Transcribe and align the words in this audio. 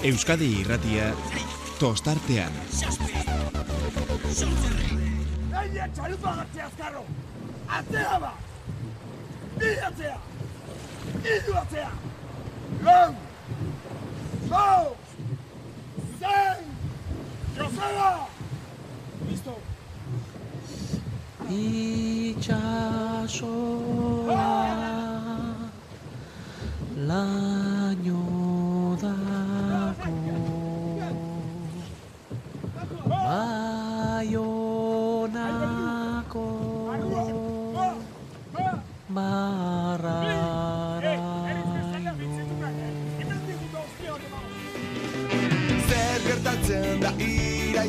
Euskadi 0.00 0.46
irratia 0.62 1.10
tostartean. 1.76 2.54
Aia 5.60 5.88
txalupa 5.92 6.30
gartzea 6.38 6.68
azkarro! 6.70 7.02
Atzea 7.78 8.16
ba! 8.22 8.30
Bi 9.58 9.70
atzea! 9.88 10.16
Idu 11.20 11.52
atzea! 11.60 11.90
Lau! 12.86 13.12
Zau! 14.48 14.86
Zen! 16.22 16.60
Joseba! 17.58 18.10
Listo! 19.28 19.54
Itxasoa 21.60 22.80
laino 27.10 27.69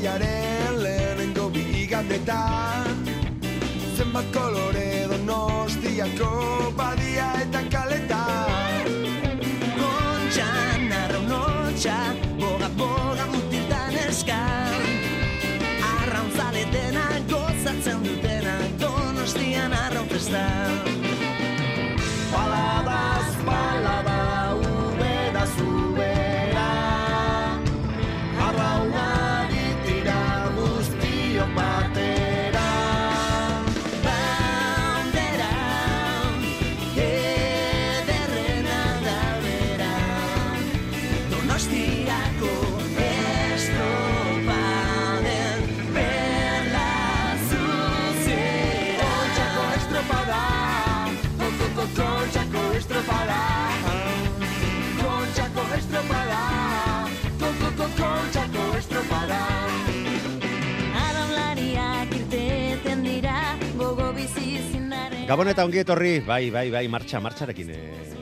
iraiaren 0.02 0.84
lehenengo 0.84 1.50
bigandetan 1.50 3.06
Zenbat 3.98 4.26
kolore 4.34 5.06
donostiako 5.10 6.74
badia 6.78 7.28
eta 7.42 7.62
kaletan 7.70 8.90
Kontxan 9.78 10.92
arraunotxa, 11.04 12.00
boga 12.40 12.70
boga 12.78 13.26
mutiltan 13.30 13.98
eskan. 14.08 14.82
Arrauntzale 15.94 16.66
dena 16.74 17.08
gozatzen 17.30 18.02
dutena 18.06 18.58
Donostian 18.82 19.74
arraun 19.74 20.10
festan 20.10 20.81
Donostiako 41.52 42.56
estropaden 43.52 45.60
perla 45.92 46.92
zuzera 47.50 49.02
Kontxako 49.02 49.64
estropada 49.80 50.40
kontxako 51.98 52.62
estropada. 52.80 53.40
Kontxako 55.02 55.64
estropada 55.80 56.40
kontxako 58.00 58.64
estropada. 58.80 59.42
Araunlariak 61.04 62.10
irteten 62.22 63.00
dira, 63.04 63.60
gogo 63.76 64.08
bizi 64.16 64.64
zinaren. 64.72 65.28
Gabon 65.28 65.52
eta 65.52 65.68
ongi 65.68 65.84
etorri, 65.84 66.24
bai, 66.24 66.48
bai, 66.48 66.72
bai, 66.72 66.88
martxa, 66.88 67.20
martxarekin, 67.20 67.76
e, 67.76 68.21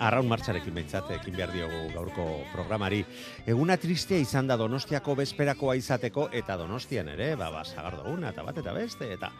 arraun 0.00 0.28
martxarekin 0.28 0.74
behintzat, 0.74 1.10
ekin 1.16 1.36
behar 1.36 1.52
diogu 1.54 1.86
gaurko 1.94 2.26
programari. 2.52 3.02
Eguna 3.46 3.76
tristea 3.80 4.20
izan 4.20 4.46
da 4.50 4.56
donostiako 4.60 5.16
bezperakoa 5.22 5.76
izateko, 5.80 6.28
eta 6.32 6.56
donostian 6.60 7.08
ere, 7.14 7.34
ba, 7.36 7.50
ba, 7.54 7.64
sagardoguna, 7.64 8.32
eta 8.34 8.46
bat, 8.46 8.62
eta 8.64 8.76
beste, 8.76 9.12
eta... 9.16 9.32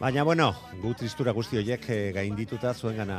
Baina, 0.00 0.22
bueno, 0.24 0.46
gu 0.80 0.94
tristura 0.96 1.34
guzti 1.36 1.58
horiek 1.60 1.82
e, 1.92 1.98
gaindituta 2.16 2.72
zuen 2.72 2.96
gana 3.02 3.18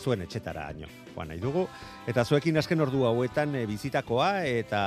zuen 0.00 0.22
etxetara 0.24 0.62
haino, 0.70 0.88
joan 1.12 1.28
nahi 1.28 1.42
dugu. 1.42 1.66
Eta 2.08 2.24
zuekin 2.24 2.56
azken 2.56 2.80
ordu 2.80 3.04
hauetan 3.04 3.52
e, 3.58 3.66
bizitakoa, 3.68 4.30
eta 4.48 4.80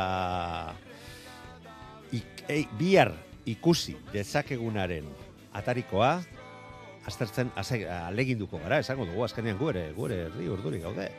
ik, 2.18 2.46
ei, 2.50 2.64
bihar 2.80 3.14
ikusi 3.50 3.94
dezakegunaren 4.14 5.06
atarikoa, 5.54 6.16
aztertzen 7.10 7.52
aleginduko 7.58 8.62
gara, 8.64 8.80
esango 8.80 9.08
dugu 9.10 9.26
azkenean 9.26 9.58
gu 9.60 9.72
ere, 9.74 9.90
gu 9.98 10.08
ere 10.08 10.22
herri 10.28 10.48
urduri 10.54 10.80
gaude. 10.86 11.10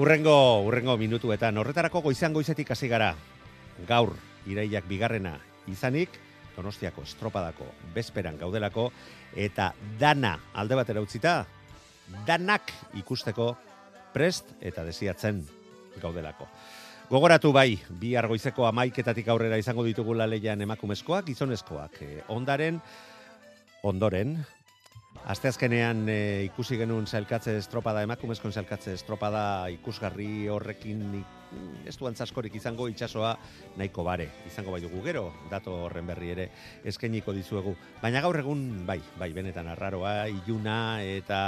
Urrengo, 0.00 0.34
urrengo 0.66 0.96
minutuetan, 0.96 1.58
horretarako 1.60 2.02
goizan 2.08 2.34
goizetik 2.34 2.70
hasi 2.74 2.88
gara, 2.88 3.14
gaur 3.88 4.14
iraiak 4.50 4.88
bigarrena 4.88 5.36
izanik, 5.70 6.18
Donostiako 6.50 7.04
estropadako 7.06 7.64
bezperan 7.94 8.36
gaudelako, 8.36 8.90
eta 9.38 9.70
dana 10.00 10.34
alde 10.58 10.76
batera 10.76 11.00
utzita, 11.00 11.44
danak 12.26 12.72
ikusteko 12.98 13.54
prest 14.12 14.50
eta 14.60 14.84
desiatzen 14.84 15.44
gaudelako. 16.02 16.48
Gogoratu 17.10 17.50
bai, 17.50 17.74
bi 17.98 18.12
argoizeko 18.14 18.66
amaiketatik 18.68 19.28
aurrera 19.28 19.58
izango 19.58 19.82
ditugu 19.86 20.14
leian 20.14 20.60
emakumezkoak, 20.62 21.24
gizonezkoak. 21.26 22.02
E, 22.02 22.22
ondaren, 22.28 22.78
ondoren, 23.82 24.36
Asteazkenean 25.28 26.06
e, 26.08 26.44
ikusi 26.48 26.78
genuen 26.80 27.06
zailkatze 27.06 27.56
estropada, 27.58 28.02
emakumezkoen 28.06 28.54
zailkatze 28.56 28.94
estropada 28.96 29.42
ikusgarri 29.68 30.48
horrekin 30.48 31.20
ez 31.86 31.96
duan 31.98 32.14
zaskorik 32.14 32.54
izango 32.54 32.86
itsasoa 32.90 33.32
nahiko 33.76 34.04
bare. 34.06 34.28
Izango 34.46 34.74
bai 34.74 34.80
dugu 34.84 35.02
gero, 35.04 35.24
dato 35.50 35.74
horren 35.86 36.06
berri 36.06 36.30
ere 36.34 36.48
eskainiko 36.86 37.34
dizuegu. 37.36 37.74
Baina 38.02 38.22
gaur 38.24 38.38
egun, 38.40 38.84
bai, 38.86 39.00
bai, 39.18 39.32
benetan 39.36 39.68
arraroa, 39.70 40.28
iluna 40.28 41.02
eta 41.02 41.40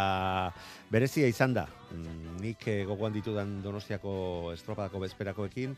berezia 0.91 1.29
izan 1.31 1.55
da. 1.55 1.67
Mm, 1.93 2.41
Nik 2.43 2.67
eh, 2.73 2.83
gogoan 2.89 3.13
ditudan 3.13 3.59
donostiako 3.63 4.53
estropadako 4.55 5.03
bezperakoekin, 5.05 5.75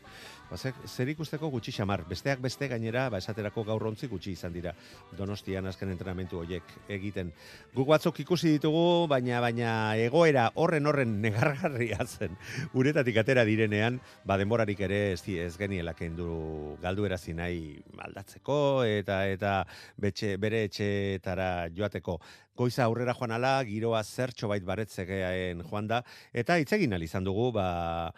ba, 0.49 0.57
zer, 0.57 0.73
zer 0.87 1.11
ikusteko 1.11 1.49
gutxi 1.53 1.73
xamar. 1.75 2.05
Besteak 2.09 2.41
beste 2.43 2.69
gainera, 2.71 3.09
ba, 3.11 3.19
esaterako 3.19 3.65
gaur 3.67 3.85
ontzi 3.91 4.07
gutxi 4.11 4.33
izan 4.35 4.53
dira 4.55 4.73
donostian 5.17 5.67
azken 5.67 5.91
entrenamentu 5.93 6.39
horiek 6.41 6.75
egiten. 6.89 7.31
Guk 7.75 7.89
batzuk 7.91 8.19
ikusi 8.23 8.55
ditugu, 8.55 9.05
baina 9.11 9.41
baina 9.43 9.71
egoera 9.99 10.49
horren 10.55 10.87
horren 10.87 11.19
negargarria 11.21 11.99
zen. 12.05 12.37
Uretatik 12.73 13.19
atera 13.21 13.45
direnean, 13.47 13.99
ba 14.23 14.37
denborarik 14.37 14.79
ere 14.87 14.99
ez, 15.13 15.21
ez 15.27 15.57
geniela 15.57 15.93
kendu 15.93 16.77
galdu 16.81 17.07
nahi 17.07 17.81
aldatzeko 17.97 18.83
eta 18.83 19.27
eta 19.27 19.65
betxe, 19.97 20.37
bere 20.37 20.63
etxeetara 20.65 21.69
joateko. 21.75 22.19
Goiza 22.55 22.85
aurrera 22.85 23.13
joan 23.13 23.31
ala, 23.31 23.63
giroa 23.63 24.03
zertxo 24.03 24.47
bait 24.47 24.63
baretzegeaen 24.63 25.61
joan 25.69 25.87
da, 25.87 26.03
eta 26.33 26.57
hitz 26.57 26.71
egin 26.73 26.93
ahal 26.93 27.03
izan 27.03 27.23
dugu, 27.23 27.51
ba, 27.51 28.11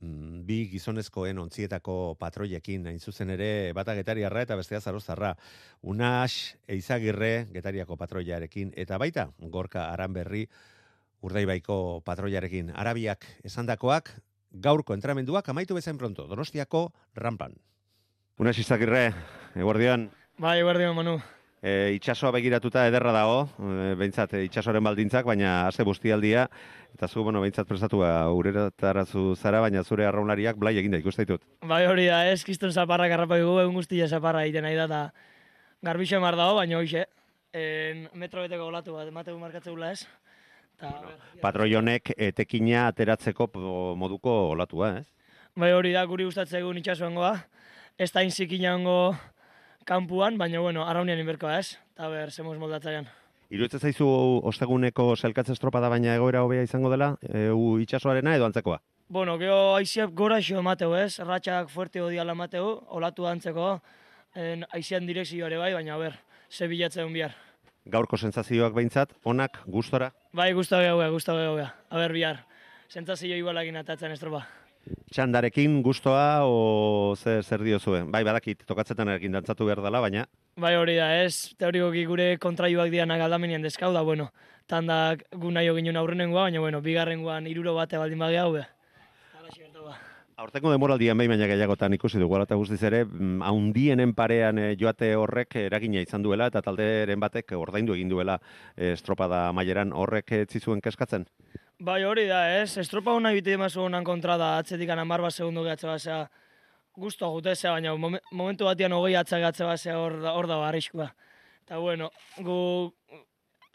mm, 0.00 0.44
bi 0.46 0.68
gizonezkoen 0.72 1.38
ontzietako 1.38 2.16
patroiekin, 2.18 2.86
hain 2.86 3.00
zuzen 3.00 3.30
ere, 3.30 3.72
bata 3.72 3.94
getariarra 3.94 4.42
eta 4.42 4.56
bestea 4.56 4.80
zarozarra. 4.80 5.34
Unax, 5.82 6.56
eizagirre, 6.66 7.46
getariako 7.52 7.96
patroiarekin, 7.96 8.72
eta 8.76 8.98
baita, 8.98 9.28
gorka 9.38 9.90
aranberri, 9.92 10.48
urdaibaiko 11.24 12.00
patroiarekin. 12.04 12.72
Arabiak 12.76 13.26
esandakoak, 13.44 14.10
gaurko 14.54 14.94
entramenduak 14.94 15.48
amaitu 15.48 15.74
bezain 15.74 15.98
pronto, 15.98 16.26
donostiako 16.30 16.88
rampan. 17.14 17.54
Unax 18.38 18.58
izagirre, 18.58 19.12
eguardian, 19.54 20.10
Bai, 20.38 20.62
guardian, 20.62 20.96
Manu. 20.96 21.20
e, 21.62 21.92
itxasoa 21.94 22.32
begiratuta 22.34 22.88
ederra 22.88 23.12
dago, 23.14 23.44
e, 23.58 23.94
behintzat 23.94 24.34
e, 24.34 24.40
itxasoaren 24.48 24.82
baldintzak, 24.82 25.24
baina 25.24 25.68
aste 25.68 25.86
guztialdia, 25.86 26.48
eta 26.94 27.06
zu, 27.06 27.22
bueno, 27.22 27.40
behintzat 27.40 27.68
prestatu 27.68 28.02
ureratarazu 28.02 29.36
zara, 29.36 29.60
baina 29.60 29.84
zure 29.84 30.06
arraunlariak 30.06 30.58
blai 30.58 30.74
eginda 30.76 30.98
ikusten 30.98 31.24
ditut. 31.28 31.46
Bai, 31.62 31.84
hori 31.86 32.08
da, 32.10 32.24
ez, 32.30 32.42
kiston 32.44 32.72
zaparrak 32.72 33.14
harrapa 33.14 33.38
dugu, 33.38 33.60
egun 33.62 33.78
guztia 33.78 34.08
zaparra 34.08 34.42
egiten 34.42 34.66
nahi 34.66 34.74
da, 34.74 34.84
eta 34.90 35.04
garbixo 35.82 36.18
emar 36.18 36.36
dago, 36.36 36.58
baina 36.58 36.78
hoxe, 36.82 37.06
en, 37.54 38.08
metro 38.14 38.42
beteko 38.42 38.66
olatu 38.72 38.98
bat, 38.98 39.08
emategu 39.08 39.38
markatzeula 39.38 39.92
ez. 39.94 40.02
Ta, 40.80 40.90
a 40.90 41.00
ber, 41.06 41.18
Patroionek 41.42 42.14
etekina 42.16 42.88
ateratzeko 42.88 43.48
moduko 43.98 44.38
olatua, 44.54 44.98
ez? 45.00 45.08
bai, 45.54 45.70
hori 45.72 45.92
da, 45.94 46.02
guri 46.10 46.26
gustatzen 46.26 46.60
egun 46.60 46.78
itxasuangoa, 46.80 47.34
ez 47.98 48.10
da 48.10 48.24
inzikinaango 48.26 49.14
kanpuan, 49.86 50.38
baina, 50.38 50.60
bueno, 50.64 50.82
arraunian 50.88 51.20
inberkoa 51.22 51.58
ez, 51.60 51.76
eta 51.94 52.08
ber, 52.10 52.32
zemoz 52.32 52.56
moldatzaian. 52.58 53.06
Iruditzen 53.54 53.84
zaizu 53.86 54.08
osteguneko 54.50 55.12
selkatze 55.14 55.54
estropada 55.54 55.90
baina 55.92 56.16
egoera 56.16 56.42
hobea 56.42 56.64
izango 56.66 56.90
dela, 56.90 57.12
e, 57.22 57.50
u 57.54 57.76
itxasoarena 57.84 58.34
edo 58.34 58.48
antzekoa? 58.48 58.80
Bueno, 59.14 59.36
geho 59.38 59.76
aiziak 59.76 60.14
gora 60.16 60.40
xo 60.42 60.58
emateu 60.58 60.96
ez, 60.98 61.20
ratxak 61.20 61.70
fuerte 61.70 62.02
odiala 62.02 62.34
emateu, 62.34 62.66
olatu 62.98 63.28
antzeko, 63.30 63.76
en, 64.34 64.64
aizian 64.74 65.06
direkzio 65.06 65.46
ere 65.46 65.60
bai, 65.60 65.74
baina, 65.76 65.94
a 65.94 66.00
ber, 66.00 66.18
ze 66.50 66.66
bilatzen 66.66 67.12
bihar. 67.14 67.36
Gaurko 67.84 68.16
sentsazioak 68.16 68.72
behintzat, 68.72 69.10
onak, 69.28 69.58
gustora? 69.68 70.08
Bai, 70.32 70.54
guztu 70.56 70.78
gehua, 70.80 71.10
guztu 71.12 71.34
gehua. 71.36 71.66
A 71.92 71.98
ber, 72.00 72.14
bihar. 72.16 72.38
Sentzazio 72.88 73.36
igualakin 73.36 73.76
atatzen 73.76 74.14
estropa. 74.14 74.40
Txandarekin 75.12 75.82
gustoa 75.84 76.44
o 76.48 77.14
zer, 77.16 77.44
zer 77.44 77.64
diozue? 77.64 78.00
Bai, 78.08 78.22
badakit, 78.24 78.64
tokatzetan 78.68 79.12
erekin 79.12 79.36
dantzatu 79.36 79.68
behar 79.68 79.82
dela, 79.84 80.00
baina 80.00 80.24
Bai 80.56 80.74
hori 80.76 80.96
da, 80.96 81.10
ez, 81.24 81.52
teorikoki 81.60 82.04
gure 82.08 82.28
kontraioak 82.40 82.92
dianak 82.92 83.20
aldamenean 83.26 83.64
deskau 83.64 83.92
da, 83.92 84.04
bueno, 84.06 84.30
tandak 84.70 85.26
gu 85.32 85.50
nahi 85.52 85.72
ginen 85.76 86.00
aurrenengoa, 86.00 86.48
baina, 86.48 86.64
bueno, 86.64 86.80
bigarrengoan 86.80 87.48
iruro 87.52 87.74
bate 87.76 88.00
baldin 88.00 88.24
bagi 88.24 88.40
hau, 88.40 88.54
Aurtengo 90.44 90.68
demoraldian 90.74 91.16
behin 91.16 91.30
baina 91.32 91.46
gehiagotan 91.48 91.94
ikusi 91.96 92.18
dugu, 92.20 92.36
eta 92.42 92.56
guztiz 92.60 92.82
ere, 92.84 92.98
mm, 93.06 93.40
haundienen 93.48 94.10
parean 94.12 94.58
eh, 94.60 94.74
joate 94.76 95.14
horrek 95.16 95.56
eragina 95.56 96.02
izan 96.04 96.22
duela, 96.26 96.50
eta 96.52 96.60
talderen 96.66 97.22
batek 97.22 97.54
ordaindu 97.56 97.96
egin 97.96 98.10
duela 98.12 98.34
eh, 98.76 98.90
estropada 98.92 99.46
maileran 99.56 99.94
horrek 99.96 100.34
ez 100.36 100.44
zizuen 100.52 100.84
keskatzen? 100.84 101.24
Bai 101.80 102.02
hori 102.04 102.26
da, 102.28 102.42
ez, 102.58 102.76
estropa 102.76 103.16
hona 103.16 103.32
egite 103.32 103.56
emazu 103.56 103.86
honan 103.86 104.04
kontra 104.04 104.36
da, 104.36 104.58
atzetik 104.60 104.92
amar 104.92 105.24
bat 105.24 105.32
segundu 105.32 105.64
gehatze 105.64 105.88
basea, 105.88 106.20
guztua 106.92 107.32
gute 107.32 107.56
zea, 107.56 107.72
baina 107.72 107.96
momen- 107.96 108.20
momentu 108.30 108.68
batean 108.68 108.92
hogei 108.92 109.16
atzak 109.16 109.40
gatze 109.48 109.64
basea 109.64 109.98
hor 109.98 110.20
hor 110.28 110.46
da 110.46 110.60
arriskua. 110.68 111.14
Eta 111.64 111.78
bueno, 111.78 112.10
gu 112.36 112.92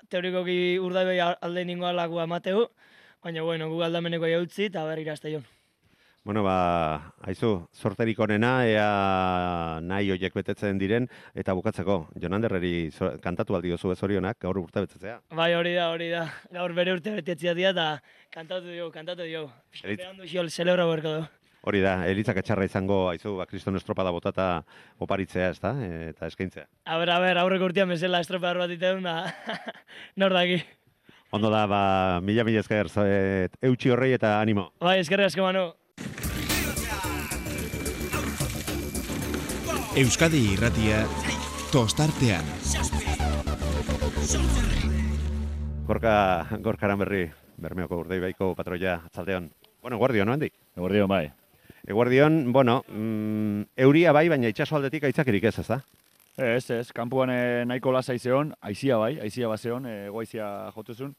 teorikoki 0.08 0.78
urdaibai 0.78 1.18
alde 1.34 1.66
ningo 1.66 1.90
alakua 1.90 2.30
emateu, 2.30 2.68
baina 3.24 3.42
bueno, 3.42 3.74
gu 3.74 3.82
aldameneko 3.82 4.30
jautzi 4.30 4.70
eta 4.70 4.86
berri 4.86 5.10
irazte 5.10 5.34
jon. 5.34 5.56
Bueno, 6.30 6.44
ba, 6.46 7.14
haizu, 7.26 7.48
sorterik 7.74 8.20
onena, 8.22 8.52
ea 8.70 9.80
nahi 9.82 10.12
hoiek 10.14 10.36
betetzen 10.38 10.78
diren, 10.78 11.08
eta 11.34 11.56
bukatzeko, 11.58 11.96
Jonanderreri 12.22 12.92
zo- 12.94 13.16
kantatu 13.24 13.56
aldi 13.58 13.72
dozu 13.74 13.96
zorionak, 13.96 14.38
gaur 14.46 14.60
urte 14.62 14.84
betetzea. 14.84 15.16
Bai, 15.34 15.56
hori 15.58 15.72
da, 15.74 15.88
hori 15.90 16.12
da. 16.12 16.28
Gaur 16.54 16.76
bere 16.78 16.94
urte 16.94 17.16
betetzia 17.16 17.56
dira 17.58 17.72
eta 17.74 17.88
kantatu 18.30 18.70
dio, 18.70 18.92
kantatu 18.94 19.26
dio. 19.26 19.48
Eritz- 19.82 20.04
Berandu 20.04 20.28
xiol, 20.30 20.52
celebra 20.54 20.86
berko 20.86 21.16
du. 21.16 21.26
Hori 21.66 21.82
da, 21.82 21.96
elitzak 22.06 22.38
etxarra 22.44 22.70
izango, 22.70 23.10
haizu, 23.10 23.34
ba, 23.42 23.48
kriston 23.50 23.76
estropada 23.82 24.12
botata 24.14 24.64
oparitzea, 25.00 25.50
ez 25.50 25.60
da, 25.60 25.74
eta 26.12 26.28
eskaintzea. 26.30 26.68
A 26.86 27.00
ber, 27.02 27.10
a 27.10 27.18
ber, 27.26 27.40
aurreko 27.42 27.66
urtean 27.72 27.90
bezala 27.90 28.22
estropear 28.22 28.62
bat 28.62 28.70
iteun 28.78 29.02
da, 29.02 29.34
nor 30.16 30.38
daki. 30.38 30.62
Ondo 31.32 31.50
da, 31.50 31.66
ba, 31.66 32.22
mila 32.22 32.44
mila 32.46 32.62
esker, 32.62 32.86
eutxi 33.66 33.90
horrei 33.90 34.14
eta 34.14 34.38
animo. 34.46 34.70
Bai, 34.80 35.00
eskerrik 35.02 35.34
asko 35.34 35.42
manu. 35.50 35.72
Euskadi 40.00 40.40
irratia 40.54 41.02
tostartean. 41.74 42.46
Gorka, 45.90 46.14
gorkaran 46.64 47.02
berri, 47.02 47.26
bermeoko 47.60 47.98
urdeibaiko 48.06 48.54
patroia, 48.56 48.94
atzaldeon. 49.10 49.50
Bueno, 49.84 49.98
guardion, 50.00 50.30
no 50.30 50.38
handik? 50.38 50.54
Eguerdion, 50.78 51.10
bai. 51.12 51.26
Eguardion, 51.84 52.54
bueno, 52.56 52.78
mm, 52.88 53.66
euria 53.88 54.14
bai, 54.16 54.30
baina 54.32 54.54
itxaso 54.54 54.78
aldetik 54.78 55.10
aitzakirik 55.10 55.50
ez, 55.52 55.58
ez 55.60 55.68
da? 55.68 55.82
Ez, 56.38 56.64
ez, 56.72 56.94
kanpuan 56.96 57.36
eh, 57.36 57.66
nahiko 57.68 57.92
lasa 57.92 58.16
izeon, 58.16 58.56
aizia 58.62 59.02
bai, 59.04 59.18
aizia 59.20 59.52
bazeon, 59.52 59.84
e, 59.84 59.98
goaizia 60.08 60.48
jotuzun. 60.78 61.12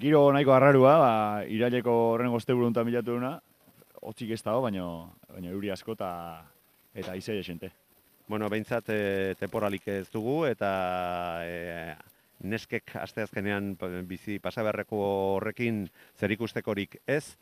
Giro 0.00 0.24
nahiko 0.32 0.56
arrarua, 0.56 0.96
ba, 1.04 1.12
iraileko 1.52 1.98
horren 2.14 2.32
gozte 2.32 2.56
buruntan 2.56 2.88
bilatu 2.88 3.12
duna, 3.12 3.36
hotzik 4.00 4.32
ez 4.32 4.40
dago, 4.40 4.64
baina, 4.64 4.88
baina 5.28 5.52
euri 5.52 5.76
asko 5.76 6.00
eta 6.00 6.10
eta 6.94 7.12
aizia 7.12 7.36
esente. 7.36 7.74
Bueno, 8.28 8.48
behintzat 8.48 8.88
e, 8.88 9.34
temporalik 9.40 9.86
ez 9.92 10.06
dugu, 10.12 10.44
eta 10.48 10.68
e, 11.44 11.94
neskek 12.48 12.94
asteazkenean 13.02 13.74
pa- 13.76 13.90
bizi 14.08 14.38
pasaberreko 14.42 15.00
horrekin 15.36 15.84
zer 16.18 16.32
ikustekorik 16.32 17.00
ez. 17.06 17.36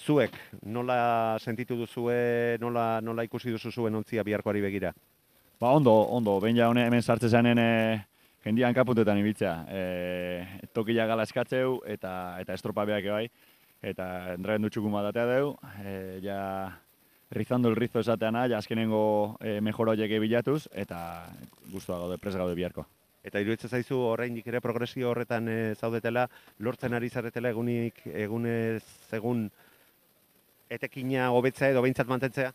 Zuek, 0.00 0.36
nola 0.64 1.36
sentitu 1.42 1.76
duzue, 1.76 2.56
nola, 2.62 3.00
nola 3.04 3.24
ikusi 3.26 3.50
duzu 3.52 3.72
zuen 3.74 3.94
ontzia 3.98 4.22
biharkoari 4.24 4.62
begira? 4.64 4.94
Ba, 5.60 5.74
ondo, 5.76 5.92
ondo, 6.08 6.38
behin 6.40 6.56
ja 6.56 6.70
hone 6.70 6.86
hemen 6.86 7.02
sartze 7.02 7.28
zanen 7.28 7.58
e, 7.60 7.70
jendian 8.46 8.72
kaputetan 8.72 9.18
ibiltzea. 9.20 9.54
E, 9.68 9.82
tokila 10.72 11.04
gala 11.10 11.26
eskatzeu 11.28 11.80
eta 11.84 12.12
eta 12.40 12.56
estropabeak 12.56 13.10
bai, 13.12 13.26
eta 13.82 14.06
endragen 14.38 14.64
dutxukun 14.64 14.94
bat 14.94 15.10
atea 15.10 15.26
deu, 15.34 15.52
e, 15.84 15.92
ja 16.24 16.40
rizando 17.30 17.68
el 17.68 17.76
rizo 17.76 18.00
esateana, 18.00 18.46
ja 18.48 18.58
azkenengo 18.58 19.36
e, 19.40 19.60
mejora 19.60 19.92
horiek 19.92 20.18
bilatuz, 20.20 20.68
eta 20.72 21.28
guztua 21.70 21.98
gaude, 21.98 22.18
pres 22.18 22.34
gaude 22.36 22.54
biharko. 22.58 22.86
Eta 23.22 23.40
iruditzen 23.42 23.70
zaizu 23.70 23.98
oraindik 24.00 24.46
ere 24.48 24.62
progresio 24.64 25.10
horretan 25.10 25.48
e, 25.48 25.58
zaudetela, 25.74 26.26
lortzen 26.58 26.96
ari 26.96 27.10
zaretela 27.10 27.52
egunik 27.52 28.00
egunez 28.06 28.82
egun 29.12 29.44
etekina 30.70 31.30
hobetzea 31.34 31.70
edo 31.74 31.82
behintzat 31.84 32.08
mantentzea? 32.08 32.52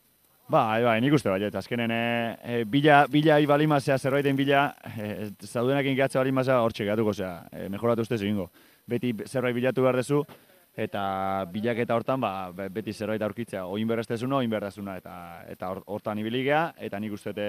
Bai, 0.49 0.83
bai, 0.85 0.99
nik 1.01 1.13
uste 1.17 1.29
baiet, 1.31 1.55
azkenen 1.57 1.91
e, 1.91 2.57
bila, 2.69 3.05
bila 3.09 3.39
ibalimazea 3.41 3.97
zerbaiten 3.97 4.37
bila, 4.37 4.67
e, 4.93 5.31
zaudenakin 5.41 5.95
gehatze 5.97 6.19
balimazea 6.19 6.59
hortxe 6.61 6.85
gehatuko 6.85 7.13
zea, 7.13 7.31
e, 7.51 7.69
mejoratu 7.73 8.05
ustez 8.05 8.19
egingo. 8.21 8.51
Beti 8.85 9.13
zerbait 9.25 9.55
bilatu 9.57 9.81
behar 9.81 9.97
dezu, 9.97 10.21
eta 10.75 11.45
bilaketa 11.51 11.95
hortan 11.95 12.19
ba, 12.21 12.51
be- 12.51 12.69
beti 12.69 12.93
zerbait 12.93 13.21
aurkitzea, 13.21 13.65
oin 13.65 13.87
berreztezuna, 13.87 14.41
oin 14.43 14.49
berrezuna, 14.49 14.97
eta 14.97 15.15
eta 15.47 15.69
hor- 15.71 15.83
hortan 15.85 16.19
ibili 16.19 16.43
gea, 16.43 16.73
eta 16.77 16.99
nik 16.99 17.13
uste 17.15 17.33
te, 17.33 17.47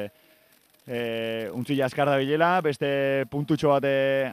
e, 0.87 1.49
untzila 1.53 1.87
askar 1.87 2.09
da 2.09 2.17
bilela, 2.17 2.61
beste 2.63 3.27
puntutxo 3.31 3.75
bat 3.75 3.85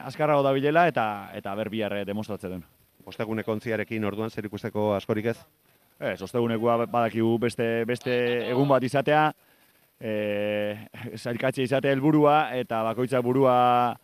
askarrago 0.06 0.42
da 0.42 0.52
bilela, 0.52 0.86
eta, 0.88 1.30
eta 1.34 1.54
ber 1.54 1.70
bihar 1.70 1.98
e, 1.98 2.04
demostratzen 2.04 2.50
duen. 2.54 2.64
Osteguneko 3.04 3.52
ontziarekin 3.52 4.04
orduan 4.04 4.30
zer 4.30 4.46
ikusteko 4.46 4.94
askorik 4.94 5.26
ez? 5.34 5.38
Ez, 6.00 6.20
ostegunekoa 6.22 6.86
badakigu 6.86 7.36
beste, 7.38 7.84
beste 7.84 8.14
egun 8.48 8.68
bat 8.68 8.82
izatea, 8.82 9.26
e, 10.00 10.88
zailkatxe 11.16 11.66
izate 11.66 11.90
helburua 11.92 12.54
eta 12.56 12.82
bakoitza 12.86 13.20
burua 13.20 13.96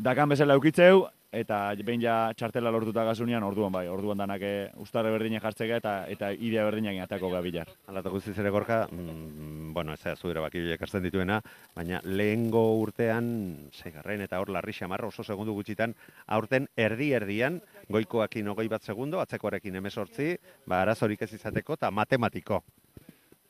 dakan 0.00 0.32
bezala 0.34 0.54
eukitzeu, 0.54 1.06
eta 1.32 1.72
behin 1.80 2.02
ja 2.04 2.14
txartela 2.36 2.70
lortuta 2.70 3.04
gasunean, 3.08 3.42
orduan 3.42 3.72
bai, 3.72 3.86
orduan 3.88 4.20
danak 4.20 4.42
eh, 4.44 4.70
ustarre 4.84 5.10
berdinak 5.14 5.42
jartzeka 5.42 5.78
eta 5.80 5.94
eta 6.12 6.30
idea 6.32 6.64
berdinak 6.68 7.00
atako 7.06 7.30
gabilar. 7.32 7.70
Hala 7.88 8.02
eta 8.04 8.12
guztiz 8.12 8.36
ere 8.38 8.52
gorka, 8.52 8.86
mm, 8.92 9.72
bueno, 9.72 9.94
ez 9.96 10.02
da 10.04 10.14
zu 10.16 10.30
erabaki 10.30 10.60
horiek 10.60 10.84
hartzen 10.84 11.02
dituena, 11.02 11.40
baina 11.74 12.02
lehengo 12.04 12.62
urtean, 12.82 13.70
segarren 13.72 14.20
eta 14.20 14.40
hor 14.40 14.52
larri 14.52 14.76
xamarra 14.76 15.08
oso 15.08 15.24
segundu 15.24 15.56
gutxitan, 15.56 15.96
aurten 16.26 16.68
erdi-erdian, 16.76 17.60
goikoakin 17.88 18.52
hogei 18.52 18.68
bat 18.68 18.84
segundo, 18.84 19.20
atzekoarekin 19.24 19.80
emesortzi, 19.80 20.36
ba, 20.66 20.82
arazorik 20.82 21.22
ez 21.22 21.32
izateko, 21.32 21.80
eta 21.80 21.90
matematiko. 21.90 22.62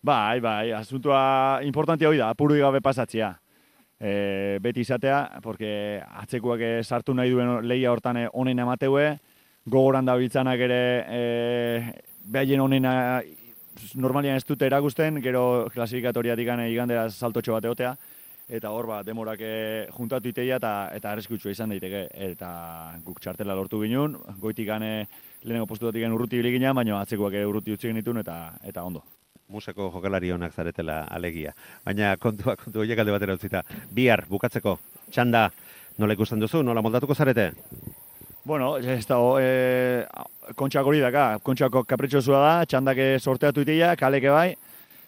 Bai, 0.02 0.40
bai, 0.40 0.72
asuntua 0.74 1.60
importantia 1.62 2.08
hori 2.08 2.18
da, 2.18 2.32
apuru 2.34 2.56
gabe 2.58 2.80
pasatzea. 2.82 3.41
E, 4.02 4.58
beti 4.58 4.82
izatea, 4.82 5.38
porque 5.42 6.02
atzekoak 6.02 6.62
eh, 6.66 6.80
sartu 6.82 7.14
nahi 7.14 7.30
duen 7.30 7.60
lehia 7.68 7.92
hortan 7.92 8.16
eh, 8.18 8.28
onen 8.32 8.58
emateue, 8.58 9.12
gogoran 9.70 10.08
da 10.08 10.16
biltzanak 10.18 10.64
ere 10.66 10.80
e, 11.06 11.20
behaien 12.26 12.60
onena 12.64 13.20
normalian 13.94 14.40
ez 14.40 14.44
dute 14.48 14.66
erakusten, 14.66 15.20
gero 15.22 15.68
klasifikatoriatik 15.74 16.50
gane 16.50 16.66
igandera 16.72 17.06
saltotxo 17.10 17.54
bat 17.54 17.70
egotea, 17.70 17.94
eta 18.52 18.70
hor 18.74 18.90
ba, 18.90 19.00
demorak 19.06 19.40
eh, 19.46 19.86
juntatu 19.94 20.32
iteia 20.32 20.58
eta, 20.60 20.74
eta 20.96 21.12
arriskutsua 21.14 21.54
izan 21.54 21.72
daiteke. 21.72 22.04
Eta 22.32 22.50
guk 23.06 23.20
txartela 23.22 23.56
lortu 23.56 23.80
ginen, 23.84 24.18
goitik 24.42 24.68
gane 24.68 24.92
lehenengo 25.42 25.70
postuatik 25.70 26.04
gane 26.04 26.18
urruti 26.18 26.42
bilik 26.42 26.58
ginen, 26.58 26.74
baina 26.76 27.00
atzekoak 27.00 27.38
ere 27.38 27.48
urruti 27.48 27.78
utzi 27.78 27.92
genitun 27.92 28.20
eta, 28.24 28.38
eta 28.66 28.84
ondo. 28.84 29.04
Museko 29.52 29.90
jokalari 29.92 30.32
onak 30.32 30.54
zaretela 30.56 31.02
alegia. 31.12 31.52
Baina 31.84 32.14
kontua, 32.16 32.56
kontu 32.56 32.80
horiek 32.82 32.98
alde 33.02 33.12
batera 33.12 33.36
utzita. 33.36 33.62
Bihar, 33.92 34.24
bukatzeko, 34.30 34.78
txanda, 35.12 35.50
nola 36.00 36.16
ikusten 36.16 36.40
duzu, 36.40 36.62
nola 36.64 36.80
moldatuko 36.82 37.14
zarete? 37.14 37.50
Bueno, 38.44 38.72
ez 38.78 39.04
da, 39.06 39.18
e, 39.38 39.50
kontxak 40.58 40.88
hori 40.88 40.98
daka, 41.04 41.26
kontxako 41.46 41.84
kapritxosua 41.86 42.40
da, 42.42 42.54
txandak 42.66 42.98
eh, 42.98 43.18
sorteatu 43.22 43.62
iteia, 43.62 43.92
kaleke 44.00 44.32
bai, 44.34 44.48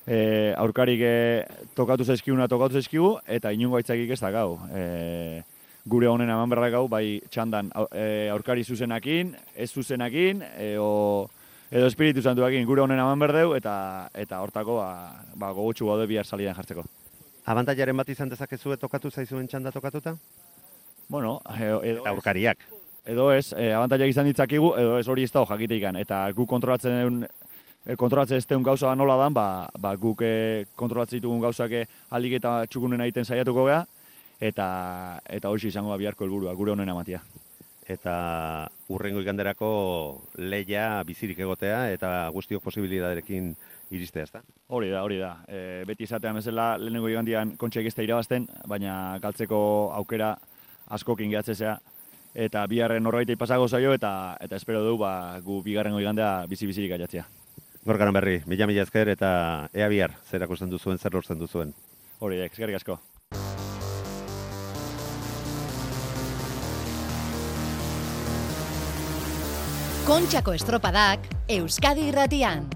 e, 0.06 0.18
aurkarik 0.60 1.00
e, 1.02 1.14
tokatu 1.74 2.04
zaizkiguna 2.06 2.46
tokatu 2.52 2.78
zaizkigu, 2.78 3.16
eta 3.26 3.50
inungo 3.56 3.80
aitzakik 3.80 4.12
ez 4.14 4.20
dakau. 4.22 4.60
E, 4.70 5.42
gure 5.90 6.06
honen 6.08 6.30
eman 6.30 6.52
berra 6.52 6.68
gau, 6.76 6.84
bai 6.88 7.18
txandan 7.30 7.72
au- 7.74 7.88
aurkari 8.36 8.62
zuzenakin, 8.64 9.34
ez 9.56 9.70
zuzenakin, 9.72 10.44
e, 10.54 10.76
o, 10.78 11.26
edo 11.74 11.88
espiritu 11.90 12.22
santuakin 12.22 12.66
gure 12.68 12.84
honen 12.84 13.00
eman 13.02 13.18
berdeu, 13.18 13.54
eta 13.58 13.74
eta 14.14 14.38
hortako 14.44 14.78
ba, 14.78 14.90
ba, 15.34 15.50
gogotxu 15.56 15.88
gaude 15.90 16.06
bihar 16.06 16.26
salidan 16.26 16.54
jartzeko. 16.54 16.84
Abantaiaren 17.50 17.96
bat 17.98 18.08
izan 18.08 18.30
dezakezue 18.30 18.78
tokatu 18.80 19.10
zaizuen 19.10 19.48
txanda 19.50 19.72
tokatuta? 19.74 20.14
Bueno, 21.08 21.40
e, 21.50 21.64
edo 21.66 22.04
Eta 22.04 22.10
aurkariak. 22.14 22.62
edo 23.04 23.32
ez, 23.32 23.52
e, 23.52 23.72
abantaiak 23.74 24.08
izan 24.08 24.30
ditzakigu, 24.30 24.70
edo 24.80 24.98
ez 24.98 25.08
hori 25.08 25.24
ez 25.24 25.32
dago 25.32 25.46
jakiteikan. 25.50 25.96
Eta 25.96 26.30
guk 26.32 26.48
kontrolatzen 26.48 27.00
egun, 27.00 27.26
kontrolatzen 27.98 28.38
ez 28.38 28.46
deun 28.46 28.62
gauza 28.62 28.94
nola 28.94 29.16
dan, 29.16 29.34
ba, 29.34 29.68
ba 29.78 29.96
guk 29.96 30.22
e, 30.22 30.64
kontrolatzen 30.76 31.18
ditugun 31.18 31.42
gauzak 31.42 31.74
alik 32.10 32.38
eta 32.38 32.64
txukunen 32.70 33.00
egiten 33.00 33.26
saiatuko 33.26 33.66
gea, 33.66 33.84
eta 34.40 34.68
eta 35.26 35.50
hori 35.50 35.68
izango 35.68 35.90
da 35.90 35.98
biharko 35.98 36.24
helburua, 36.24 36.54
gure 36.54 36.72
honen 36.72 36.88
amatia. 36.88 37.20
Eta 37.90 38.68
urrengo 38.88 39.20
iganderako 39.20 39.68
leia 40.40 41.02
bizirik 41.04 41.38
egotea 41.44 41.90
eta 41.92 42.28
guztiok 42.32 42.62
posibilidaderekin 42.64 43.54
iristea, 43.94 44.24
ezta? 44.24 44.42
Hori 44.68 44.90
da, 44.90 45.02
hori 45.04 45.18
da. 45.20 45.36
E, 45.48 45.84
beti 45.86 46.06
izatean 46.08 46.40
bezala 46.40 46.74
lehenengo 46.80 47.10
igandian 47.12 47.54
kontxek 47.60 47.86
ez 47.86 47.94
da 47.94 48.06
irabazten, 48.06 48.48
baina 48.68 49.18
galtzeko 49.22 49.58
aukera 50.00 50.34
askokin 50.96 51.30
gehatzezea. 51.34 51.78
Eta 52.34 52.64
biharren 52.66 53.04
norbaitei 53.06 53.36
pasago 53.38 53.68
zaio 53.68 53.92
eta 53.94 54.36
eta 54.42 54.56
espero 54.56 54.82
du 54.82 54.96
ba, 54.98 55.38
gu 55.40 55.60
bigarrengo 55.62 56.00
igandea 56.02 56.46
bizi-bizirik 56.50 56.96
aiatzea. 56.96 57.26
Gorkaran 57.84 58.16
berri, 58.16 58.40
mila 58.46 58.66
mila 58.66 58.82
ezker 58.82 59.12
eta 59.12 59.68
ea 59.72 59.88
bihar, 59.92 60.16
zer 60.30 60.42
akusten 60.42 60.72
duzuen, 60.72 60.98
zer 60.98 61.14
lortzen 61.14 61.38
duzuen. 61.38 61.74
Hori 62.18 62.40
da, 62.40 62.48
eskerrik 62.48 62.80
asko. 62.80 62.98
Kontxako 70.04 70.52
estropadak 70.52 71.22
Euskadi 71.48 72.02
irratian. 72.10 72.66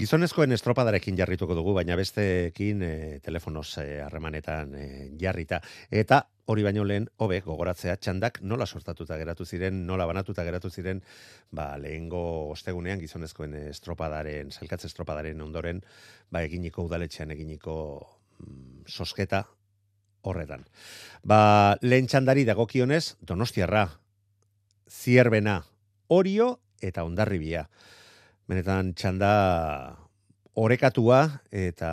Gizonezkoen 0.00 0.56
estropadarekin 0.56 1.18
jarrituko 1.20 1.52
dugu, 1.58 1.74
baina 1.76 1.98
besteekin 2.00 2.80
e, 2.80 2.92
telefonos 3.20 3.74
eh, 3.82 3.98
harremanetan 4.06 4.72
e, 4.80 4.86
jarrita. 5.20 5.58
Eta 5.92 6.22
hori 6.48 6.64
baino 6.64 6.86
lehen, 6.88 7.10
hobe, 7.20 7.42
gogoratzea, 7.44 7.98
txandak 8.00 8.40
nola 8.40 8.64
sortatuta 8.64 9.20
geratu 9.20 9.44
ziren, 9.44 9.84
nola 9.84 10.08
banatuta 10.08 10.40
geratu 10.48 10.72
ziren, 10.72 11.04
ba, 11.52 11.74
lehengo 11.76 12.22
ostegunean 12.54 13.04
gizonezkoen 13.04 13.52
estropadaren, 13.66 14.48
zailkatze 14.48 14.88
estropadaren 14.88 15.44
ondoren, 15.44 15.84
ba, 16.32 16.40
eginiko 16.48 16.88
udaletxean 16.88 17.36
eginiko 17.36 17.76
mm, 18.40 18.88
sosketa 18.88 19.44
horretan. 20.26 20.66
Ba, 21.26 21.78
lehen 21.82 22.10
txandari 22.10 22.44
dagokionez, 22.46 23.16
donostiarra, 23.22 23.86
zierbena, 24.90 25.60
orio 26.08 26.56
eta 26.82 27.06
ondarribia. 27.06 27.66
Benetan 28.46 28.92
txanda 28.94 29.32
orekatua 30.56 31.22
eta 31.50 31.92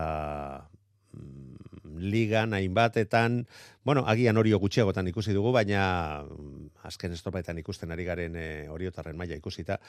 ligan 1.99 2.53
hainbatetan, 2.53 3.45
bueno, 3.83 4.03
agian 4.07 4.37
orio 4.37 4.59
gutxiagotan 4.59 5.07
ikusi 5.11 5.33
dugu, 5.33 5.51
baina 5.55 6.23
mm, 6.23 6.69
azken 6.89 7.13
estropaetan 7.13 7.59
ikusten 7.59 7.91
ari 7.91 8.05
garen 8.07 8.35
e, 8.35 8.47
oriotarren 8.69 9.17
maila 9.17 9.37
ikusita, 9.39 9.79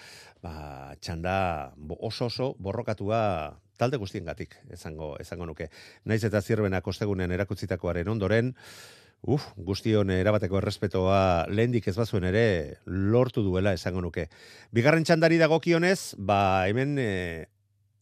ba, 0.43 0.97
txanda 1.01 1.37
oso 2.01 2.27
oso 2.27 2.55
borrokatua 2.59 3.61
talde 3.79 3.99
guztiengatik 3.99 4.57
esango 4.73 5.15
esango 5.21 5.47
nuke. 5.47 5.71
Naiz 6.05 6.23
eta 6.25 6.43
zierbenak 6.43 6.87
ostegunean 6.87 7.33
erakutsitakoaren 7.35 8.09
ondoren, 8.09 8.55
Uf, 9.25 9.47
guztion 9.57 10.11
erabateko 10.13 10.59
errespetoa 10.59 11.47
lehendik 11.49 11.87
ez 11.89 11.95
bazuen 11.97 12.27
ere 12.29 12.43
lortu 12.85 13.41
duela 13.41 13.73
esango 13.73 14.03
nuke. 14.05 14.27
Bigarren 14.77 15.07
txandari 15.09 15.39
dagokionez, 15.41 16.13
ba 16.19 16.69
hemen 16.69 16.99
e, 17.01 17.07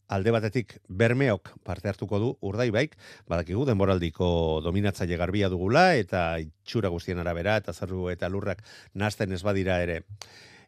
alde 0.07 0.31
batetik 0.31 0.77
bermeok 0.87 1.53
parte 1.63 1.89
hartuko 1.89 2.19
du 2.19 2.31
urdaibaik, 2.41 2.95
badakigu 3.29 3.65
denboraldiko 3.65 4.61
dominatzaile 4.63 5.17
garbia 5.17 5.49
dugula 5.49 5.93
eta 5.95 6.39
itxura 6.43 6.91
guztien 6.93 7.19
arabera 7.19 7.57
eta 7.61 7.73
zerru 7.73 8.09
eta 8.11 8.29
lurrak 8.29 8.63
nasten 8.93 9.31
ez 9.31 9.43
badira 9.43 9.81
ere 9.81 10.03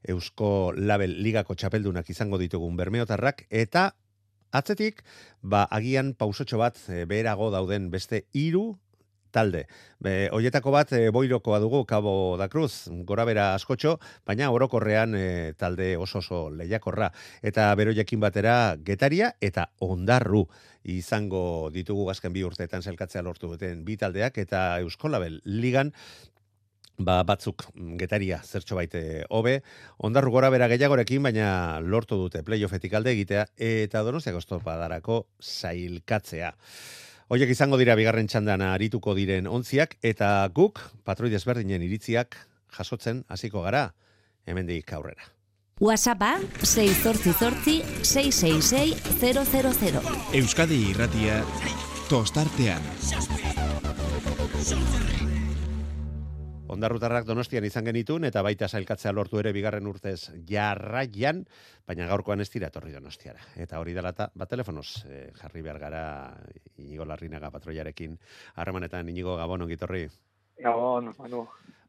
Eusko 0.08 0.74
Label 0.78 1.18
Ligako 1.24 1.56
txapeldunak 1.56 2.10
izango 2.10 2.38
ditugun 2.38 2.76
bermeotarrak. 2.78 3.46
Eta 3.50 3.92
atzetik 4.56 5.02
ba 5.42 5.66
agian 5.72 6.14
pausotxo 6.14 6.60
bat 6.62 6.78
e, 6.88 7.04
beherago 7.10 7.50
dauden 7.52 7.90
beste 7.92 8.26
hiru 8.34 8.78
talde. 9.36 9.66
Be, 10.00 10.30
hoietako 10.34 10.72
bat 10.76 10.94
e, 10.96 11.10
boirokoa 11.14 11.60
dugu 11.64 11.84
Cabo 11.90 12.36
da 12.40 12.48
Cruz, 12.52 12.88
gora 13.08 13.26
bera 13.28 13.50
askotxo, 13.56 13.98
baina 14.28 14.52
orokorrean 14.56 15.16
e, 15.20 15.26
talde 15.60 15.96
oso 15.98 16.22
oso 16.24 16.46
lehiakorra. 16.50 17.12
Eta 17.44 17.68
beroiekin 17.76 18.24
batera 18.24 18.76
getaria 18.86 19.34
eta 19.44 19.70
ondarru 19.84 20.46
izango 20.86 21.72
ditugu 21.74 22.08
azken 22.14 22.34
bi 22.34 22.46
urteetan 22.46 22.86
zelkatzea 22.86 23.26
lortu 23.26 23.50
duten 23.52 23.84
bi 23.86 23.98
taldeak 23.98 24.38
eta 24.46 24.68
Euskolabel 24.86 25.42
ligan 25.46 25.92
ba, 26.98 27.22
batzuk 27.28 27.66
mm, 27.74 27.96
getaria 28.00 28.42
zertxo 28.44 28.78
baite 28.80 29.26
hobe, 29.30 29.60
ondarru 29.98 30.32
gora 30.32 30.52
bera 30.54 30.70
gehiagorekin, 30.72 31.24
baina 31.24 31.80
lortu 31.82 32.20
dute 32.20 32.44
playoffetik 32.48 32.94
alde 32.94 33.16
egitea, 33.16 33.48
eta 33.58 34.04
donostiako 34.06 34.44
estopadarako 34.44 35.26
zailkatzea. 35.42 36.54
Hoiek 37.26 37.50
izango 37.50 37.78
dira 37.82 37.96
bigarren 37.98 38.28
txandan 38.30 38.62
arituko 38.62 39.16
diren 39.18 39.48
ontziak, 39.50 39.96
eta 40.06 40.28
guk, 40.54 40.78
patroi 41.10 41.32
desberdinen 41.34 41.82
iritziak, 41.82 42.38
jasotzen 42.78 43.24
hasiko 43.34 43.64
gara, 43.66 43.88
hemendik 44.46 44.94
aurrera. 44.94 45.32
WhatsAppa 45.82 46.36
688 46.62 48.06
666 48.06 49.02
000. 49.82 50.16
Euskadi 50.38 50.78
irratia 50.92 51.42
tostartean. 52.12 52.86
Ondarrutarrak 56.66 57.28
donostian 57.30 57.66
izan 57.68 57.86
genitun, 57.86 58.24
eta 58.26 58.42
baita 58.46 58.68
sailkatzea 58.68 59.12
lortu 59.14 59.38
ere 59.38 59.52
bigarren 59.54 59.86
urtez 59.86 60.32
jarraian, 60.50 61.44
baina 61.86 62.08
gaurkoan 62.10 62.42
ez 62.42 62.48
dira 62.50 62.72
etorri 62.74 62.96
donostiara. 62.96 63.44
Eta 63.62 63.78
hori 63.80 63.94
dela 63.94 64.10
eta, 64.16 64.32
bat 64.34 64.50
telefonoz, 64.50 64.88
eh, 65.06 65.30
jarri 65.38 65.62
behar 65.62 65.80
gara 65.80 66.04
Inigo 66.82 67.06
Larrinaga 67.06 67.52
patroiarekin 67.54 68.18
harremanetan 68.56 69.14
Inigo 69.14 69.38
Gabon 69.38 69.68
ongitorri. 69.68 70.08
Gabon, 70.64 71.14
Manu. 71.20 71.46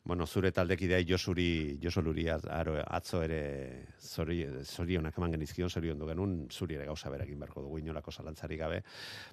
Bueno, 0.06 0.24
zure 0.24 0.52
taldekidea 0.54 1.00
Josuri, 1.02 1.80
Josoluri 1.82 2.28
aro, 2.30 2.76
atzo 2.78 3.24
ere 3.26 3.40
zori, 3.98 4.44
zorionak 4.62 5.18
eman 5.18 5.32
genizkion, 5.34 5.66
zoriondu 5.66 6.06
genuen, 6.06 6.36
zuri 6.46 6.76
ere 6.78 6.86
gauza 6.86 7.10
berakin 7.10 7.40
beharko 7.42 7.64
dugu 7.64 7.80
inolako 7.80 8.14
zalantzari 8.14 8.54
gabe. 8.60 8.78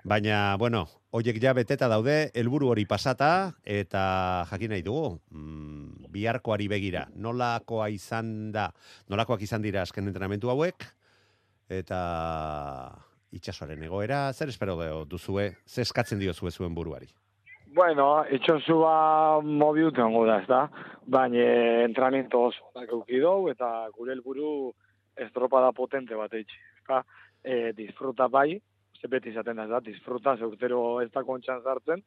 Baina, 0.04 0.58
bueno, 0.58 0.82
hoiek 1.14 1.38
ja 1.44 1.54
beteta 1.54 1.92
daude, 1.94 2.32
helburu 2.34 2.72
hori 2.74 2.88
pasata, 2.90 3.54
eta 3.62 4.48
jakin 4.50 4.74
nahi 4.74 4.82
dugu, 4.82 5.20
mm, 5.30 6.10
biharkoari 6.10 6.68
begira, 6.74 7.06
nolakoa 7.14 7.92
izan 7.94 8.50
da, 8.52 8.72
nolakoak 9.14 9.46
izan 9.46 9.62
dira 9.62 9.86
azken 9.86 10.10
entrenamentu 10.10 10.50
hauek, 10.50 10.90
eta 11.70 12.00
itxasoaren 13.30 13.86
egoera, 13.86 14.32
zer 14.34 14.50
espero 14.50 15.06
duzue, 15.06 15.52
zer 15.68 15.86
eskatzen 15.86 16.18
diozue 16.18 16.50
zuen 16.50 16.74
buruari? 16.74 17.14
Bueno, 17.74 18.22
itxosua 18.30 19.42
mobiut 19.42 19.98
egongo 19.98 20.28
da, 20.28 20.36
ez 20.44 20.46
da? 20.46 20.60
Baina 21.10 21.46
entrenamiento 21.88 22.42
oso 22.52 22.68
onak 22.70 22.92
eduki 22.92 23.22
dugu 23.24 23.50
eta 23.50 23.70
gure 23.96 24.14
helburu 24.14 24.50
estropada 25.26 25.72
potente 25.74 26.14
bat 26.20 26.36
eitzi. 26.38 26.60
ezta? 26.78 27.00
E, 27.42 27.72
disfruta 27.74 28.28
bai, 28.28 28.60
ze 29.02 29.10
beti 29.10 29.32
izaten 29.32 29.58
da, 29.58 29.66
da? 29.72 29.80
Disfruta, 29.80 30.36
ze 30.38 30.46
urtero 30.46 31.02
ez 31.02 31.10
da 31.16 31.24
kontxan 31.24 31.64
sartzen, 31.64 32.04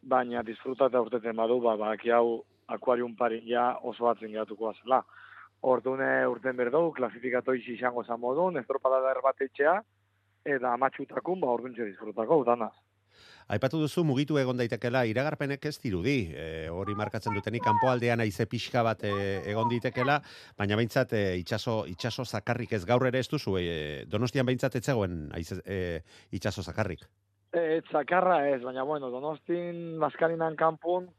baina 0.00 0.42
disfruta 0.42 0.88
eta 0.88 1.04
urteten 1.04 1.36
badu, 1.36 1.60
ba, 1.60 1.76
baki 1.76 2.10
hau 2.10 2.40
akuarium 2.66 3.14
parin 3.14 3.44
ja 3.44 3.66
oso 3.82 4.08
batzen 4.08 4.32
geratuko 4.32 4.70
azela. 4.70 5.02
Ordune 5.60 6.26
urten 6.32 6.56
berdu, 6.56 6.92
klasifikatoi 6.96 7.60
izango 7.76 8.04
zan 8.04 8.20
modun, 8.20 8.56
estropada 8.56 9.04
da 9.04 9.14
bat 9.20 9.36
etxea, 9.50 9.76
eta 10.56 10.72
amatxutakun, 10.72 11.40
ba, 11.44 11.52
orduntxe 11.58 11.92
disfrutako, 11.92 12.40
utanaz. 12.46 12.72
Aipatu 13.54 13.76
duzu 13.82 14.04
mugitu 14.08 14.38
egon 14.40 14.56
daitekela 14.56 15.02
iragarpenek 15.04 15.66
ez 15.68 15.74
dirudi. 15.82 16.16
E, 16.32 16.46
hori 16.72 16.94
markatzen 16.96 17.34
dutenik 17.36 17.64
kanpoaldean 17.66 18.22
aize 18.24 18.46
pixka 18.48 18.82
bat 18.86 19.04
e, 19.04 19.12
egon 19.50 19.68
ditekela, 19.68 20.20
baina 20.56 20.78
behintzat 20.80 21.12
e, 21.12 21.24
itxaso, 21.42 21.82
itxaso 21.90 22.24
zakarrik 22.24 22.72
ez 22.72 22.84
gaur 22.88 23.04
ere 23.10 23.20
ez 23.20 23.28
duzu. 23.28 23.58
E, 23.60 24.06
donostian 24.08 24.48
behintzat 24.48 24.78
ez 24.80 24.84
zegoen 24.84 25.28
aize, 25.36 25.60
e, 25.66 26.00
itxaso 26.32 26.64
zakarrik. 26.64 27.04
E, 27.52 27.82
zakarra 27.92 28.40
ez, 28.48 28.62
baina 28.64 28.82
bueno, 28.88 29.12
donostin 29.12 29.98
maskarinan 30.00 30.56
kanpun 30.56 31.10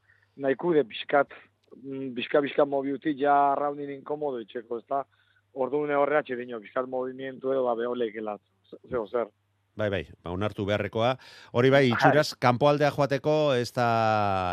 nahikude 0.41 0.83
pixkat, 0.89 1.31
mm, 1.77 2.09
pixka 2.17 2.41
pixka 2.41 2.65
mobiuti 2.65 3.13
ja 3.21 3.55
raunin 3.55 3.93
inkomodo 3.93 4.41
itxeko, 4.41 4.81
ez 4.81 4.89
da? 4.89 5.05
Orduan 5.55 5.93
horreatxe 5.95 6.35
dino, 6.35 6.59
pixkat 6.59 6.89
movimientu 6.91 7.53
edo 7.53 7.63
ba 7.69 7.77
beholekela, 7.79 8.39
zeo 8.89 9.05
zer. 9.07 9.29
Bai, 9.75 9.89
bai, 9.91 10.05
ba, 10.23 10.31
onartu 10.31 10.63
beharrekoa. 10.63 11.09
Hori 11.59 11.69
bai, 11.73 11.81
itxuraz, 11.89 12.29
kanpoaldea 12.39 12.93
joateko 12.95 13.33
ez 13.59 13.73
da 13.75 13.87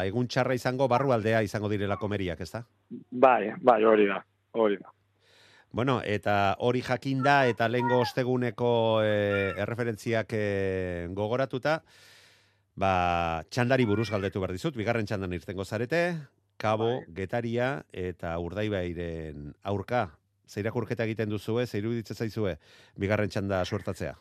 egun 0.09 0.27
txarra 0.27 0.57
izango, 0.59 0.89
barrualdea 0.91 1.45
izango 1.47 1.71
direla 1.71 1.97
komeriak, 2.01 2.43
ez 2.43 2.51
da? 2.51 2.65
Bai, 2.91 3.53
bai, 3.63 3.79
hori 3.87 4.09
da, 4.09 4.19
hori 4.59 4.81
da. 4.81 4.91
Bueno, 5.73 6.01
eta 6.05 6.57
hori 6.59 6.83
jakinda 6.85 7.37
eta 7.49 7.69
lehengo 7.71 8.01
osteguneko 8.03 8.73
e, 9.07 9.13
erreferentziak 9.63 10.35
e, 10.37 10.43
gogoratuta, 11.15 11.79
ba, 12.75 12.93
txandari 13.49 13.87
buruz 13.89 14.11
galdetu 14.11 14.43
behar 14.43 14.57
dizut, 14.59 14.77
bigarren 14.77 15.07
txandan 15.07 15.39
irtengo 15.39 15.65
zarete, 15.65 16.03
Kabo, 16.59 16.91
Getaria 17.15 17.71
eta 17.95 18.35
Urdaibairen 18.43 19.55
aurka. 19.63 20.09
Zeirakurketa 20.51 21.07
egiten 21.07 21.31
duzue, 21.31 21.65
zeiru 21.67 21.95
ditzen 21.95 22.19
zaizue, 22.19 22.59
bigarren 23.01 23.31
txanda 23.31 23.63
suertatzea. 23.65 24.13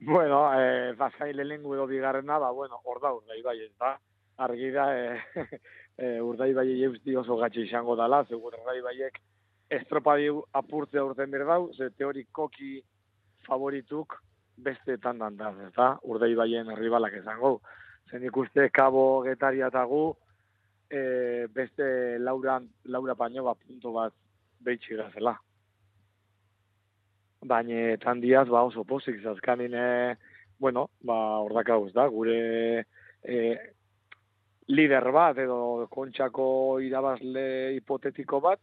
Bueno, 0.00 0.52
eh, 0.54 0.92
bazkai 0.96 1.32
lehenengo 1.34 1.74
edo 1.74 1.86
bigarrena, 1.86 2.38
ba, 2.38 2.50
bueno, 2.50 2.80
hor 2.84 3.00
da, 3.00 3.10
bai, 3.10 3.42
bai, 3.42 3.58
ez 3.64 3.72
da. 3.78 3.98
Argi 4.36 4.70
da, 4.70 4.86
eh, 4.94 5.18
e, 5.98 6.20
urdai 6.22 6.52
bai 6.54 6.68
eusti 6.86 7.16
oso 7.16 7.36
gatxe 7.36 7.64
izango 7.66 7.96
dala, 7.98 8.22
ze 8.24 8.36
urdai 8.36 8.78
baiek 8.80 9.18
estropadi 9.68 10.28
apurtzea 10.60 11.02
urten 11.04 11.34
berdau, 11.34 11.72
ze 11.74 11.90
teorikoki 11.90 12.78
favorituk 13.48 14.14
beste 14.56 14.96
tandan 15.02 15.36
da, 15.36 15.50
eta 15.66 15.88
urdai 16.04 16.30
baien 16.38 16.70
ribalak 16.78 17.18
izango. 17.18 17.58
Zen 18.10 18.22
ikuste 18.24 18.68
kabo 18.70 19.24
getaria 19.26 19.66
eta 19.66 19.82
gu, 19.84 20.04
e, 20.88 21.02
beste 21.50 22.18
laura, 22.22 22.60
laura 22.84 23.18
baino 23.18 23.50
bat 23.50 23.58
punto 23.66 23.92
bat 23.98 24.14
behitxi 24.62 24.94
gazela. 25.02 25.34
Baina 27.44 27.96
tan 28.02 28.20
diaz, 28.20 28.48
ba 28.48 28.64
oso 28.66 28.84
pozik, 28.84 29.20
zazkanin, 29.22 29.74
e, 29.74 30.16
bueno, 30.58 30.88
ba, 31.06 31.38
ordak 31.46 31.70
hau, 31.70 31.84
ez 31.86 31.94
da, 31.94 32.08
gure 32.10 32.84
e, 33.22 33.36
lider 34.68 35.10
bat, 35.14 35.38
edo 35.38 35.86
kontxako 35.90 36.80
irabazle 36.82 37.76
hipotetiko 37.76 38.40
bat, 38.42 38.60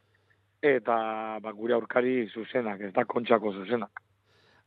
eta 0.61 0.97
ba, 1.41 1.53
gure 1.55 1.77
aurkari 1.77 2.25
zuzenak, 2.33 2.81
ez 2.81 2.91
da 2.93 3.05
kontxako 3.07 3.53
zuzenak. 3.61 4.03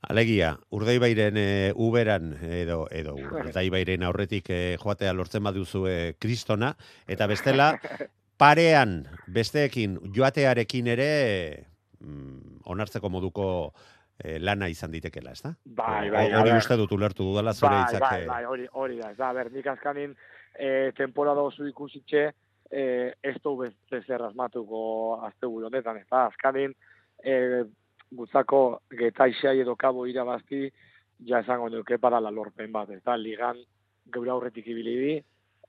Alegia, 0.07 0.53
Urdaibairen 0.71 1.37
e, 1.37 1.73
uberan 1.75 2.37
edo 2.39 2.85
edo 2.95 3.17
Urdaibairen 3.43 4.05
aurretik 4.07 4.51
e, 4.55 4.61
joatea 4.79 5.13
lortzen 5.13 5.43
baduzu 5.43 5.87
e, 5.91 5.97
kristona 6.23 6.75
eta 7.11 7.27
bestela 7.27 7.73
parean 8.43 9.03
besteekin 9.27 9.99
joatearekin 10.15 10.87
ere 10.95 11.11
mm, 11.99 12.63
onartzeko 12.71 13.11
moduko 13.11 13.49
e, 14.19 14.39
lana 14.39 14.69
izan 14.69 14.91
ditekela, 14.91 15.33
ezta? 15.33 15.55
Bai, 15.65 16.09
O- 16.09 16.13
bai, 16.13 16.27
Hori 16.33 16.51
a 16.51 16.53
ber. 16.55 16.57
uste 16.59 16.77
dut 16.77 16.93
ulertu 16.93 17.25
dudala 17.25 17.53
zure 17.55 17.71
bai, 17.75 17.83
hitzak. 17.85 18.01
bai, 18.01 18.23
e, 18.23 18.27
bai, 18.27 18.45
hori, 18.45 18.67
hori 18.73 18.99
da, 18.99 19.11
ez 19.11 19.17
da, 19.17 19.33
ber, 19.33 19.53
nik 19.53 19.67
azkanin 19.67 20.15
e, 20.59 20.93
temporada 20.97 21.41
oso 21.41 21.67
ikusitxe 21.67 22.33
e, 22.71 23.15
ez 23.23 23.37
du 23.45 23.57
beste 23.57 24.03
zer 24.07 24.23
asmatuko 24.23 25.21
azte 25.25 25.47
honetan, 25.47 25.97
ez 25.99 26.07
da, 26.11 26.27
azkanin 26.27 26.75
e, 27.25 27.65
gutzako 28.11 28.83
getaixai 28.91 29.61
edo 29.61 29.77
kabo 29.77 30.07
irabazti, 30.07 30.71
ja 31.27 31.41
esango 31.41 31.69
nuke 31.69 31.99
parala 31.99 32.31
lorpen 32.31 32.73
bat, 32.73 32.91
ez 32.91 33.03
da, 33.05 33.17
ligan 33.17 33.59
geura 34.13 34.33
aurretik 34.33 34.67
ibili 34.67 34.97
di, 34.99 35.15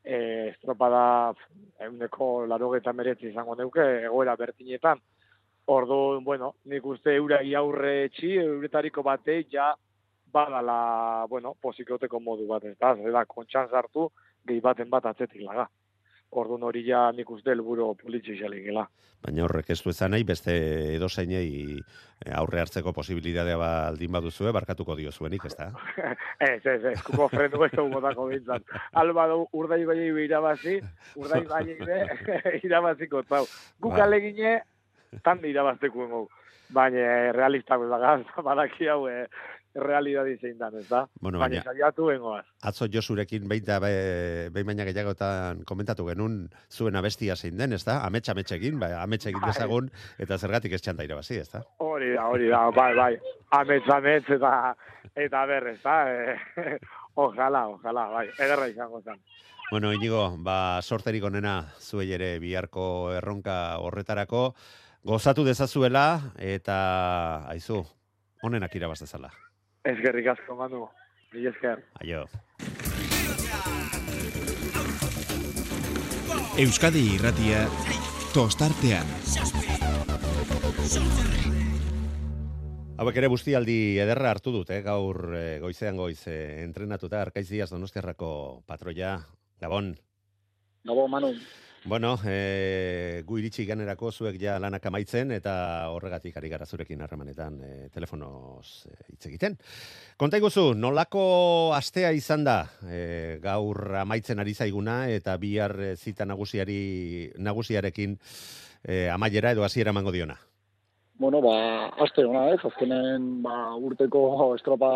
e, 0.03 0.49
estropada 0.53 1.33
euneko 1.79 2.45
laro 2.47 2.71
meretzi 2.93 3.27
izango 3.29 3.55
neuke, 3.55 3.81
egoera 4.05 4.35
bertinetan, 4.35 4.99
Ordu, 5.69 6.21
bueno, 6.25 6.55
nik 6.65 6.85
uste 6.89 7.13
euragi 7.13 7.53
aurre 7.53 7.91
etxi, 8.07 8.31
euretariko 8.41 9.03
bate, 9.05 9.43
ja 9.53 9.67
badala, 10.33 11.25
bueno, 11.29 11.53
posikoteko 11.61 12.19
modu 12.19 12.47
bat, 12.49 12.65
ez 12.65 12.77
da, 12.79 12.95
zera, 12.97 13.25
kontxan 13.29 13.69
sartu, 13.69 14.07
gehi 14.49 14.63
baten 14.65 14.89
bat 14.89 15.05
atzetik 15.05 15.43
laga. 15.45 15.67
Ordu 16.41 16.57
hori 16.65 16.81
ja 16.85 17.11
nik 17.13 17.29
uste 17.33 17.53
helburu 17.53 17.91
politxe 17.97 18.35
xalikela. 18.37 18.87
Baina 19.25 19.43
horrek 19.43 19.69
ez 19.73 19.79
du 19.83 19.89
ezan 19.89 20.13
nahi, 20.13 20.23
beste 20.23 20.53
edozeinei 20.95 21.45
e, 21.77 22.31
aurre 22.37 22.61
hartzeko 22.61 22.93
posibilitatea 22.95 23.57
baldin 23.59 24.13
baduzue, 24.13 24.53
barkatuko 24.55 24.95
dio 24.95 25.11
zuenik, 25.11 25.45
ez 25.49 25.55
da? 25.57 25.69
ez, 26.49 26.61
ez, 26.65 26.83
ez, 26.93 26.97
kuko 27.05 27.27
frenu 27.33 27.63
ez 27.65 27.71
dugu 27.75 27.97
botako 27.97 28.29
bintzat. 28.29 28.75
Alba 29.01 29.27
du, 29.33 29.43
urdai 29.61 29.81
bai 29.89 29.99
irabazi, 30.25 30.79
urdai 31.21 31.43
bai 31.49 31.63
irabaziko 32.67 33.25
zau. 33.27 33.45
Guk 33.81 33.97
Ba. 33.97 34.05
alegine, 34.05 34.59
tan 35.23 35.43
irabazteko 35.45 36.05
engo. 36.05 36.27
Baina 36.69 37.31
realistak 37.33 37.81
bezagaz, 37.81 38.21
badaki 38.47 38.87
hau, 38.93 39.07
eh, 39.09 39.25
realidadi 39.75 40.35
zein 40.37 40.57
dan, 40.57 40.75
ez 40.79 40.87
da? 40.89 41.03
Bueno, 41.21 41.39
baina 41.41 41.61
saiatu 41.63 42.09
engoaz. 42.13 42.43
Atzo 42.65 42.87
Josurekin 42.91 43.47
baita 43.49 43.79
be, 43.81 43.91
behin 44.53 44.67
baina 44.67 44.85
gehiagotan 44.87 45.63
komentatu 45.69 46.07
genuen 46.09 46.39
zuen 46.69 46.95
abestia 46.95 47.35
zein 47.35 47.57
den, 47.57 47.73
ez 47.73 47.83
da? 47.85 47.99
Amets 48.05 48.29
ametsekin, 48.33 48.79
ba, 48.81 48.91
amets 49.03 49.25
egin 49.25 49.41
Bai. 49.41 49.51
dezagun, 49.53 49.91
eta 50.17 50.37
zergatik 50.37 50.73
ez 50.73 50.81
txanda 50.81 51.05
irabazi, 51.05 51.39
ez 51.43 51.49
da? 51.51 51.63
Hori 51.85 52.13
da, 52.15 52.25
hori 52.33 52.49
da, 52.49 52.63
bai, 52.75 52.93
bai. 52.97 53.13
Amets, 53.59 53.89
amets, 53.93 54.29
eta, 54.29 54.53
eta 55.15 55.45
berrez, 55.49 55.77
da? 55.83 55.99
Eh, 56.09 56.77
ojalá, 57.27 57.67
ojalá, 57.69 58.09
bai. 58.13 58.27
Ederra 58.37 58.67
izango 58.69 59.01
zen. 59.01 59.21
Bueno, 59.69 59.93
Inigo, 59.93 60.23
ba, 60.41 60.81
sorterik 60.81 61.23
onena 61.29 61.59
zuei 61.77 62.09
ere 62.15 62.39
biharko 62.41 63.11
erronka 63.13 63.77
horretarako, 63.77 64.55
gozatu 65.03 65.45
dezazuela, 65.45 66.33
eta, 66.37 67.45
aizu, 67.49 67.83
onenak 68.43 68.75
irabaz 68.75 68.99
dezala. 69.01 69.31
Eskerrik 69.87 70.27
asko, 70.35 70.55
manu. 70.55 70.87
Mil 71.33 71.47
esker. 71.51 71.83
Aio. 72.01 72.25
Euskadi 76.59 77.05
irratia 77.15 77.67
tostartean. 78.33 79.07
Hauek 82.99 83.15
ere 83.15 83.29
guztialdi 83.31 83.77
ederra 84.03 84.33
hartu 84.33 84.51
dut, 84.51 84.73
eh? 84.75 84.81
gaur 84.83 85.21
eh, 85.37 85.59
goizean 85.63 85.95
goiz 85.95 86.19
eh, 86.27 86.65
entrenatuta, 86.65 87.21
Arkaiz 87.21 87.47
Diaz 87.47 87.69
Donostiarrako 87.71 88.31
patroia, 88.67 89.15
Gabon. 89.61 89.93
Gabo, 90.83 91.07
Manu. 91.07 91.31
Bueno, 91.85 92.17
e, 92.27 93.23
gu 93.25 93.37
iritsi 93.39 93.63
ganerako 93.65 94.11
zuek 94.11 94.35
ja 94.41 94.57
lanak 94.59 94.83
amaitzen 94.89 95.31
eta 95.31 95.53
horregatik 95.93 96.35
ari 96.37 96.49
gara 96.51 96.65
zurekin 96.65 97.01
harremanetan 97.01 97.55
e, 97.63 97.69
telefonoz 97.93 98.89
e, 98.89 98.95
hitz 99.13 99.29
egiten. 99.29 99.55
Konta 100.19 100.41
iguzu, 100.41 100.73
nolako 100.75 101.71
astea 101.77 102.11
izan 102.11 102.43
da 102.43 102.57
e, 102.83 103.39
gaur 103.43 103.95
amaitzen 104.01 104.43
ari 104.43 104.53
zaiguna 104.53 105.05
eta 105.07 105.37
bihar 105.39 105.77
e, 105.79 105.95
zita 105.95 106.27
nagusiari 106.27 107.31
nagusiarekin 107.39 108.17
e, 108.83 109.07
amaiera 109.09 109.55
edo 109.55 109.63
hasiera 109.63 109.95
emango 109.95 110.11
diona. 110.11 110.35
Bueno, 111.19 111.41
ba, 111.43 111.87
aste 112.03 112.23
ona 112.27 112.49
ez, 112.53 112.59
azkenen 112.63 113.41
ba, 113.43 113.55
urteko 113.75 114.53
estropa 114.55 114.91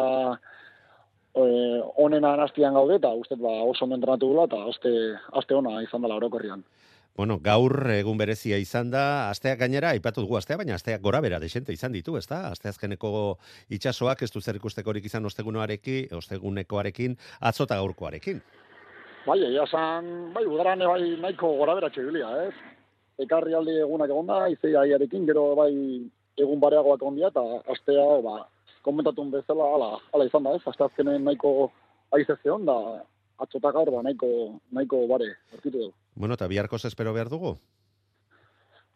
eh, 1.36 1.82
onena 1.98 2.36
nastian 2.38 2.74
gaude, 2.74 2.98
eta 3.02 3.14
uste 3.18 3.36
ba, 3.36 3.54
oso 3.64 3.86
ondo 3.86 3.98
entrenatu 3.98 4.30
gula, 4.32 4.48
eta 4.50 4.64
aste, 4.70 4.92
aste 5.40 5.56
ona 5.58 5.82
izan 5.84 6.06
dela 6.06 6.18
orokorrian. 6.22 6.64
Bueno, 7.14 7.38
gaur 7.46 7.92
egun 7.94 8.18
berezia 8.18 8.58
izan 8.58 8.90
da, 8.90 9.30
asteak 9.30 9.60
gainera, 9.60 9.92
aipatu 9.94 10.24
dugu 10.24 10.40
astea, 10.40 10.58
baina 10.58 10.74
asteak 10.80 11.02
gora 11.02 11.20
bera 11.22 11.38
desente 11.40 11.74
izan 11.74 11.94
ditu, 11.94 12.16
ezta? 12.18 12.48
Aste 12.50 12.72
azkeneko 12.72 13.38
itsasoak 13.70 14.24
ez 14.26 14.32
du 14.34 14.42
zer 14.42 14.58
ikustekorik 14.58 15.06
izan 15.06 15.30
ostegunoarekin, 15.30 16.16
ostegunekoarekin, 16.18 17.18
atzota 17.40 17.78
gaurkoarekin. 17.78 18.42
Bai, 19.28 19.38
egia 19.46 19.68
esan, 19.70 20.10
bai, 20.34 20.44
udaran 20.50 20.82
bai 20.90 21.14
nahiko 21.22 21.54
gora 21.60 21.78
beratxe 21.78 22.02
bilia, 22.02 22.32
ez? 22.48 22.56
Ekarri 23.22 23.54
aldi 23.54 23.78
egunak 23.84 24.10
egonda, 24.10 24.48
izei 24.50 24.74
aiarekin, 24.76 25.30
gero 25.30 25.52
bai 25.56 25.72
egun 26.42 26.60
bareagoak 26.60 27.06
ondia, 27.06 27.30
eta 27.30 27.46
astea, 27.76 28.08
ba, 28.26 28.40
komentatun 28.84 29.32
bezala, 29.34 29.70
ala, 29.78 29.90
ala 30.14 30.28
izan 30.28 30.46
da, 30.46 30.56
ez? 30.58 30.64
Azkenen 30.68 31.24
nahiko 31.26 31.72
aize 32.14 32.36
zeon, 32.44 32.66
da 32.68 32.78
atzota 33.42 33.72
gaur, 33.76 33.92
ba, 33.96 34.04
nahiko, 34.06 34.60
nahiko 34.76 35.06
bare, 35.10 35.30
aurkitu 35.54 35.78
dugu. 35.78 35.94
Bueno, 36.16 36.38
eta 36.38 36.50
biharkoz 36.52 36.84
espero 36.90 37.14
behar 37.16 37.32
dugu? 37.32 37.56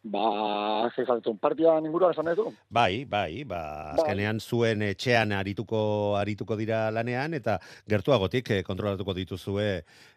Ba, 0.08 0.88
zezatzen, 0.95 1.39
partia 1.41 1.73
ningura 1.84 2.12
esan 2.13 2.30
ez 2.32 2.36
du? 2.38 2.45
Bai, 2.71 3.04
bai, 3.10 3.43
ba, 3.50 3.62
azkenean 3.95 4.39
zuen 4.39 4.86
etxean 4.88 5.34
arituko 5.36 5.80
arituko 6.19 6.56
dira 6.60 6.86
lanean, 6.93 7.34
eta 7.36 7.58
gertuagotik 7.89 8.54
eh, 8.56 8.62
kontrolatuko 8.67 9.15
dituzue 9.17 9.67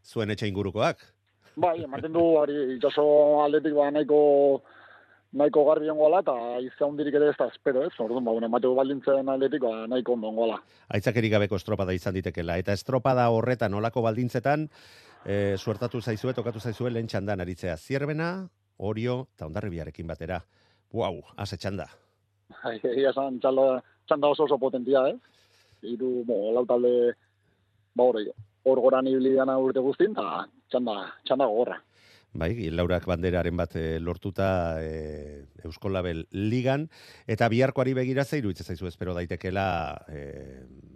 zuen 0.05 0.31
etxe 0.31 0.51
ingurukoak. 0.51 1.03
Bai, 1.61 1.81
ematen 1.83 2.13
du, 2.15 2.27
ari, 2.43 2.59
itxaso 2.77 3.07
aldetik 3.47 3.75
ba, 3.75 3.89
nahiko 3.95 4.21
nahiko 5.33 5.65
garbi 5.69 5.91
ongoala, 5.91 6.21
eta 6.25 6.35
izan 6.65 6.91
hundirik 6.91 7.15
ere 7.15 7.31
ez 7.31 7.37
da 7.39 7.47
espero, 7.51 7.85
ez? 7.87 7.93
Orduan, 8.03 8.25
ba, 8.27 8.35
bueno, 8.35 8.49
emateko 8.51 8.75
baldintzen 8.79 9.29
aldetik, 9.31 9.63
ba, 9.63 9.87
nahiko 9.91 10.17
ondo 10.17 10.31
ongoala. 10.33 10.59
Aitzakerik 10.97 11.33
gabeko 11.37 11.59
estropada 11.61 11.95
izan 11.95 12.17
ditekela. 12.17 12.59
Eta 12.59 12.75
estropada 12.77 13.29
horretan 13.31 13.75
olako 13.79 14.03
baldintzetan, 14.07 14.69
e, 15.25 15.57
suertatu 15.57 16.01
zaizue, 16.01 16.35
tokatu 16.35 16.61
zaizue 16.61 16.91
lehen 16.91 17.11
txandan 17.11 17.41
aritzea. 17.47 17.77
Zierbena, 17.77 18.31
Orio 18.81 19.27
eta 19.35 19.47
Ondarribiarekin 19.47 20.09
batera. 20.09 20.41
Wow, 20.97 21.21
ase 21.37 21.59
txanda. 21.61 21.87
Egia 22.73 23.13
esan, 23.13 23.39
txanda, 23.43 23.83
txanda 24.09 24.31
oso 24.35 24.49
oso 24.49 24.59
potentia, 24.59 25.05
eh? 25.13 25.19
Iru, 25.93 26.25
bo, 26.27 26.41
lau 26.57 26.65
talde, 26.67 27.13
ba, 27.95 28.09
hori, 28.09 28.27
hor 28.67 28.83
goran 28.83 29.07
ibili 29.07 29.37
dana 29.37 29.57
urte 29.61 29.85
guztin, 29.85 30.17
eta 30.17 30.47
txanda, 30.73 30.97
txanda 31.29 31.47
gogorra. 31.47 31.79
Bai, 32.33 32.71
Laurak 32.71 33.09
banderaren 33.11 33.57
bat 33.59 33.73
e, 33.75 33.99
lortuta 33.99 34.79
e, 34.79 35.47
Eusko 35.67 35.91
Label 35.91 36.29
ligan, 36.31 36.85
eta 37.27 37.49
biharkoari 37.51 37.91
begira 37.97 38.23
ze 38.25 38.39
iruditzen 38.39 38.69
zaizu 38.71 38.87
espero 38.87 39.15
daitekela 39.17 39.65
e, 40.07 40.21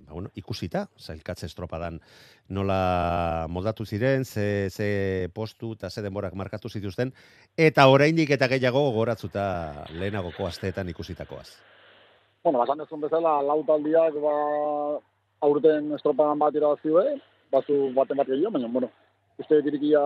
ba, 0.06 0.12
bueno, 0.12 0.30
ikusita, 0.38 0.84
zailkatze 0.94 1.48
estropadan 1.50 1.98
nola 2.54 3.46
moldatu 3.50 3.84
ziren, 3.84 4.24
ze, 4.24 4.70
ze 4.70 5.28
postu 5.34 5.72
eta 5.74 5.90
ze 5.90 6.04
denborak 6.06 6.36
markatu 6.38 6.68
zituzten, 6.70 7.10
eta 7.56 7.88
oraindik 7.90 8.30
eta 8.30 8.46
gehiago 8.52 8.84
gogoratzuta 8.92 9.86
lehenagoko 9.90 10.46
asteetan 10.46 10.88
ikusitakoaz. 10.94 11.48
Bueno, 12.44 12.60
basan 12.60 12.78
dezun 12.78 13.00
bezala, 13.00 13.40
lau 13.42 13.64
taldiak, 13.66 14.20
ba, 14.22 14.36
aurten 15.42 15.90
estropadan 15.98 16.38
bat 16.38 16.54
irabazioe, 16.54 17.16
bazu 17.50 17.90
baten 17.98 18.22
bat 18.22 18.30
gehiago, 18.30 18.54
baina, 18.54 18.70
bueno, 18.70 18.92
uste 19.42 19.58
dirikia 19.66 19.98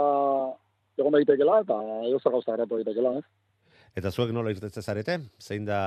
egon 0.99 1.17
daitekela, 1.17 1.61
eta 1.65 1.79
zer 2.19 2.35
gauza 2.35 2.55
geratu 2.55 2.79
daitekela, 2.79 3.19
ez? 3.19 3.27
Eta 3.99 4.13
zuek 4.13 4.33
nola 4.35 4.53
irtetze 4.53 4.83
zarete? 4.83 5.19
Zein 5.43 5.67
da 5.67 5.81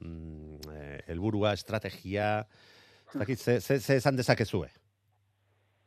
mm, 0.00 0.70
eh, 0.70 0.98
helburua, 1.12 1.54
estrategia, 1.58 2.44
ez 3.12 3.20
dakit, 3.20 3.38
ze, 3.38 3.60
ze, 3.60 3.78
ze 3.80 3.96
esan 4.00 4.16
dezakezue? 4.16 4.68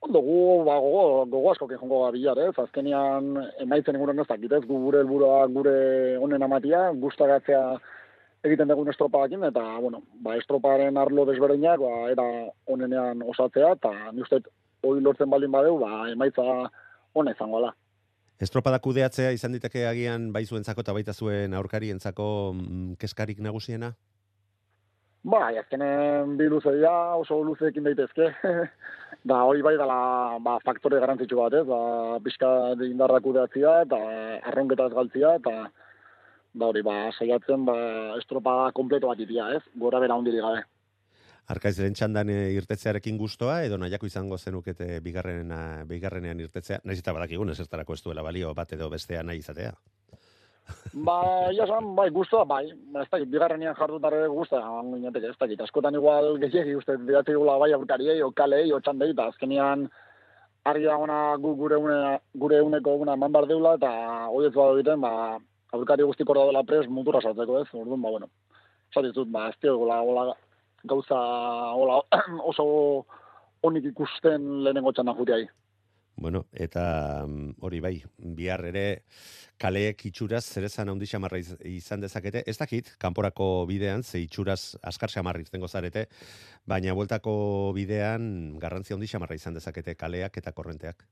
Ondo, 0.08 0.22
gu, 0.22 0.64
ba, 0.64 0.78
gogo, 0.80 1.26
gogo 1.26 1.52
asko 1.52 1.68
jongo 1.72 2.04
ga 2.06 2.12
bilar, 2.16 2.40
ez? 2.48 2.54
Azkenean, 2.62 3.32
emaitzen 3.64 3.98
inguruan 3.98 4.22
ez 4.22 4.28
dakit, 4.30 4.52
ez? 4.54 4.64
Gu 4.66 4.82
gure 4.86 5.02
helburua 5.02 5.46
gure 5.52 5.78
honen 6.22 6.46
amatia, 6.46 6.90
gustagatzea 7.02 7.62
egiten 8.46 8.70
dugun 8.70 8.92
estropadakin, 8.92 9.48
eta, 9.50 9.64
bueno, 9.82 10.04
ba, 10.24 10.38
estroparen 10.38 10.98
arlo 11.02 11.26
desberdinak, 11.28 11.82
ba, 11.82 12.12
era 12.14 12.28
onenean 12.70 13.24
osatzea, 13.34 13.74
eta 13.80 13.94
ni 14.14 14.24
uste, 14.24 14.44
hori 14.86 15.02
lortzen 15.04 15.30
baldin 15.34 15.52
badeu, 15.52 15.80
ba, 15.82 16.06
emaitza 16.14 16.46
ona 17.18 17.34
izango 17.34 17.64
da. 17.66 17.74
Estropada 18.38 18.78
kudeatzea 18.78 19.32
izan 19.34 19.56
diteke 19.56 19.88
agian 19.90 20.30
bai 20.34 20.44
zuentzako 20.46 20.84
eta 20.84 20.94
baita 20.94 21.14
zuen 21.14 21.56
aurkarientzako 21.58 22.28
mm, 22.54 22.92
keskarik 23.02 23.40
nagusiena? 23.42 23.96
Ba, 25.28 25.40
azkenen 25.60 26.36
bi 26.38 26.46
luze 26.48 26.72
dira, 26.76 27.16
oso 27.18 27.40
luzeekin 27.44 27.88
daitezke. 27.88 28.30
da 29.30 29.42
hori 29.50 29.66
bai 29.66 29.74
dela 29.82 29.98
ba, 30.46 30.60
faktore 30.64 31.02
garantzitsu 31.02 31.42
bat, 31.42 31.58
ez? 31.58 31.66
Ba, 31.66 31.82
pixka 32.24 32.52
indarrak 32.86 33.26
kudeatzea 33.26 33.74
eta 33.88 34.00
arronketa 34.52 34.86
ez 34.92 34.96
galtzia, 35.00 35.34
eta 35.42 35.56
ba, 36.54 36.70
hori 36.70 36.86
ba, 36.86 36.98
saiatzen 37.18 37.66
ba, 37.66 37.78
estropada 38.22 38.70
kompleto 38.78 39.10
bat 39.10 39.26
itia, 39.26 39.50
ez? 39.58 39.64
Gora 39.82 40.04
bera 40.04 40.22
hondirik 40.22 40.46
gabe. 40.46 40.62
Arkaizren 41.54 41.94
txandan 41.96 42.30
eh, 42.30 42.54
irtetzearekin 42.60 43.18
gustoa 43.18 43.62
edo 43.64 43.78
nahiako 43.80 44.10
izango 44.10 44.38
zenukete 44.38 45.00
bigarren, 45.04 45.54
bigarrenean 45.88 46.42
irtetzea? 46.44 46.82
Naiz 46.84 47.00
eta 47.00 47.14
badakigun 47.16 47.54
ez 47.54 47.60
eztarako 47.64 47.96
ez 47.96 48.02
duela 48.04 48.26
balio 48.26 48.54
bat 48.58 48.74
edo 48.76 48.90
bestea 48.92 49.24
nahi 49.24 49.40
izatea. 49.40 49.72
Ba, 51.08 51.16
ia 51.56 51.64
esan, 51.64 51.94
bai, 51.96 52.10
guztua, 52.12 52.44
bai. 52.48 52.66
Ez 52.68 53.06
dakit, 53.12 53.30
bigarrenean 53.32 53.76
jardutare 53.78 54.26
guztua, 54.28 54.60
ez 55.08 55.36
dakit. 55.40 55.62
Askotan 55.64 55.96
igual 55.96 56.34
gehiagi 56.42 56.76
uste, 56.76 56.98
bidatik 57.08 57.38
gula 57.40 57.58
bai 57.62 57.72
aurkariei, 57.78 58.22
o 58.24 58.32
kalei, 58.32 58.72
o 58.74 58.80
txandei, 58.84 59.14
eta 59.16 59.30
azkenian 59.32 59.88
argi 60.68 60.90
dagoena 60.90 61.38
gu 61.40 61.54
gure, 61.56 61.78
une, 61.80 62.18
gure 62.36 62.60
uneko 62.62 62.98
una 63.04 63.16
eman 63.16 63.32
behar 63.32 63.48
deula, 63.48 63.76
eta 63.80 63.92
hori 64.28 64.50
ez 64.50 64.56
badu 64.56 64.82
egiten, 64.82 65.00
ba, 65.06 65.38
aurkari 65.78 66.04
guztik 66.04 66.30
hor 66.30 66.42
dela 66.42 66.66
pres 66.68 66.88
mutura 66.92 67.22
saltzeko 67.24 67.62
ez, 67.62 67.70
orduan, 67.72 68.02
ba, 68.04 68.12
bueno. 68.18 68.30
Zatizut, 68.94 69.32
ba, 69.32 69.48
ez 69.52 69.56
tio, 69.62 69.78
gola, 69.80 70.02
gola, 70.04 70.36
gauza 70.84 71.18
hola, 71.74 72.02
oso 72.52 73.06
onik 73.64 73.86
ikusten 73.94 74.64
lehenengo 74.64 74.92
txanda 74.94 75.16
jutiai. 75.18 75.48
Bueno, 76.18 76.48
eta 76.54 77.26
mm, 77.28 77.60
hori 77.62 77.80
bai, 77.80 77.94
bihar 78.18 78.64
ere 78.66 79.04
kaleek 79.62 80.02
itxuraz 80.10 80.44
zerezan 80.50 80.90
handi 80.90 81.06
xamarra 81.06 81.38
iz- 81.38 81.60
izan 81.70 82.02
dezakete. 82.02 82.42
Ez 82.50 82.58
dakit, 82.58 82.90
kanporako 82.98 83.68
bidean, 83.70 84.02
ze 84.04 84.24
itxuraz 84.24 84.78
askar 84.82 85.14
xamarra 85.14 85.42
iztengo 85.46 85.68
zarete, 85.70 86.08
baina 86.66 86.96
bueltako 86.98 87.72
bidean 87.78 88.58
garrantzia 88.58 88.98
handi 88.98 89.08
xamarra 89.14 89.38
izan 89.38 89.54
dezakete 89.54 89.94
kaleak 89.96 90.38
eta 90.42 90.52
korrenteak. 90.58 91.06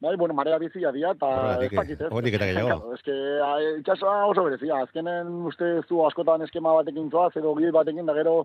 Bai, 0.00 0.14
bueno, 0.16 0.34
marea 0.34 0.58
bizia 0.62 0.92
dia, 0.94 1.10
eta 1.10 1.28
ez 1.58 1.72
dakit, 1.72 2.00
ez? 2.06 2.08
hortik 2.14 2.36
eta 2.38 2.46
gehiago. 2.46 2.92
Ez 2.94 3.02
que, 3.02 3.14
a, 3.42 3.50
itxasoa 3.80 4.28
oso 4.30 4.44
berezia, 4.46 4.78
azkenen 4.84 5.32
uste 5.50 5.72
zu 5.88 6.04
askotan 6.06 6.44
eskema 6.46 6.76
batekin 6.76 7.10
zoaz, 7.10 7.32
edo 7.40 7.56
gil 7.58 7.72
batekin, 7.74 8.06
da 8.06 8.14
gero 8.14 8.44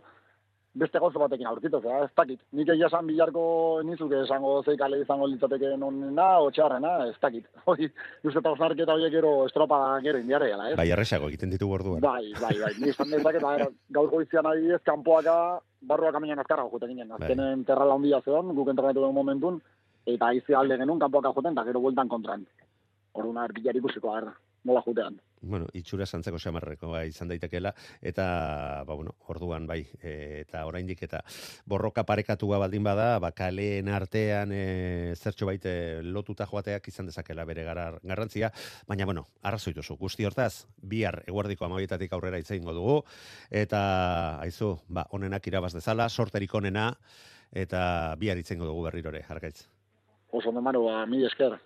beste 0.73 0.97
gauza 0.97 1.19
batekin 1.21 1.45
aurkitu, 1.45 1.77
ez 1.77 2.09
dakit. 2.17 2.39
Nik 2.57 2.71
egia 2.73 2.87
esan 2.89 3.05
bilarko 3.05 3.43
nizuke 3.85 4.23
esango 4.23 4.55
zeikale 4.63 5.03
izango 5.03 5.27
litzateke 5.29 5.75
nonena, 5.77 6.39
o 6.41 6.49
txarrena, 6.49 6.95
ez 7.11 7.19
dakit. 7.21 7.45
Hori, 7.69 7.91
uste 8.23 8.41
eta 8.41 8.55
osnarketa 8.55 8.97
horiek 8.97 9.13
gero 9.13 9.35
estropa 9.45 9.79
gero 10.01 10.23
indiare 10.23 10.49
gala, 10.55 10.71
ez? 10.71 10.79
Bai, 10.79 10.89
erresago 10.95 11.29
egiten 11.29 11.53
ditu 11.53 11.69
orduan. 11.69 12.01
Bai, 12.01 12.33
bai, 12.41 12.55
bai. 12.63 12.73
Ni 12.81 12.89
esan 12.95 13.13
dezaket, 13.13 13.45
ba, 13.45 13.69
gaur 13.93 14.09
goizian 14.09 14.49
adibidez, 14.49 14.81
kanpoaka 14.89 15.37
barruak 15.85 16.17
aminan 16.17 16.41
azkarra 16.41 16.65
juten 16.71 16.95
ginen. 16.95 17.13
Bai. 17.13 17.21
Azkenen 17.27 17.63
terrala 17.69 17.99
handia 17.99 18.23
zeon, 18.25 18.55
guk 18.57 18.73
entrenatu 18.73 19.05
den 19.05 19.13
momentun, 19.13 19.61
eta 20.05 20.31
aize 20.31 20.55
alde 20.55 20.77
genuen 20.77 20.99
kanpoaka 20.99 21.33
juten, 21.35 21.53
eta 21.53 21.67
gero 21.69 21.83
bueltan 21.83 22.09
kontran. 22.09 22.47
Orduan, 23.13 23.43
arpillar 23.43 23.77
ikusiko 23.77 24.11
agarra, 24.11 24.33
nola 24.63 24.81
jutean. 24.81 25.19
Bueno, 25.43 25.67
itxura 25.75 26.05
santzeko 26.07 26.39
xamarreko 26.39 26.87
bai, 26.93 27.09
izan 27.11 27.27
daitekeela 27.27 27.73
eta 28.01 28.25
ba 28.87 28.95
bueno, 28.95 29.11
orduan 29.27 29.67
bai 29.67 29.81
e, 29.99 30.13
eta 30.45 30.61
oraindik 30.65 31.03
eta 31.03 31.19
borroka 31.67 32.05
parekatua 32.07 32.61
baldin 32.63 32.85
bada, 32.87 33.19
ba 33.19 33.33
kaleen 33.35 33.91
artean 33.91 34.55
e, 34.55 34.63
zertxo 35.19 35.49
baite 35.49 35.75
lotuta 36.03 36.47
joateak 36.47 36.87
izan 36.87 37.11
dezakela 37.11 37.43
bere 37.43 37.67
garar, 37.67 37.99
garrantzia, 38.03 38.53
baina 38.87 39.05
bueno, 39.05 39.27
arrazoi 39.43 39.75
duzu. 39.75 39.99
Guzti 39.99 40.25
hortaz, 40.25 40.65
bihar 40.79 41.21
eguerdiko 41.27 41.67
12tatik 41.67 42.15
aurrera 42.15 42.39
hitz 42.39 42.51
egingo 42.55 42.73
dugu 42.73 42.97
eta 43.51 44.39
aizu, 44.39 44.77
ba 44.87 45.07
onenak 45.11 45.51
irabaz 45.51 45.73
dezala, 45.75 46.07
sorterik 46.09 46.55
onena 46.55 46.93
eta 47.51 48.15
bihar 48.17 48.39
hitz 48.39 48.51
egingo 48.51 48.71
dugu 48.71 48.87
berrirore, 48.87 49.25
argaitz. 49.27 49.72
Oso 50.33 50.49
ondo 50.49 50.61
manu, 50.65 50.85
ba, 50.89 51.05
mi 51.05 51.21
esker. 51.25 51.59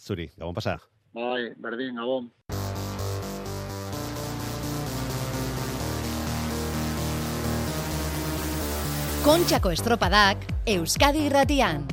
Zuri, 0.00 0.30
gabon 0.38 0.54
pasa. 0.56 0.78
Bai, 1.12 1.52
berdin, 1.60 2.00
gabon. 2.00 2.30
Kontxako 9.24 9.72
estropadak 9.76 10.48
Euskadi 10.68 11.26
irratian. 11.28 11.84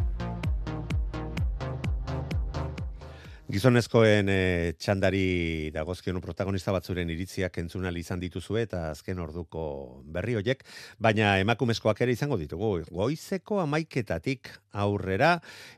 Gizonezkoen 3.51 4.29
e, 4.31 4.41
txandari 4.79 5.71
dagozkion 5.75 6.21
protagonista 6.23 6.71
batzuren 6.71 7.09
iritziak 7.11 7.57
entzun 7.59 7.83
ahal 7.83 7.97
izan 7.99 8.21
dituzue 8.21 8.61
eta 8.63 8.85
azken 8.93 9.19
orduko 9.19 9.63
berri 10.07 10.37
hoiek, 10.39 10.63
baina 11.03 11.33
emakumezkoak 11.41 11.99
ere 12.05 12.15
izango 12.15 12.37
ditugu. 12.39 12.69
Goizeko 12.95 13.59
amaiketatik 13.59 14.53
aurrera 14.85 15.33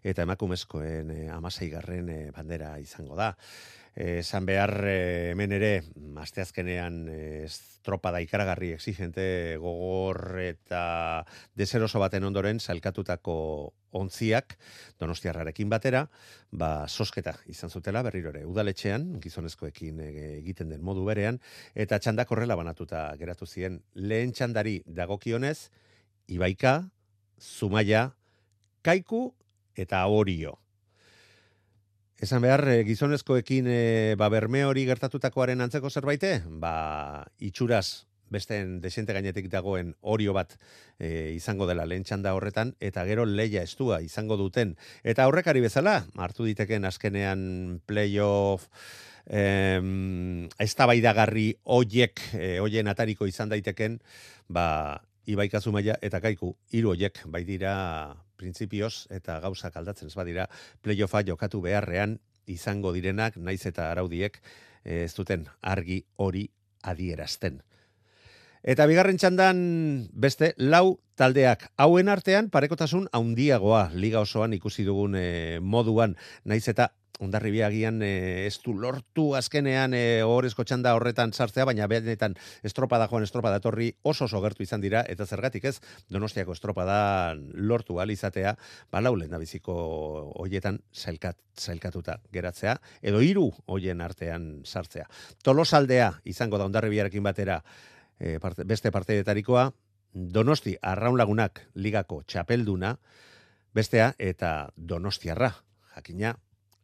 eta 0.06 0.28
emakumezkoen 0.28 1.16
e, 1.16 1.22
amaseigarren 1.34 2.14
e, 2.14 2.20
bandera 2.36 2.76
izango 2.84 3.18
da. 3.18 3.32
Esan 3.94 4.48
behar 4.50 4.74
eh, 4.90 5.32
hemen 5.32 5.52
ere, 5.54 5.84
asteazkenean 6.18 6.96
eh, 7.14 7.44
estropada 7.46 8.24
ikaragarri 8.26 8.72
exigente 8.74 9.58
gogor 9.62 10.40
eta 10.42 11.26
deseroso 11.54 12.02
baten 12.02 12.26
ondoren 12.26 12.58
salkatutako 12.60 13.36
ontziak 13.94 14.58
donostiarrarekin 14.98 15.70
batera, 15.70 16.08
ba, 16.50 16.88
sosketa 16.88 17.36
izan 17.54 17.70
zutela 17.70 18.02
berriro 18.02 18.34
ere 18.34 18.48
udaletxean, 18.50 19.20
gizonezkoekin 19.22 20.02
eh, 20.02 20.10
egiten 20.40 20.74
den 20.74 20.82
modu 20.82 21.06
berean, 21.06 21.38
eta 21.76 22.02
txandak 22.02 22.34
horrela 22.34 22.58
banatuta 22.58 23.06
geratu 23.22 23.46
ziren 23.46 23.78
lehen 23.94 24.34
txandari 24.34 24.80
dagokionez, 24.88 25.70
Ibaika, 26.34 26.80
Zumaia, 27.38 28.10
Kaiku 28.82 29.28
eta 29.78 30.06
Orio. 30.08 30.63
Esan 32.22 32.42
behar, 32.42 32.68
eh, 32.70 32.84
gizonezkoekin 32.86 33.68
e, 33.68 34.16
ba, 34.18 34.30
berme 34.30 34.64
hori 34.66 34.86
gertatutakoaren 34.86 35.62
antzeko 35.66 35.90
zerbaite, 35.90 36.42
ba, 36.62 37.26
itxuraz 37.40 38.06
besteen 38.34 38.80
desente 38.82 39.14
gainetik 39.14 39.50
dagoen 39.52 39.94
orio 40.02 40.34
bat 40.34 40.56
e, 40.98 41.34
izango 41.36 41.68
dela 41.70 41.86
lehen 41.86 42.06
txanda 42.08 42.34
horretan, 42.34 42.74
eta 42.82 43.06
gero 43.06 43.26
leia 43.30 43.64
estua 43.64 44.02
izango 44.02 44.38
duten. 44.40 44.76
Eta 45.04 45.28
aurrekari 45.28 45.62
bezala, 45.62 46.00
hartu 46.18 46.48
diteken 46.50 46.86
azkenean 46.90 47.44
playoff, 47.86 48.70
em, 49.28 50.50
eztabaidagarri 50.62 51.50
hoiek, 51.64 52.22
e, 52.34 52.58
hoien 52.64 52.90
atariko 52.90 53.30
izan 53.30 53.54
daiteken, 53.54 54.00
ba, 54.50 55.02
Ibaika 55.24 55.62
Zumaia 55.62 55.96
eta 56.04 56.20
Kaiku 56.20 56.50
hiru 56.76 56.92
hoiek 56.92 57.22
bai 57.32 57.46
dira 57.48 57.74
printzipioz 58.44 59.08
eta 59.16 59.40
gauzak 59.44 59.80
aldatzen 59.80 60.12
ez 60.12 60.18
badira 60.20 60.48
playoffa 60.84 61.24
jokatu 61.28 61.64
beharrean 61.64 62.18
izango 62.52 62.92
direnak 62.96 63.38
naiz 63.40 63.62
eta 63.70 63.90
araudiek 63.92 64.40
eh, 64.84 65.06
ez 65.06 65.14
duten 65.16 65.48
argi 65.62 66.04
hori 66.20 66.48
adierazten. 66.84 67.62
Eta 68.64 68.86
bigarren 68.88 69.18
txandan 69.20 69.58
beste 70.16 70.54
lau 70.56 70.96
taldeak. 71.20 71.68
Hauen 71.76 72.08
artean 72.08 72.48
parekotasun 72.50 73.10
handiagoa 73.12 73.90
liga 73.92 74.22
osoan 74.24 74.56
ikusi 74.56 74.86
dugun 74.88 75.18
eh, 75.20 75.60
moduan. 75.60 76.16
Naiz 76.48 76.68
eta 76.72 76.94
Ondarribia 77.24 77.68
agian 77.68 78.02
e, 78.02 78.48
ez 78.48 78.58
du 78.64 78.74
lortu 78.74 79.28
azkenean 79.38 79.94
e, 79.94 80.24
horrezko 80.26 80.66
txanda 80.66 80.96
horretan 80.98 81.32
sartzea, 81.32 81.66
baina 81.70 81.86
benetan 81.88 82.34
estropada 82.66 83.06
joan 83.12 83.24
estropada 83.24 83.60
etorri 83.62 83.92
oso 84.02 84.26
oso 84.26 84.42
gertu 84.42 84.66
izan 84.66 84.82
dira, 84.82 85.04
eta 85.08 85.28
zergatik 85.30 85.68
ez, 85.70 85.76
donostiako 86.10 86.58
estropada 86.58 86.98
lortu 87.38 88.00
ahal 88.00 88.12
izatea, 88.16 88.56
balau 88.92 89.14
lehen 89.20 89.38
biziko 89.40 89.78
hoietan 90.42 90.82
zailkat, 90.92 91.38
zailkatuta 91.60 92.18
geratzea, 92.34 92.80
edo 93.02 93.22
hiru 93.22 93.50
hoien 93.68 94.02
artean 94.02 94.64
sartzea. 94.66 95.06
Tolosaldea 95.44 96.16
izango 96.26 96.58
da 96.58 96.66
Ondarribiarekin 96.66 97.24
batera 97.24 97.62
e, 98.24 98.40
parte, 98.40 98.64
beste 98.64 98.92
parteetarikoa, 98.92 99.72
Donosti 100.14 100.76
arraun 100.78 101.18
lagunak 101.18 101.64
ligako 101.74 102.22
txapelduna, 102.30 102.94
bestea 103.74 104.12
eta 104.22 104.70
Donostiarra, 104.78 105.50
jakina 105.96 106.36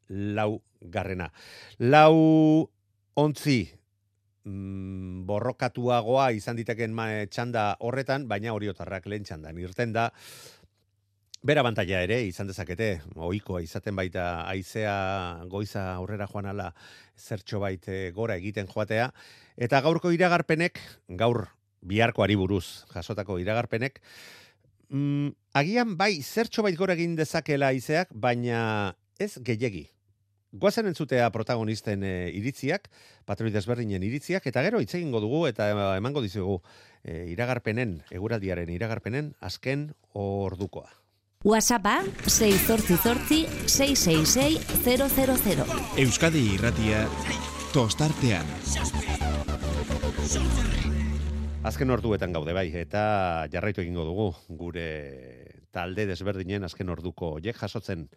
lau 0.10 0.64
garrena. 0.82 1.28
Lau 1.78 2.16
ontzi 3.22 3.60
mm, 4.50 5.28
borrokatuagoa 5.30 6.32
izan 6.34 6.58
diteken 6.58 6.98
txanda 7.30 7.76
horretan, 7.86 8.26
baina 8.28 8.56
oriotarrak 8.58 9.06
lehen 9.06 9.30
txandan 9.30 9.62
irten 9.62 9.94
da, 9.94 10.10
Bera 11.40 11.62
bantaia 11.64 12.02
ere 12.04 12.18
izan 12.28 12.50
dezakete, 12.50 12.98
ohikoa 13.16 13.62
izaten 13.64 13.96
baita 13.96 14.24
aizea 14.52 14.96
goiza 15.48 15.86
aurrera 15.94 16.26
joan 16.28 16.50
ala 16.52 16.74
zertxo 17.16 17.62
bait 17.64 17.88
eh, 17.88 18.12
gora 18.12 18.36
egiten 18.36 18.68
joatea. 18.68 19.06
Eta 19.56 19.80
gaurko 19.86 20.12
iragarpenek, 20.12 20.82
gaur 21.22 21.46
biharkoari 21.80 22.36
buruz 22.36 22.84
jasotako 22.92 23.40
iragarpenek, 23.40 24.02
mm, 24.90 25.32
agian 25.56 25.96
bai 25.96 26.20
zertxo 26.20 26.68
bait 26.68 26.76
gora 26.76 27.00
egin 27.00 27.16
dezakela 27.16 27.72
aizeak, 27.72 28.12
baina 28.12 28.98
ez 29.18 29.38
gehiegi. 29.40 29.88
Goazen 30.52 30.92
entzutea 30.92 31.32
protagonisten 31.32 32.04
e, 32.04 32.14
iritziak, 32.36 32.92
patroi 33.24 33.54
desberdinen 33.56 34.04
iritziak, 34.04 34.44
eta 34.52 34.66
gero 34.66 34.84
hitz 34.84 34.92
egingo 34.98 35.22
dugu 35.24 35.46
eta 35.48 35.72
emango 35.96 36.20
dizugu 36.26 36.60
e, 37.04 37.30
iragarpenen, 37.32 38.02
eguraldiaren 38.12 38.76
iragarpenen, 38.76 39.38
azken 39.40 39.94
ordukoa. 40.12 40.90
WhatsAppa 41.46 42.02
688 42.28 43.48
666 43.66 44.60
000. 44.84 45.78
Euskadi 45.96 46.42
irratia 46.58 47.06
tostartean. 47.72 48.44
Azken 51.64 51.96
orduetan 51.96 52.36
gaude 52.36 52.52
bai, 52.52 52.66
eta 52.76 53.48
jarraitu 53.56 53.80
egingo 53.86 54.04
dugu 54.04 54.28
gure 54.60 54.90
talde 55.72 56.10
desberdinen 56.12 56.68
azken 56.68 56.92
orduko 56.92 57.38
jek 57.40 57.56
jasotzen. 57.56 58.10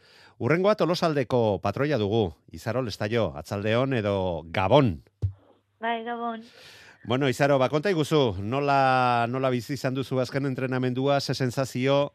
Urrengoa 0.42 0.74
tolosaldeko 0.74 1.60
patroia 1.62 2.02
dugu, 2.02 2.24
Izarol 2.50 2.90
Estaio, 2.90 3.30
Atzaldeon 3.38 3.94
edo 4.02 4.42
Gabon. 4.50 4.96
Bai, 5.78 6.00
Gabon. 6.02 6.42
Bueno, 7.04 7.28
Izaro, 7.28 7.56
bakonta 7.58 7.90
iguzu, 7.90 8.36
nola, 8.46 9.26
nola 9.26 9.48
bizi 9.50 9.74
izan 9.74 9.96
duzu 9.96 10.20
azken 10.22 10.46
entrenamendua, 10.46 11.16
ze 11.20 11.34
sensazio, 11.34 12.12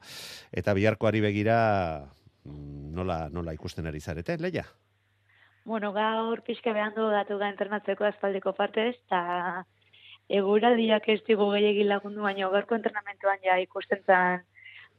eta 0.56 0.73
biharkoari 0.73 1.19
begira 1.19 1.58
mm, 2.45 2.93
nola, 2.95 3.17
nola 3.28 3.52
ikusten 3.52 3.91
ari 3.91 4.00
zarete, 4.00 4.38
leia? 4.39 4.63
Bueno, 5.65 5.91
gaur 5.91 6.39
pixka 6.47 6.71
behan 6.71 6.95
du 6.95 7.10
datu 7.12 7.36
ga 7.38 7.52
entrenatzeko 7.52 8.08
aspaldiko 8.08 8.56
partez, 8.56 8.95
eta 8.95 9.65
eguraldiak 10.39 11.12
ez 11.12 11.19
digu 11.28 11.52
gehiagin 11.52 11.91
lagundu, 11.91 12.23
baina 12.23 12.47
gaurko 12.47 12.80
entrenamentuan 12.80 13.43
ja 13.43 13.60
ikusten 13.60 14.08
zan 14.08 14.45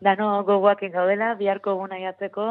dano 0.04 0.44
gogoak 0.44 0.84
gaudela, 0.92 1.32
biharko 1.40 1.80
guna 1.80 1.96
jatzeko, 2.04 2.50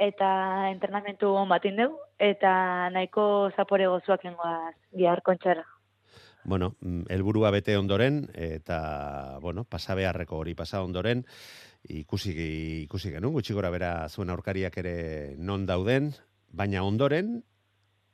eta 0.00 0.70
entrenamentu 0.72 1.36
hon 1.36 1.48
batin 1.52 1.76
dugu, 1.76 2.00
eta 2.18 2.88
nahiko 2.88 3.50
zapore 3.54 3.92
gozuak 3.92 4.24
ingoaz 4.24 4.78
biharko 4.96 5.34
kontxara 5.34 5.74
bueno, 6.48 6.76
mm, 6.80 7.02
helburua 7.12 7.50
bete 7.52 7.76
ondoren 7.76 8.22
eta 8.32 9.38
bueno, 9.42 9.64
pasa 9.64 9.94
beharreko 9.94 10.38
hori 10.40 10.54
pasa 10.56 10.82
ondoren 10.82 11.26
ikusi 11.88 12.32
ikusi 12.84 13.12
genuen 13.12 13.36
gutxi 13.36 13.54
gora 13.54 13.70
bera 13.70 14.08
zuen 14.08 14.32
aurkariak 14.32 14.80
ere 14.80 14.96
non 15.36 15.66
dauden, 15.68 16.14
baina 16.48 16.82
ondoren 16.82 17.42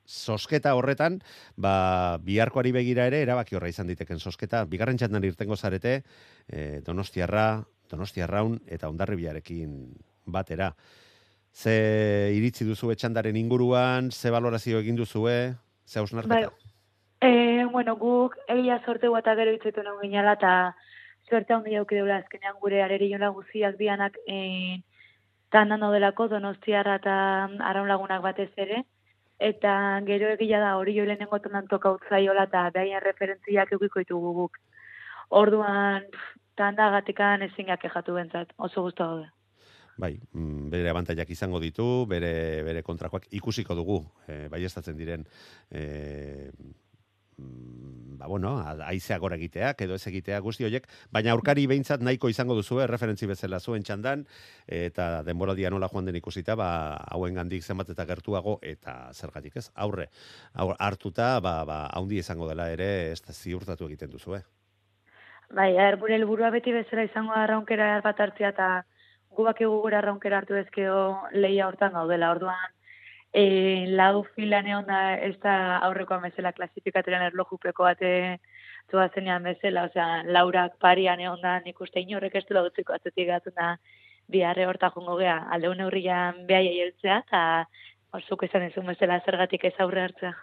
sosketa 0.04 0.74
horretan, 0.76 1.20
ba, 1.56 2.18
biharkoari 2.20 2.74
begira 2.76 3.06
ere, 3.08 3.22
erabaki 3.24 3.56
horra 3.56 3.70
izan 3.72 3.88
diteken 3.88 4.20
sosketa, 4.20 4.64
bigarren 4.68 4.98
txandan 5.00 5.24
irtengo 5.24 5.56
zarete, 5.56 6.02
e, 6.46 6.82
donostiarra, 6.84 7.64
donostiarraun, 7.88 8.58
eta 8.66 8.90
ondarribiarekin 8.92 9.78
batera. 10.26 10.74
Ze 11.54 12.34
iritzi 12.36 12.66
duzu 12.68 12.90
etxandaren 12.92 13.36
inguruan, 13.40 14.10
ze 14.12 14.30
valorazio 14.34 14.82
egin 14.82 14.96
duzue, 15.00 15.54
ze 15.86 16.00
hausnarketa? 16.00 16.50
Bai, 16.50 16.63
E, 17.24 17.64
bueno, 17.72 17.96
guk 17.96 18.34
egia 18.52 18.82
sorte 18.84 19.08
guata 19.08 19.32
gero 19.38 19.52
itzetu 19.56 19.82
nago 19.82 20.02
ginala, 20.04 20.34
eta 20.36 20.50
suerte 21.28 21.54
handi 21.54 21.72
dauki 21.72 21.96
deula 21.96 22.18
azkenean 22.20 22.58
gure 22.60 22.82
areri 22.84 23.08
jona 23.12 23.30
guziak 23.32 23.78
bianak 23.78 24.18
e, 24.28 24.40
tandan 25.54 25.80
daudelako 25.86 26.26
donostiarra 26.34 26.98
eta 27.00 27.14
araun 27.70 27.88
lagunak 27.88 28.20
batez 28.26 28.50
ere, 28.66 28.82
eta 29.48 29.72
gero 30.10 30.34
egia 30.34 30.60
da 30.60 30.74
hori 30.76 30.98
jo 30.98 31.06
lehenengo 31.08 31.40
tandan 31.46 31.70
toka 31.72 31.94
utzaiola 31.96 32.44
eta 32.50 32.66
behaien 32.76 33.00
referentziak 33.06 33.72
eukiko 33.78 34.04
ditugu 34.04 34.34
guk. 34.42 34.60
Orduan, 35.40 36.04
tanda 36.60 36.90
gatikan 36.98 37.48
ezin 37.48 37.72
jatu 37.72 38.18
bentzat, 38.20 38.52
oso 38.58 38.84
guztu 38.84 39.02
gaude. 39.02 39.30
Bai, 39.96 40.12
mm, 40.34 40.68
bere 40.70 40.90
abantaiak 40.90 41.30
izango 41.30 41.60
ditu, 41.62 42.04
bere, 42.10 42.62
bere 42.66 42.82
kontrakoak 42.82 43.30
ikusiko 43.30 43.74
dugu, 43.78 44.02
e, 44.28 44.48
bai 44.52 44.64
estatzen 44.66 44.96
diren 44.98 45.24
e, 45.70 46.50
ba 47.38 48.26
bueno, 48.26 48.58
aizea 48.86 49.18
gora 49.18 49.36
egiteak 49.36 49.82
edo 49.84 49.96
ez 49.98 50.06
egitea 50.08 50.38
guzti 50.40 50.64
horiek, 50.64 50.86
baina 51.12 51.32
aurkari 51.34 51.66
behintzat 51.66 52.00
nahiko 52.00 52.30
izango 52.32 52.54
duzu, 52.56 52.78
referentzi 52.86 53.26
bezala 53.26 53.60
zuen 53.60 53.82
txandan, 53.82 54.24
eta 54.66 55.22
denboraldia 55.26 55.70
nola 55.70 55.90
joan 55.92 56.08
den 56.08 56.16
ikusita, 56.16 56.56
ba, 56.56 56.68
hauen 57.12 57.34
gandik 57.34 57.62
zenbat 57.62 57.90
eta 57.92 58.06
gertuago, 58.08 58.58
eta 58.62 59.10
zergatik 59.12 59.58
ez, 59.60 59.68
aurre, 59.74 60.08
aur, 60.54 60.76
hartuta, 60.78 61.40
ba, 61.40 61.64
ba, 61.68 61.78
haundi 61.92 62.22
izango 62.22 62.48
dela 62.48 62.70
ere, 62.72 63.12
ez 63.12 63.20
ziurtatu 63.34 63.90
egiten 63.90 64.10
duzu, 64.10 64.38
eh? 64.38 64.44
Bai, 65.54 65.74
er, 65.76 65.98
gure 66.00 66.16
helburua 66.16 66.50
beti 66.50 66.72
bezala 66.72 67.04
izango 67.04 67.34
arraunkera 67.36 68.00
bat 68.02 68.20
hartzia, 68.20 68.54
eta 68.54 68.70
gubak 69.36 69.60
egu 69.60 69.82
gure 69.82 69.98
arraunkera 69.98 70.40
hartu 70.40 70.56
ezkeo 70.56 71.28
lehia 71.34 71.68
hortan 71.68 71.92
gaudela, 71.92 72.32
orduan, 72.32 72.72
e, 73.34 73.86
lau 73.90 74.22
filan 74.36 74.66
egon 74.70 74.86
da 74.86 75.00
ez 75.18 75.34
da 75.42 75.54
aurreko 75.88 76.14
amezela 76.16 76.54
klasifikateran 76.54 77.26
erlojupeko 77.30 77.88
bate 77.88 78.12
zua 78.90 79.08
zenean 79.10 79.42
bezala, 79.42 79.88
osea, 79.90 80.22
laurak 80.36 80.78
parian 80.78 81.20
egon 81.20 81.42
da 81.42 81.58
nik 81.64 81.80
uste 81.80 82.04
inorrek 82.04 82.38
ez 82.38 82.44
du 82.48 82.54
lautziko 82.54 82.94
atzetik 82.94 83.28
gatu 83.32 83.50
da 83.56 83.74
biharre 84.30 84.68
horta 84.70 84.92
jongo 84.94 85.18
gea, 85.18 85.36
alde 85.50 85.68
hone 85.68 85.84
hurrian 85.84 86.44
behai 86.48 86.68
eiltzea, 86.70 87.20
eta 87.26 87.42
orzuk 88.14 88.46
izan 88.46 88.68
ezun 88.70 88.86
bezala 88.92 89.20
zergatik 89.26 89.66
ez 89.68 89.74
aurre 89.82 90.06
hartzea. 90.06 90.34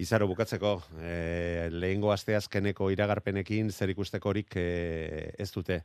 Izaro 0.00 0.24
bukatzeko, 0.30 0.70
e, 1.04 1.68
lehengo 1.70 2.14
aste 2.14 2.32
azkeneko 2.34 2.88
iragarpenekin 2.94 3.68
zer 3.70 3.92
ikusteko 3.92 4.30
horik 4.30 4.56
e, 4.56 5.34
ez 5.36 5.50
dute 5.52 5.82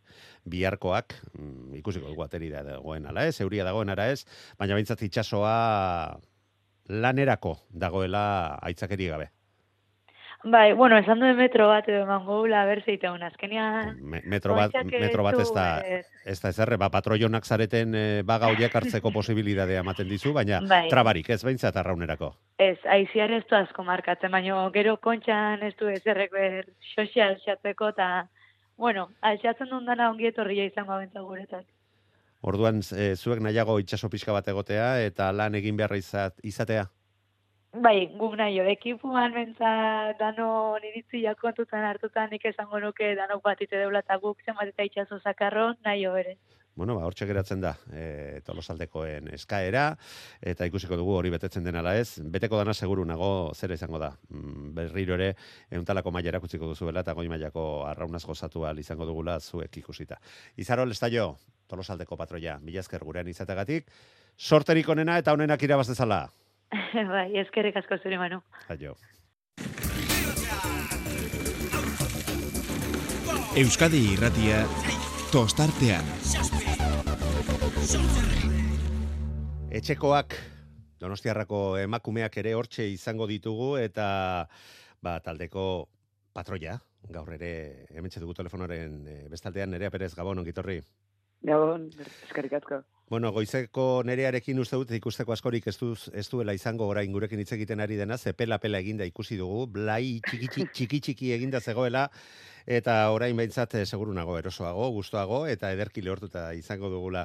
biharkoak, 0.47 1.17
mm, 1.33 1.75
ikusiko 1.81 2.07
dugu 2.07 2.23
ateri 2.23 2.47
da 2.53 2.63
dagoen 2.63 3.05
ala 3.12 3.27
ez, 3.27 3.36
euria 3.43 3.67
dagoen 3.67 3.91
ara 3.91 4.07
ez, 4.13 4.21
baina 4.57 4.79
bintzat 4.79 5.03
itxasoa 5.10 5.51
lanerako 6.88 7.58
dagoela 7.69 8.60
aitzakeri 8.62 9.08
gabe. 9.08 9.32
Bai, 10.43 10.73
bueno, 10.73 10.97
esan 10.97 11.19
duen 11.19 11.36
metro 11.36 11.65
bat 11.67 11.88
edo 11.89 12.04
eman 12.06 12.21
gogula, 12.23 12.62
ber 12.69 12.84
zeita 12.86 13.10
un 13.12 13.23
azkenean. 13.26 13.97
metro 14.30 14.54
bat, 14.56 14.71
metro 14.86 15.23
bat 15.26 15.39
ez 15.41 15.50
da, 15.52 15.65
ez 16.26 16.38
da 16.39 16.52
ezerre, 16.54 16.78
ba, 16.78 16.91
patroionak 16.93 17.45
zareten 17.45 17.95
e, 17.95 18.04
baga 18.23 18.52
horiek 18.54 18.76
hartzeko 18.76 19.12
posibilidadea 19.17 19.82
ematen 19.82 20.08
dizu, 20.08 20.34
baina 20.34 20.62
bai. 20.62 20.86
trabarik 20.93 21.30
ez 21.34 21.41
behintzat 21.43 21.76
arraunerako. 21.82 22.36
Ez, 22.58 22.78
aiziar 22.86 23.34
ez 23.34 23.43
du 23.50 23.58
asko 23.58 23.84
markatzen, 23.84 24.32
baina 24.32 24.62
gero 24.76 24.97
kontxan 25.02 25.63
ez 25.63 25.73
du 25.80 25.89
ezerrek 25.89 26.32
ber 26.32 26.69
sozial 26.93 27.39
xatzeko, 27.43 27.89
eta, 27.97 28.28
bueno, 28.78 29.10
altxatzen 29.21 29.73
duen 29.73 29.89
dana 29.89 30.12
ongietorria 30.13 30.69
izango 30.69 30.93
abentza 30.93 31.26
guretzat. 31.26 31.65
Orduan, 32.41 32.82
e, 32.93 33.15
zuek 33.15 33.41
nahiago 33.41 33.80
itxaso 33.82 34.10
pixka 34.13 34.34
bat 34.36 34.47
egotea 34.47 34.91
eta 35.06 35.32
lan 35.32 35.56
egin 35.56 35.78
beharra 35.78 35.97
izatea? 35.97 36.86
Bai, 37.78 38.08
guk 38.17 38.38
nahi 38.39 38.56
jo, 38.58 38.65
ekipuan 38.71 39.34
bentsa 39.36 39.71
dano 40.19 40.78
niritzi 40.82 41.21
jakontutan 41.26 41.84
hartutan 41.86 42.30
nik 42.32 42.45
esango 42.45 42.80
nuke 42.80 43.13
danok 43.15 43.43
bat 43.43 43.62
ite 43.62 43.82
deula 43.82 44.00
eta 44.06 44.17
guk 44.23 44.39
zenbat 44.45 44.71
eta 44.71 44.86
itxaso 44.88 45.19
zakarro 45.19 45.73
nahi 45.86 46.06
jo 46.06 46.13
bere 46.13 46.38
bueno, 46.78 46.93
ba, 46.93 47.08
hortxe 47.10 47.26
geratzen 47.26 47.58
da, 47.58 47.71
e, 47.89 48.39
tolosaldekoen 48.45 49.32
eskaera, 49.34 49.88
eta 50.52 50.67
ikusiko 50.69 50.93
dugu 51.00 51.15
hori 51.17 51.32
betetzen 51.34 51.65
dena 51.65 51.82
la 51.82 51.95
ez, 51.97 52.21
beteko 52.21 52.60
dana 52.62 52.76
seguru 52.78 53.02
nago 53.10 53.30
zer 53.58 53.73
izango 53.73 53.97
da. 53.97 54.12
Mm, 54.30 54.76
berriro 54.78 55.17
ere, 55.17 55.32
euntalako 55.73 56.13
maia 56.13 56.30
erakutziko 56.30 56.69
duzu 56.69 56.91
bela, 56.91 57.02
eta 57.02 57.17
goi 57.17 57.26
mailako 57.34 57.63
arraunaz 57.89 58.21
gozatu 58.30 58.67
izango 58.78 59.10
dugula 59.10 59.39
zuek 59.39 59.82
ikusita. 59.82 60.21
Izaro, 60.56 60.86
lestaio, 60.86 61.32
tolosaldeko 61.67 62.17
patroia, 62.17 62.58
mila 62.60 62.82
gurean 63.01 63.27
izategatik, 63.27 63.88
sorterik 64.38 64.89
onena 64.89 65.17
eta 65.17 65.34
onenak 65.34 65.63
irabaz 65.63 65.88
dezala. 65.88 66.30
bai, 67.13 67.38
eskerrik 67.39 67.77
asko 67.77 67.97
zure 68.03 68.17
manu. 68.17 68.41
Aio. 68.69 68.95
Euskadi 73.58 74.13
irratia 74.13 74.65
tostartean. 75.32 76.06
Etxekoak 79.71 80.36
Donostiarrako 80.97 81.77
emakumeak 81.77 82.39
ere 82.41 82.56
hortxe 82.58 82.88
izango 82.89 83.27
ditugu 83.30 83.75
eta 83.77 84.08
ba, 85.03 85.19
taldeko 85.21 85.88
patroia, 86.34 86.77
gaur 87.13 87.30
ere 87.36 87.51
hementxe 87.93 88.21
dugu 88.23 88.34
telefonoren 88.38 89.03
e, 89.06 89.17
bestaldean 89.30 89.71
nerea 89.73 89.91
Perez 89.93 90.13
Gabon 90.17 90.41
ongitorri. 90.41 90.80
Gabon, 91.45 91.89
eskerrik 92.26 92.54
asko. 92.58 92.82
Bueno, 93.10 93.32
goizeko 93.32 94.02
nerearekin 94.04 94.60
uste 94.60 94.76
dut 94.76 94.89
ikusteko 94.97 95.32
askorik 95.32 95.69
ez, 95.71 95.78
duz, 95.80 96.10
ez 96.12 96.26
duela 96.28 96.52
izango 96.58 96.89
orain 96.91 97.13
gurekin 97.13 97.39
hitz 97.39 97.54
egiten 97.56 97.80
ari 97.80 97.95
dena, 97.95 98.17
ze 98.17 98.34
pela 98.34 98.58
pela 98.60 98.82
eginda 98.84 99.06
ikusi 99.08 99.38
dugu, 99.39 99.62
blai 99.78 100.19
txiki 100.26 100.47
txiki, 100.47 100.65
txiki, 100.73 101.00
txiki 101.06 101.32
eginda 101.38 101.62
zegoela, 101.62 102.10
eta 102.65 102.97
orain 103.15 103.38
behintzat 103.38 103.78
eh, 103.80 103.86
seguru 103.86 104.13
nago 104.13 104.36
erosoago, 104.38 104.89
gustoago, 104.97 105.45
eta 105.47 105.71
ederki 105.71 106.04
lehortuta 106.04 106.50
izango 106.54 106.91
dugula. 106.91 107.23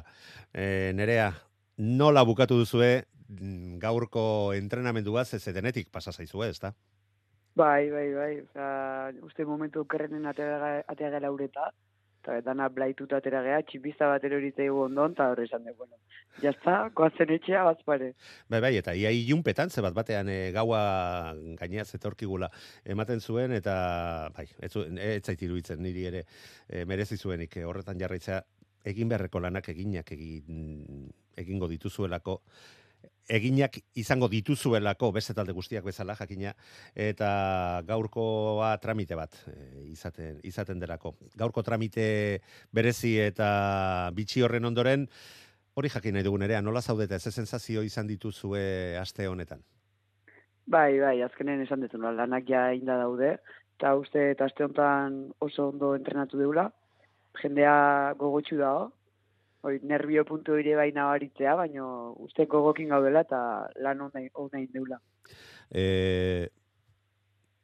E, 0.53 0.93
nerea, 0.95 1.33
nola 1.77 2.23
bukatu 2.23 2.61
duzue 2.61 2.93
mm, 3.27 3.79
gaurko 3.83 4.25
entrenamendua 4.55 5.25
ze 5.25 5.51
denetik 5.51 5.91
pasa 5.91 6.13
zaizue, 6.13 6.47
ezta? 6.49 6.73
Bai, 7.55 7.89
bai, 7.91 8.13
bai. 8.13 8.33
Osa, 8.41 9.11
uste 9.21 9.45
momentu 9.45 9.83
kerrenen 9.85 10.25
atea 10.25 10.79
atea 10.87 11.09
gara 11.09 11.31
ureta, 11.31 11.73
eta 12.23 12.39
dana 12.41 12.69
blaituta 12.71 13.17
atera 13.19 13.41
gea, 13.43 13.59
txipizta 13.67 14.07
bat 14.07 14.23
eroritzei 14.23 14.69
ondon, 14.71 15.11
eta 15.15 15.27
horre 15.33 15.43
esan 15.43 15.65
dugu, 15.67 15.83
bueno, 15.83 15.99
jazta, 16.41 16.89
koazen 16.95 17.33
etxea, 17.35 17.63
bazpare. 17.67 18.13
Bai, 18.49 18.61
bai, 18.63 18.71
eta 18.79 18.95
ia 18.95 19.11
ilunpetan, 19.11 19.69
ze 19.69 19.83
bat 19.83 19.93
batean 19.93 20.29
e, 20.31 20.51
gaua 20.55 21.33
gainea 21.59 21.83
zetorkigula 21.83 22.49
ematen 22.95 23.19
zuen, 23.19 23.51
eta 23.59 23.75
bai, 24.37 24.47
ez, 24.63 24.71
ez 25.03 25.35
iruditzen 25.35 25.83
niri 25.83 26.07
ere 26.11 26.23
e, 26.69 26.85
merezi 26.85 27.17
zuenik 27.17 27.57
e, 27.57 27.65
horretan 27.67 27.99
jarraitza 27.99 28.41
egin 28.87 29.11
beharreko 29.11 29.43
lanak 29.43 29.67
eginak 29.75 30.11
egin, 30.15 31.11
egingo 31.39 31.67
dituzuelako 31.71 32.39
eginak 33.29 33.77
izango 33.95 34.27
dituzuelako 34.27 35.11
beste 35.15 35.33
talde 35.33 35.53
guztiak 35.53 35.85
bezala 35.85 36.15
jakina 36.15 36.53
eta 36.95 37.81
gaurkoa 37.87 38.75
tramite 38.83 39.15
bat 39.15 39.35
e, 39.47 39.87
izaten 39.91 40.39
izaten 40.43 40.79
delako. 40.79 41.15
Gaurko 41.37 41.63
tramite 41.63 42.41
berezi 42.71 43.17
eta 43.19 44.11
bitxi 44.13 44.43
horren 44.43 44.65
ondoren 44.65 45.07
hori 45.75 45.89
jakin 45.89 46.13
nahi 46.13 46.23
dugun 46.23 46.43
ere, 46.45 46.59
nola 46.61 46.81
zaudete 46.81 47.19
ze 47.19 47.31
sensazio 47.31 47.81
izan 47.83 48.07
dituzue 48.07 48.97
aste 48.99 49.27
honetan? 49.27 49.63
Bai, 50.65 50.99
bai, 50.99 51.21
azkenen 51.21 51.61
esan 51.61 51.81
dut, 51.81 51.93
lanak 51.93 52.47
ja 52.47 52.71
inda 52.73 52.97
daude, 52.97 53.37
eta 53.77 53.95
uste 53.99 54.29
eta 54.31 54.45
aste 54.45 54.63
honetan 54.63 55.33
oso 55.39 55.69
ondo 55.69 55.95
entrenatu 55.95 56.37
deula, 56.37 56.69
jendea 57.41 58.13
gogotxu 58.19 58.57
dago, 58.57 58.91
hori 59.63 59.79
nervio 59.87 60.25
puntu 60.27 60.57
ere 60.59 60.75
bai 60.75 60.89
nabaritzea, 60.95 61.55
baina 61.55 61.85
uste 62.25 62.45
gogokin 62.51 62.91
gaudela 62.91 63.23
eta 63.23 63.39
lan 63.83 64.01
onain, 64.09 64.27
onain 64.35 64.67
deula. 64.73 64.99
E, 65.71 66.49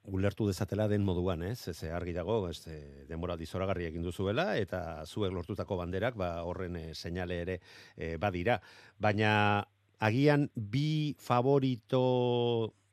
ulertu 0.09 0.47
dezatela 0.47 0.88
den 0.88 1.03
moduan, 1.03 1.43
ez? 1.43 1.67
Ez 1.67 1.83
argi 1.91 2.15
dago, 2.15 2.39
ez 2.49 2.62
e, 2.71 2.79
denbora 3.09 3.35
dizoragarri 3.38 3.89
egin 3.89 4.07
duzuela 4.07 4.53
eta 4.57 5.03
zuek 5.05 5.35
lortutako 5.35 5.77
banderak 5.81 6.15
ba 6.17 6.31
horren 6.47 6.79
e, 6.79 6.85
seinale 6.95 7.41
ere 7.43 7.59
e, 7.97 8.15
badira, 8.17 8.59
baina 8.97 9.65
agian 9.99 10.47
bi 10.55 11.15
favorito 11.19 12.01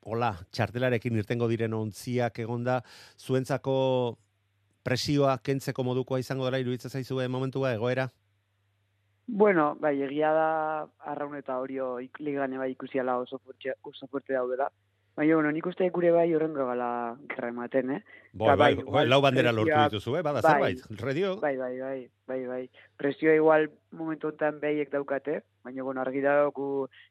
hola, 0.07 0.35
txartelarekin 0.51 1.17
irtengo 1.19 1.49
diren 1.51 1.75
ontziak 1.75 2.39
egonda 2.43 2.81
zuentzako 3.19 3.79
presioa 4.87 5.39
kentzeko 5.43 5.83
modukoa 5.83 6.21
izango 6.23 6.47
dela 6.47 6.63
iruditzen 6.63 6.91
zaizue 6.91 7.27
momentua 7.31 7.73
egoera? 7.75 8.11
Bueno, 9.29 9.75
bai, 9.81 10.01
egia 10.07 10.31
da 10.33 10.49
arraun 11.13 11.35
eta 11.37 11.59
horio 11.59 11.99
ik- 12.01 12.21
ligane 12.21 12.59
bai 12.59 12.71
ikusiala 12.73 13.19
oso 13.19 13.39
fuerte, 13.39 13.75
oso 13.83 14.07
fuerte 14.07 14.33
daudela. 14.33 14.71
Baina, 15.17 15.33
bueno, 15.39 15.49
nik 15.51 15.65
uste 15.65 15.87
gure 15.89 16.11
bai 16.13 16.27
horrengo 16.37 16.67
gala 16.69 17.17
gerra 17.31 17.49
ematen, 17.49 17.91
eh? 17.95 18.01
Bo, 18.37 18.51
Eta 18.51 18.57
bai, 18.61 18.75
bai, 18.77 18.85
bai, 18.93 19.05
lau 19.09 19.23
bandera 19.25 19.49
lortu 19.51 19.71
presioa- 19.71 19.89
dituzu, 19.89 20.17
eh? 20.19 20.23
Bada 20.23 20.43
bai, 20.45 20.75
zerbait, 20.77 21.01
redio. 21.01 21.31
Bai, 21.41 21.55
bai, 21.57 21.79
bai, 21.81 22.01
bai, 22.29 22.41
bai. 22.47 22.59
Presioa 23.01 23.33
igual 23.39 23.71
momentu 23.97 24.29
honetan 24.29 24.59
behiek 24.61 24.91
daukate, 24.93 25.39
baina, 25.65 25.83
bueno, 25.87 26.03
argi 26.03 26.21
dago 26.21 26.51
gu 26.53 26.67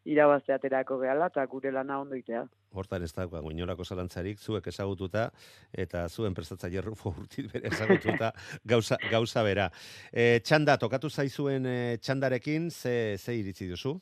irabazte 0.05 0.53
aterako 0.53 0.99
gehala 1.01 1.31
eta 1.33 1.45
gure 1.49 1.71
lana 1.73 1.97
ondo 1.99 2.15
itea. 2.15 2.43
Hortan 2.77 3.01
ez 3.07 3.11
dago 3.15 3.41
inolako 3.49 3.83
zalantzarik, 3.83 4.37
zuek 4.37 4.67
ezagututa, 4.67 5.31
eta 5.73 6.05
zuen 6.07 6.35
prestatzaile 6.37 6.81
Rufo 6.85 7.09
urtit 7.09 7.49
bere 7.51 7.69
ezagututa, 7.73 8.31
gauza, 8.71 8.99
gauza 9.09 9.41
bera. 9.41 9.71
E, 10.13 10.41
txanda, 10.45 10.77
tokatu 10.77 11.09
zaizuen 11.09 11.65
e, 11.65 11.97
txandarekin, 11.97 12.69
ze, 12.69 13.17
ze 13.17 13.33
iritzi 13.33 13.65
duzu? 13.73 13.95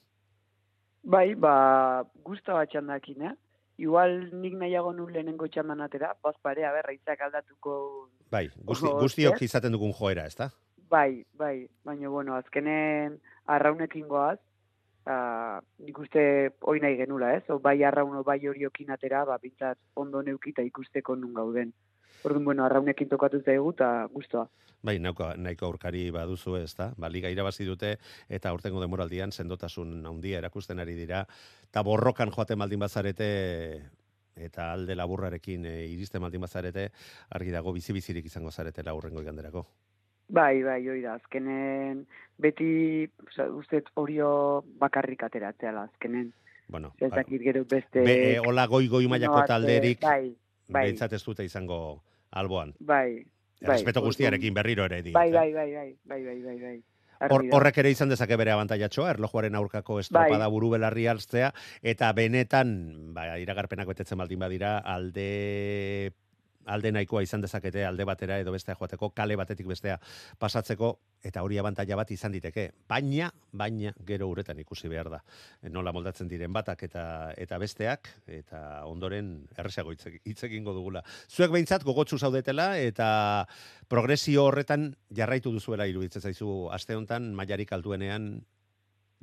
Bai, 1.03 1.35
ba, 1.35 2.03
guzta 2.23 2.59
bat 2.59 2.67
txandakin, 2.69 3.29
eh? 3.31 3.33
Igual 3.81 4.29
nik 4.38 4.53
nahiago 4.53 4.93
nun 4.93 5.12
lehenengo 5.13 5.47
txandan 5.49 5.81
atera, 5.81 6.12
bazpare, 6.21 6.65
aber, 6.69 6.86
raitzak 6.86 7.21
aldatuko... 7.25 7.75
Bai, 8.29 8.47
guzti, 8.69 8.89
guztiok 9.01 9.41
izaten 9.41 9.73
dugun 9.73 9.93
joera, 9.97 10.27
ezta? 10.29 10.51
Bai, 10.93 11.23
bai, 11.33 11.67
baina, 11.86 12.09
bueno, 12.09 12.36
azkenen 12.38 13.17
arraunekin 13.49 14.05
goaz, 14.07 14.38
uh, 15.07 15.59
nik 15.85 15.99
uste 15.99 16.23
hoi 16.61 16.79
nahi 16.83 16.97
genula, 16.99 17.33
ez? 17.37 17.43
O, 17.49 17.59
bai 17.59 17.77
arrauno, 17.83 18.23
bai 18.23 18.39
horiokin 18.47 18.91
atera, 18.95 19.23
ba, 19.25 19.37
bintzat 19.41 19.79
ondo 19.99 20.21
neukita 20.21 20.65
ikusteko 20.65 21.15
nun 21.15 21.33
gauden. 21.33 21.73
Orduan, 22.23 22.45
bueno, 22.45 22.65
arraunekin 22.65 23.09
tokatu 23.11 23.41
zaigu 23.43 23.73
eta 23.75 23.89
guztua. 24.13 24.47
Bai, 24.83 24.97
nahiko, 24.99 25.29
nahiko 25.39 25.67
aurkari 25.67 26.09
baduzu, 26.11 26.57
ezta? 26.59 26.89
Ba, 26.99 27.09
liga 27.11 27.31
irabazi 27.31 27.67
dute, 27.67 27.97
eta 28.27 28.51
aurtengo 28.51 28.81
demoraldian 28.83 29.31
sendotasun 29.31 30.05
handia 30.07 30.39
erakusten 30.43 30.79
ari 30.83 30.95
dira, 30.95 31.23
eta 31.69 31.83
borrokan 31.87 32.31
joaten 32.35 32.59
baldin 32.59 32.83
bazarete, 32.83 33.29
eta 34.35 34.71
alde 34.73 34.95
laburrarekin 34.95 35.65
e, 35.69 35.73
iristen 35.93 36.23
baldin 36.23 36.43
bazarete, 36.43 36.89
argi 37.37 37.55
dago 37.55 37.73
bizi-bizirik 37.75 38.27
izango 38.27 38.51
zarete 38.51 38.83
laurrengo 38.83 39.23
iganderako. 39.23 39.67
Bai, 40.34 40.63
bai, 40.65 40.82
hoi 40.89 41.02
da, 41.04 41.13
azkenen 41.19 42.08
beti, 42.41 43.06
oza, 43.28 43.46
uste 43.54 43.84
horio 44.00 44.63
bakarrik 44.82 45.22
ateratzeala, 45.28 45.86
azkenen. 45.91 46.32
Bueno, 46.67 46.93
Ez 46.98 47.12
dakit 47.12 47.43
gero 47.43 47.65
beste... 47.69 48.02
Be, 48.02 48.15
e, 48.32 48.39
hola 48.39 48.65
goi 48.72 48.88
goi 48.89 49.06
mailako 49.12 49.43
talderik 49.46 50.02
Bai, 50.02 50.32
bai, 50.67 50.88
behintzat 50.88 51.13
ez 51.13 51.22
dute 51.26 51.46
izango 51.46 52.02
alboan. 52.32 52.74
bai. 52.80 53.22
bai, 53.62 53.76
Respeto 53.76 54.02
guztiarekin 54.02 54.56
berriro 54.58 54.88
ere 54.89 55.04
diot. 55.04 55.13
Bai, 55.13 55.30
eh? 55.30 55.36
bai, 55.36 55.54
bai, 55.54 55.69
bai, 55.76 55.91
bai, 56.08 56.24
bai, 56.24 56.39
bai, 56.48 56.58
bai. 56.63 56.76
Argi 57.19 57.36
Hor, 57.36 57.43
da. 57.46 57.56
horrek 57.56 57.78
ere 57.84 57.91
izan 57.93 58.10
dezake 58.10 58.36
bere 58.39 58.52
abantaiatxoa, 58.56 59.12
erlojuaren 59.13 59.56
aurkako 59.56 60.00
estropada 60.02 60.48
Bai. 60.48 60.52
buru 60.52 60.74
belarri 60.74 61.06
altzea, 61.08 61.54
eta 61.93 62.10
benetan, 62.17 63.13
ba, 63.13 63.38
iragarpenak 63.39 63.88
betetzen 63.88 64.17
baldin 64.17 64.41
badira, 64.41 64.80
alde 64.80 66.12
alde 66.65 66.91
nahikoa 66.91 67.21
izan 67.23 67.41
dezakete 67.41 67.86
alde 67.86 68.06
batera 68.06 68.39
edo 68.39 68.52
bestea 68.52 68.76
joateko, 68.76 69.10
kale 69.15 69.36
batetik 69.36 69.67
bestea 69.67 69.99
pasatzeko, 70.39 70.93
eta 71.23 71.43
hori 71.43 71.58
abantaila 71.58 71.95
bat 71.95 72.12
izan 72.12 72.32
diteke. 72.32 72.71
Baina, 72.89 73.30
baina, 73.52 73.93
gero 74.06 74.28
uretan 74.28 74.60
ikusi 74.60 74.89
behar 74.91 75.10
da. 75.10 75.21
Nola 75.71 75.93
moldatzen 75.95 76.28
diren 76.28 76.54
batak 76.54 76.84
eta 76.84 77.06
eta 77.38 77.58
besteak, 77.58 78.10
eta 78.28 78.86
ondoren 78.86 79.47
erresago 79.58 79.91
hitz 79.91 80.06
eg- 80.08 80.21
hitz 80.26 80.43
egingo 80.43 80.73
dugula. 80.73 81.04
Zuek 81.30 81.52
behintzat 81.52 81.84
gogotsu 81.84 82.17
zaudetela, 82.19 82.78
eta 82.80 83.47
progresio 83.88 84.45
horretan 84.45 84.95
jarraitu 85.15 85.52
duzuela 85.52 85.88
iruditzen 85.88 86.21
zaizu 86.21 86.69
aste 86.71 86.95
honetan 86.95 87.34
mailarik 87.34 87.71
altuenean 87.73 88.34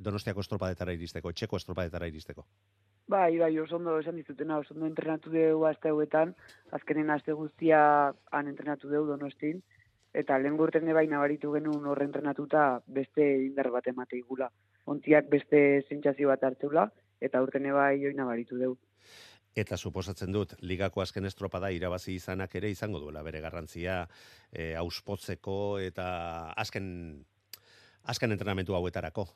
Donostiako 0.01 0.41
estropadetara 0.41 0.95
iristeko, 0.97 1.29
etxeko 1.29 1.59
estropadetara 1.61 2.07
iristeko. 2.09 2.47
Bai, 3.11 3.37
bai, 3.37 3.59
oso 3.59 3.75
ondo 3.75 3.97
esan 3.99 4.15
dizutena, 4.15 4.57
oso 4.61 4.71
ondo 4.73 4.87
entrenatu 4.87 5.33
dugu 5.33 5.65
aste 5.67 5.89
hauetan, 5.91 6.29
azkenen 6.77 7.09
aste 7.11 7.33
guztia 7.35 7.81
han 8.37 8.47
entrenatu 8.47 8.87
dugu 8.87 9.09
donostin, 9.09 9.59
eta 10.21 10.37
lehen 10.39 10.55
gurten 10.61 10.87
bai 10.95 11.03
nabaritu 11.11 11.51
genuen 11.51 11.89
horre 11.91 12.07
entrenatuta 12.07 12.61
beste 12.87 13.27
indar 13.47 13.67
bat 13.75 13.91
emate 13.91 14.15
igula. 14.21 14.47
Ontziak 14.95 15.27
beste 15.27 15.59
sentsazio 15.89 16.31
bat 16.31 16.47
hartzeula, 16.47 16.87
eta 17.19 17.43
urten 17.43 17.67
bai 17.73 17.99
hoi 18.05 18.13
nabaritu 18.15 18.61
dugu. 18.63 18.79
Eta 19.59 19.75
suposatzen 19.75 20.31
dut, 20.31 20.55
ligako 20.61 21.03
azken 21.03 21.27
estropada 21.27 21.75
irabazi 21.75 22.15
izanak 22.15 22.55
ere 22.55 22.71
izango 22.71 23.03
duela 23.03 23.27
bere 23.27 23.43
garrantzia 23.43 24.05
e, 24.53 24.71
auspotzeko 24.85 25.79
eta 25.83 26.07
azken, 26.55 27.25
azken 28.07 28.39
entrenamentu 28.39 28.79
hauetarako. 28.79 29.27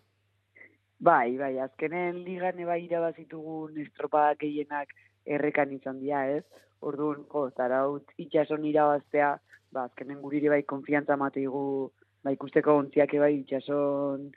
Bai, 1.00 1.38
bai, 1.38 1.58
azkenen 1.60 2.24
ligan 2.24 2.62
bai 2.66 2.80
irabazitugun 2.86 3.76
estropada 3.84 4.36
gehienak 4.40 4.94
errekan 5.26 5.72
izan 5.76 6.00
dira, 6.00 6.22
ez? 6.38 6.44
Orduan, 6.82 7.26
jo, 7.32 7.50
zaraut 7.58 8.12
itxason 8.18 8.64
irabaztea, 8.66 9.34
ba, 9.72 9.84
azkenen 9.90 10.22
gurire 10.22 10.50
bai 10.50 10.64
konfiantza 10.64 11.18
mateigu, 11.18 11.92
ba, 12.24 12.32
ikusteko 12.32 12.78
ontziak 12.84 13.12
bai 13.20 13.34
itxason 13.42 14.30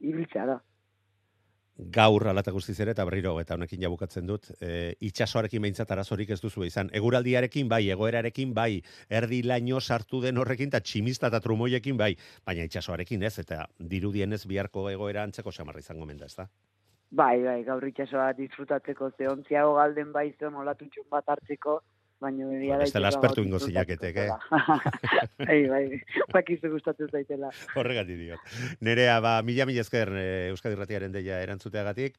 ibiltzea 0.00 0.46
da. 0.46 0.60
Gaur 1.76 2.28
alata 2.30 2.52
guztiz 2.54 2.76
ere, 2.78 2.92
eta 2.94 3.04
berriro, 3.04 3.32
eta 3.42 3.56
honekin 3.56 3.80
jabukatzen 3.82 4.28
dut, 4.28 4.46
e, 4.62 4.94
itxasoarekin 5.08 5.62
behintzat 5.64 5.90
arazorik 5.90 6.30
ez 6.30 6.38
duzu 6.40 6.62
izan. 6.62 6.90
Eguraldiarekin 6.94 7.68
bai, 7.68 7.80
egoerarekin 7.90 8.52
bai, 8.54 8.78
erdi 9.10 9.40
laino 9.42 9.80
sartu 9.80 10.20
den 10.22 10.38
horrekin, 10.38 10.70
eta 10.70 10.80
tximista 10.80 11.32
eta 11.32 11.40
trumoiekin 11.42 11.98
bai, 11.98 12.12
baina 12.46 12.68
itxasoarekin 12.70 13.26
ez, 13.26 13.38
eta 13.42 13.64
dirudienez 13.78 14.44
biharko 14.46 14.86
egoera 14.92 15.26
antzeko 15.26 15.50
samarra 15.50 15.82
izango 15.82 16.06
menda, 16.06 16.30
ez 16.30 16.38
da? 16.38 16.46
Bai, 17.10 17.42
bai, 17.42 17.58
gaur 17.66 17.82
itxasoa 17.90 18.32
disfrutatzeko 18.38 19.10
ze 19.18 19.28
ontziago 19.30 19.74
galden 19.74 20.12
bai 20.12 20.28
zen 20.38 20.54
olatutxun 20.54 21.10
bat 21.10 21.26
hartzeko, 21.26 21.80
baina 22.24 22.48
egia 22.56 22.78
da... 22.78 22.86
Bestela 22.86 23.12
itxaso 23.12 23.20
aspertu 23.20 23.44
ingo 23.46 23.60
zinaketek, 23.60 24.18
eh? 24.22 24.26
dela. 24.26 24.80
bai, 25.48 25.60
bai, 25.70 26.00
bakizu 26.32 26.72
gustatzen 26.74 27.12
zaitela. 27.12 27.52
Horregatik 27.78 28.20
diot. 28.20 28.58
Nerea, 28.84 29.20
ba, 29.24 29.38
mila 29.46 29.68
mila 29.70 29.84
esker 29.84 30.12
eh, 30.18 30.50
Euskadi 30.50 30.80
Ratiaren 30.80 31.14
deia 31.14 31.40
erantzuteagatik. 31.44 32.18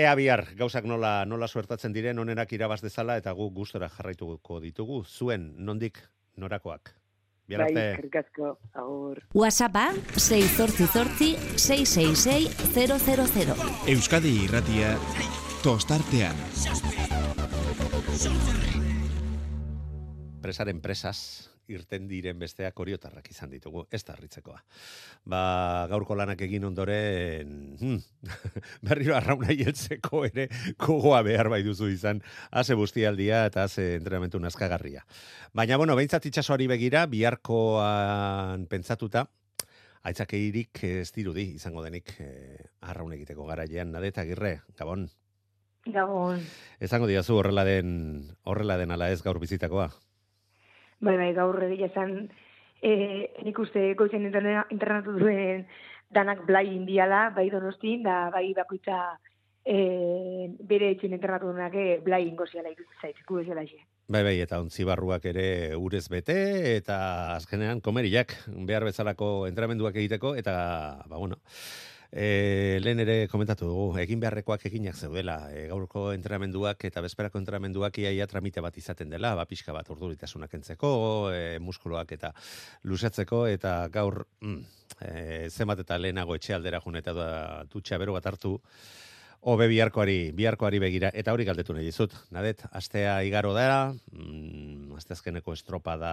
Ea 0.00 0.14
bihar, 0.16 0.46
gauzak 0.56 0.86
nola, 0.88 1.26
nola 1.28 1.48
suertatzen 1.48 1.92
diren, 1.92 2.18
onenak 2.22 2.52
irabaz 2.56 2.80
dezala, 2.80 3.18
eta 3.20 3.34
gu 3.36 3.50
gustora 3.52 3.90
jarraituko 3.92 4.60
ditugu. 4.64 5.02
Zuen, 5.04 5.50
nondik, 5.58 6.00
norakoak. 6.40 6.94
Bihar 7.48 7.66
Bai, 7.66 7.72
arte. 7.72 7.84
eskerrik 7.90 8.16
asko, 8.22 8.52
agur. 8.72 9.20
WhatsAppa 9.34 9.90
688 10.16 11.58
666 11.58 12.72
000. 12.72 13.72
Euskadi 13.92 14.36
Irratia 14.46 14.96
tostartean. 15.62 16.36
Presaren 20.42 20.80
presas, 20.82 21.52
irten 21.70 22.08
diren 22.10 22.38
besteak 22.40 22.78
oriotarrak 22.82 23.28
izan 23.30 23.50
ditugu, 23.52 23.84
ez 23.94 24.02
da 24.04 24.16
harritzekoa. 24.16 24.58
Ba, 25.30 25.42
gaurko 25.90 26.16
lanak 26.18 26.40
egin 26.44 26.66
ondoren, 26.66 27.52
hmm, 27.80 28.32
berriro 28.88 29.16
arrauna 29.16 29.52
hieltzeko 29.54 30.24
ere, 30.28 30.48
kogoa 30.80 31.22
behar 31.26 31.50
bai 31.52 31.62
duzu 31.66 31.88
izan, 31.92 32.22
haze 32.50 32.76
bustialdia 32.78 33.44
eta 33.50 33.66
haze 33.68 33.94
entrenamentu 34.00 34.40
nazkagarria. 34.42 35.06
Baina, 35.54 35.78
bueno, 35.80 35.96
behintzat 35.98 36.26
itxasoari 36.30 36.68
begira, 36.74 37.06
biharkoan 37.06 38.66
pentsatuta, 38.70 39.26
aitzakeirik 40.02 40.82
ez 40.88 41.10
dirudi 41.14 41.52
izango 41.56 41.82
denik 41.84 42.16
eh, 42.20 42.62
arraun 42.90 43.14
egiteko 43.14 43.46
garailean, 43.46 43.92
nadeta 43.94 44.26
agirre, 44.26 44.60
gabon. 44.78 45.06
Gabon. 45.82 46.42
Esango 46.82 47.08
diazu 47.10 47.36
horrela 47.38 47.64
den, 47.66 48.32
horrela 48.46 48.76
den 48.78 48.94
ala 48.94 49.10
ez 49.10 49.22
gaur 49.22 49.40
bizitakoa. 49.42 49.90
Bai, 51.02 51.16
bai, 51.18 51.32
gaur 51.34 51.56
egia 51.66 51.88
esan, 51.90 52.28
eh, 52.80 53.32
nik 53.42 53.58
uste 53.58 53.94
goizen 53.98 54.22
interna- 54.28 54.68
internatu 54.70 55.16
duen 55.18 55.66
danak 56.14 56.44
blai 56.46 56.68
indiala, 56.70 57.30
bai 57.34 57.48
donostin, 57.50 58.04
da 58.06 58.30
bai 58.30 58.52
bakoitza 58.54 59.18
eh, 59.64 60.46
bere 60.62 60.92
etxen 60.94 61.12
internatu 61.14 61.50
duenak 61.50 61.74
eh, 61.74 61.98
blai 62.04 62.30
gu 62.30 62.46
bezala 63.34 63.64
xe. 63.66 63.80
Bai, 64.08 64.22
bai, 64.22 64.40
eta 64.42 64.60
ontzi 64.60 64.84
barruak 64.84 65.24
ere 65.24 65.74
urez 65.76 66.08
bete, 66.08 66.76
eta 66.76 67.34
azkenean 67.36 67.80
komeriak 67.80 68.34
behar 68.66 68.84
bezalako 68.84 69.46
entramenduak 69.48 69.96
egiteko, 69.96 70.34
eta, 70.36 71.02
ba, 71.08 71.16
bueno, 71.16 71.38
e, 72.12 72.78
lehen 72.84 73.00
ere 73.00 73.16
komentatu 73.32 73.66
dugu, 73.66 73.86
egin 74.02 74.20
beharrekoak 74.20 74.66
eginak 74.68 74.98
zeudela, 75.00 75.36
e, 75.50 75.64
gaurko 75.70 76.10
entrenamenduak 76.12 76.84
eta 76.84 77.00
bezperako 77.04 77.40
entrenamenduak 77.40 77.96
iaia 78.04 78.26
tramite 78.28 78.60
bat 78.60 78.76
izaten 78.76 79.10
dela, 79.10 79.32
ba, 79.38 79.46
pixka 79.48 79.72
bat 79.72 79.88
urduritasunak 79.90 80.52
entzeko, 80.60 80.92
e, 81.32 81.58
muskuloak 81.64 82.12
eta 82.18 82.34
lusatzeko, 82.84 83.46
eta 83.48 83.88
gaur, 83.92 84.26
mm, 84.44 84.58
e, 85.00 85.14
zenbat 85.48 85.80
eta 85.86 85.98
lehenago 85.98 86.36
etxe 86.36 86.54
aldera 86.54 86.82
jun 86.84 87.00
eta 87.00 87.16
da, 87.16 87.30
dutxa 87.72 87.98
bero 87.98 88.18
bat 88.18 88.28
hartu, 88.28 88.58
Obe 89.42 89.66
biharkoari, 89.66 90.30
biharkoari 90.38 90.78
begira, 90.78 91.08
eta 91.18 91.32
hori 91.34 91.42
galdetu 91.42 91.74
nahi 91.74 91.82
dizut. 91.82 92.12
Nadet, 92.30 92.60
astea 92.78 93.16
igaro 93.26 93.50
da, 93.56 93.90
mm, 94.12 94.94
asteazkeneko 95.00 95.56
estropa 95.56 95.96
da 95.98 96.12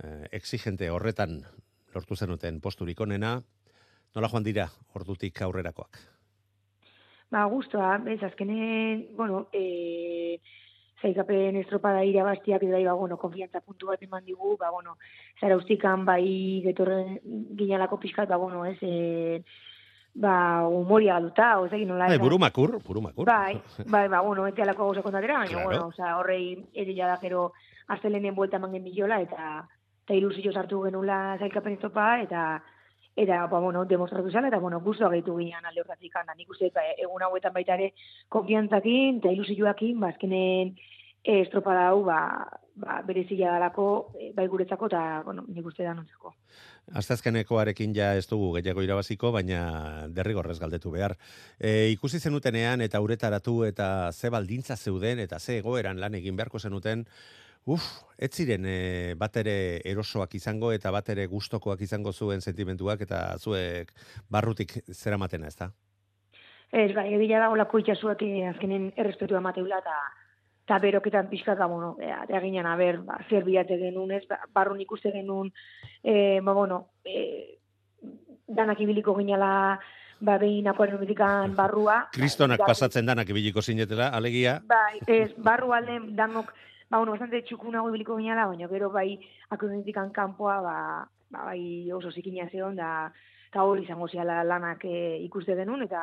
eh, 0.00 0.30
exigente 0.32 0.88
horretan 0.88 1.42
lortu 1.92 2.16
zenuten 2.16 2.62
posturik 2.64 3.02
onena, 3.04 3.42
nola 4.14 4.28
joan 4.30 4.44
dira 4.46 4.68
ordutik 4.94 5.40
aurrerakoak? 5.42 5.98
Ba, 7.34 7.44
guztua, 7.50 7.96
bez, 7.98 8.20
azkenen, 8.22 9.08
bueno, 9.16 9.48
e, 9.52 10.38
zaikapen 11.02 11.56
estropada 11.58 12.04
irabaztiak 12.06 12.62
edo 12.62 12.76
bai, 12.76 12.84
ba, 12.86 12.94
bueno, 12.94 13.18
konfiantza 13.18 13.60
puntu 13.60 13.90
bat 13.90 14.02
eman 14.06 14.24
digu, 14.24 14.56
ba, 14.60 14.70
bueno, 14.70 14.96
zara 15.40 15.56
ustikan 15.58 16.04
bai 16.06 16.62
getorren 16.62 17.18
ginalako 17.58 17.98
pixkat, 17.98 18.28
ba, 18.30 18.38
bueno, 18.38 18.64
ez, 18.66 18.78
e, 18.82 19.42
ba, 20.14 20.68
humoria 20.68 21.14
galuta, 21.18 21.58
oza, 21.58 21.76
nola. 21.76 22.06
Bai, 22.12 22.18
burumakur, 22.22 22.78
burumakur. 22.84 23.26
Bai, 23.26 23.60
bai, 23.84 24.06
ba, 24.08 24.20
bueno, 24.20 24.46
ez 24.46 24.54
alako 24.60 24.92
gauza 24.92 25.02
kontatera, 25.02 25.38
baina, 25.38 25.50
Claro. 25.56 25.66
bueno, 25.70 25.86
oza, 25.88 26.16
horrei 26.18 26.68
edila 26.72 27.08
da, 27.08 27.16
gero, 27.18 27.52
aztelenen 27.88 28.34
buelta 28.34 28.62
eman 28.62 28.78
genbilola, 28.78 29.20
eta, 29.26 29.66
eta 30.04 30.14
ilusio 30.14 30.52
sartu 30.52 30.84
genula 30.84 31.36
zailkapen 31.40 31.80
estopa, 31.80 32.20
eta, 32.22 32.62
eta, 33.16 33.46
ba, 33.46 33.60
bueno, 33.60 33.84
demostratu 33.84 34.30
zala, 34.30 34.48
eta, 34.48 34.58
bueno, 34.58 34.80
guztua 34.80 35.10
gehitu 35.12 35.36
ginen 35.38 35.66
alde 35.66 35.84
hortatik, 35.84 36.12
da 36.26 36.34
nik 36.34 36.50
uste, 36.50 36.70
ba, 36.74 36.82
egun 36.98 37.22
hauetan 37.22 37.54
baita 37.54 37.78
ere, 37.78 37.92
konfiantzakin, 38.28 39.20
eta 39.22 39.32
ilusioakin, 39.32 40.00
ba, 40.00 40.10
azkenen, 40.14 40.74
eh, 41.22 41.40
estropada 41.40 41.88
hau, 41.88 42.02
ba, 42.04 42.18
ba, 42.74 43.02
berezila 43.06 43.54
dalako, 43.54 44.12
eh, 44.18 44.32
bai 44.34 44.46
guretzako, 44.48 44.90
eta, 44.90 45.22
bueno, 45.24 45.44
nik 45.48 45.66
uste 45.66 45.84
da. 45.84 45.94
Asteazkenekoarekin 46.92 47.94
ja 47.96 48.14
ez 48.18 48.26
dugu 48.28 48.50
gehiago 48.58 48.82
irabaziko, 48.82 49.30
baina 49.32 50.08
derrigorrez 50.12 50.58
galdetu 50.58 50.90
behar. 50.90 51.16
E, 51.58 51.88
ikusi 51.94 52.20
zenutenean 52.20 52.82
eta 52.84 53.00
uretaratu 53.00 53.62
eta 53.64 54.12
ze 54.12 54.28
baldintza 54.28 54.76
zeuden 54.76 55.18
eta 55.18 55.38
ze 55.38 55.58
egoeran 55.58 56.00
lan 56.00 56.14
egin 56.14 56.36
beharko 56.36 56.58
zenuten, 56.58 57.06
uf, 57.64 57.84
ez 58.18 58.30
ziren 58.34 58.66
e, 58.68 59.14
bat 59.18 59.36
ere 59.40 59.80
erosoak 59.88 60.34
izango 60.36 60.72
eta 60.72 60.90
bat 60.94 61.08
ere 61.14 61.26
gustokoak 61.26 61.80
izango 61.80 62.12
zuen 62.12 62.40
sentimentuak 62.40 63.00
eta 63.06 63.38
zuek 63.38 63.92
barrutik 64.30 64.78
zeramatena, 64.92 65.48
ez 65.48 65.56
da? 65.56 65.70
Ez, 66.74 66.90
bai, 66.94 67.08
egia 67.14 67.40
da 67.40 67.50
olako 67.54 67.78
itxasuak 67.80 68.22
eh, 68.26 68.44
azkenen 68.50 68.90
errespetua 68.98 69.40
mateula, 69.40 69.78
eta 69.78 69.98
eta 70.64 70.78
beroketan 70.80 71.28
pixkat, 71.28 71.58
ba, 71.60 71.66
bueno, 71.68 71.90
ea, 72.00 72.22
ea 72.28 72.40
ginen, 72.40 72.66
a 72.66 72.72
ber, 72.76 73.02
ba, 73.04 73.18
zer 73.28 73.44
bilate 73.44 73.76
genuen, 73.78 74.14
ez, 74.16 74.22
ba, 74.28 74.38
barrun 74.56 74.80
ikuste 74.80 75.12
genuen, 75.12 75.50
e, 76.00 76.40
ba, 76.40 76.54
bueno, 76.56 76.78
e, 77.04 77.58
danak 78.48 78.80
ibiliko 78.80 79.12
ginala, 79.18 79.78
ba, 80.24 80.38
behin 80.40 80.66
umetikan 80.66 81.54
barrua. 81.54 82.08
Kristonak 82.12 82.58
Ba, 82.58 82.70
pasatzen 82.72 83.04
danak 83.06 83.28
ibiliko 83.28 83.60
zinetela, 83.60 84.08
alegia, 84.08 84.62
Bai, 84.66 85.00
ez, 85.06 85.32
barru 85.36 85.74
alde 85.74 86.00
danok, 86.16 86.54
ba, 86.90 86.98
bueno, 86.98 87.12
bastante 87.12 87.42
txukunago 87.42 87.88
ibiliko 87.90 88.16
ginala, 88.18 88.46
baina 88.50 88.68
gero 88.68 88.90
bai 88.90 89.18
akonentikan 89.50 90.10
kanpoa, 90.12 90.60
ba, 90.60 90.76
ba, 91.30 91.46
bai 91.50 91.90
oso 91.92 92.12
zikina 92.12 92.48
zeon, 92.50 92.76
da, 92.76 93.10
eta 93.50 93.64
hori 93.64 93.84
izango 93.84 94.08
ziala 94.08 94.42
lanak 94.44 94.84
e, 94.84 95.18
ikuste 95.24 95.56
denun, 95.58 95.82
eta, 95.86 96.02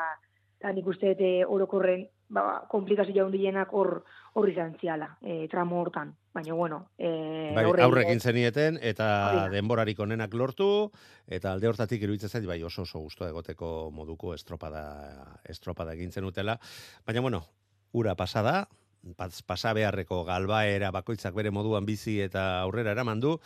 eta 0.62 0.72
nik 0.78 0.88
uste 0.88 1.16
eh, 1.18 1.44
orokorren, 1.48 2.06
ba, 2.32 2.64
komplikazio 2.72 3.26
handienak 3.26 3.74
hor, 3.74 4.04
hor 4.38 4.50
izan 4.50 4.76
ziala, 4.80 5.16
e, 5.22 5.48
tramo 5.52 5.82
hortan. 5.82 6.14
Baina, 6.32 6.54
bueno, 6.56 6.86
e, 6.98 7.52
bai, 7.56 7.66
aurrekin 7.84 8.22
zenieten 8.24 8.78
eta 8.80 9.08
Hori 9.28 9.40
da. 9.42 9.48
denborarik 9.52 10.00
onenak 10.00 10.34
lortu 10.34 10.68
eta 11.28 11.52
alde 11.52 11.68
hortatik 11.68 12.06
iruditzen 12.06 12.32
zait 12.32 12.46
bai 12.48 12.62
oso 12.64 12.86
oso 12.86 13.02
gustoa 13.04 13.28
egoteko 13.34 13.90
moduko 13.92 14.32
estropada 14.34 14.84
estropada 15.44 15.92
egin 15.98 16.16
zenutela. 16.16 16.56
Baina 17.06 17.26
bueno, 17.26 17.44
ura 17.92 18.16
pasada, 18.16 18.70
pas, 18.70 18.81
pasa 19.18 19.74
beharreko 19.74 20.24
galbaera 20.26 20.91
bakoitzak 20.91 21.34
bere 21.34 21.52
moduan 21.52 21.86
bizi 21.86 22.20
eta 22.22 22.62
aurrera 22.62 22.91
eraman 22.91 23.20
du 23.20 23.39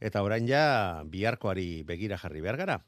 eta 0.00 0.22
orain 0.22 0.48
ja 0.48 1.02
biharkoari 1.04 1.82
begira 1.84 2.18
jarri 2.18 2.40
behar 2.40 2.56
gara. 2.56 2.80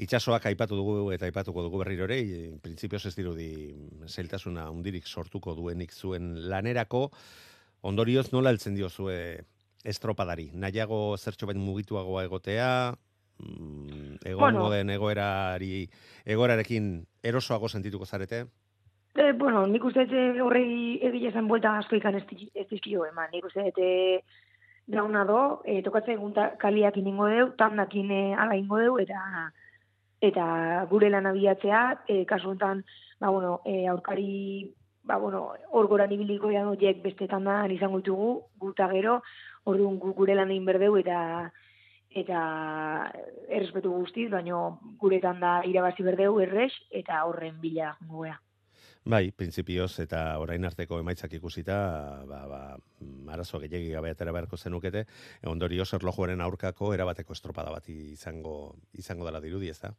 Itxasoak 0.00 0.46
aipatu 0.48 0.76
dugu 0.78 1.12
eta 1.12 1.26
aipatuko 1.26 1.62
dugu 1.66 1.82
berriro 1.82 2.06
ere, 2.06 2.22
printzipioz 2.62 3.04
ez 3.10 3.14
dirudi 3.16 3.50
zailtasuna 4.08 4.70
hundirik 4.70 5.06
sortuko 5.06 5.54
duenik 5.54 5.92
zuen 5.92 6.48
lanerako, 6.48 7.10
ondorioz 7.82 8.30
nola 8.32 8.52
heltzen 8.54 8.78
diozue 8.78 9.44
estropadari? 9.84 10.50
Nahiago 10.54 11.16
zertxo 11.18 11.48
bain 11.50 11.60
mugituagoa 11.60 12.24
egotea, 12.24 12.94
mm, 13.40 14.24
egongo 14.24 14.46
Bueno. 14.46 14.70
den 14.70 14.90
egoerari, 14.90 15.90
egoerarekin 16.24 17.06
erosoago 17.22 17.68
sentituko 17.68 18.06
zarete? 18.06 18.46
E, 19.14 19.32
bueno, 19.32 19.66
nik 19.66 19.84
uste 19.84 20.04
dut 20.06 20.14
eh, 20.14 20.42
horrei 20.42 20.98
egia 21.08 21.32
esan 21.32 21.48
buelta 21.50 21.72
asko 21.78 21.96
ikan 21.98 22.14
ez, 22.14 22.24
ez 22.54 22.66
dizkio 22.70 23.04
eman. 23.08 23.30
Nik 23.32 23.48
uste 23.48 23.64
dut 23.66 23.80
eh, 23.82 24.20
dauna 24.90 25.24
do, 25.26 25.40
e, 25.64 25.80
tokatzen 25.86 26.14
egun 26.14 26.34
kaliak 26.58 26.96
ingo 27.00 27.26
deu, 27.30 27.48
tandakin 27.58 28.10
e, 28.10 28.20
ala 28.34 28.56
ingo 28.58 28.78
deu, 28.78 28.98
eta 29.02 29.50
eta 30.20 30.44
gure 30.90 31.08
lan 31.10 31.26
abiatzea, 31.30 31.80
e, 32.06 32.24
kasu 32.28 32.50
honetan, 32.50 32.84
ba, 33.20 33.30
bueno, 33.30 33.60
e, 33.64 33.86
aurkari, 33.88 34.74
ba, 35.02 35.16
bueno, 35.16 35.54
hor 35.70 35.88
goran 35.88 36.12
ibiliko 36.12 36.50
ja 36.52 36.62
noiek 36.66 37.00
beste 37.02 37.28
tandan 37.28 37.72
izango 37.72 38.02
ditugu, 38.02 38.30
guta 38.60 38.88
gero, 38.92 39.22
orduan 39.64 39.96
gu, 39.98 40.12
gure 40.18 40.36
lan 40.36 40.52
egin 40.52 40.68
berdeu, 40.68 40.96
eta 41.00 41.50
eta 42.10 42.38
errespetu 43.48 43.92
guztiz, 43.94 44.28
baino 44.30 44.80
guretan 44.98 45.40
da 45.40 45.60
irabazi 45.64 46.02
berdeu 46.02 46.40
errex, 46.42 46.72
eta 46.90 47.24
horren 47.24 47.60
bila 47.62 47.94
gugea. 48.02 48.40
Bai, 49.08 49.30
printzipioz 49.32 50.02
eta 50.02 50.20
orain 50.38 50.64
arteko 50.68 50.98
emaitzak 51.00 51.32
ikusita, 51.38 51.76
ba, 52.28 52.40
ba, 52.46 52.60
mm, 53.00 53.30
arazo 53.32 53.58
gehiagi 53.62 53.94
gabe 53.94 54.10
atera 54.12 54.32
beharko 54.32 54.58
zenukete, 54.58 55.06
ondorioz 55.48 55.88
erlojuaren 55.96 56.40
aurkako 56.44 56.92
erabateko 56.92 57.32
estropada 57.32 57.72
bat 57.72 57.88
izango 57.88 58.74
izango 58.92 59.24
dela 59.24 59.40
dirudi, 59.40 59.70
ez 59.70 59.80
da? 59.80 59.94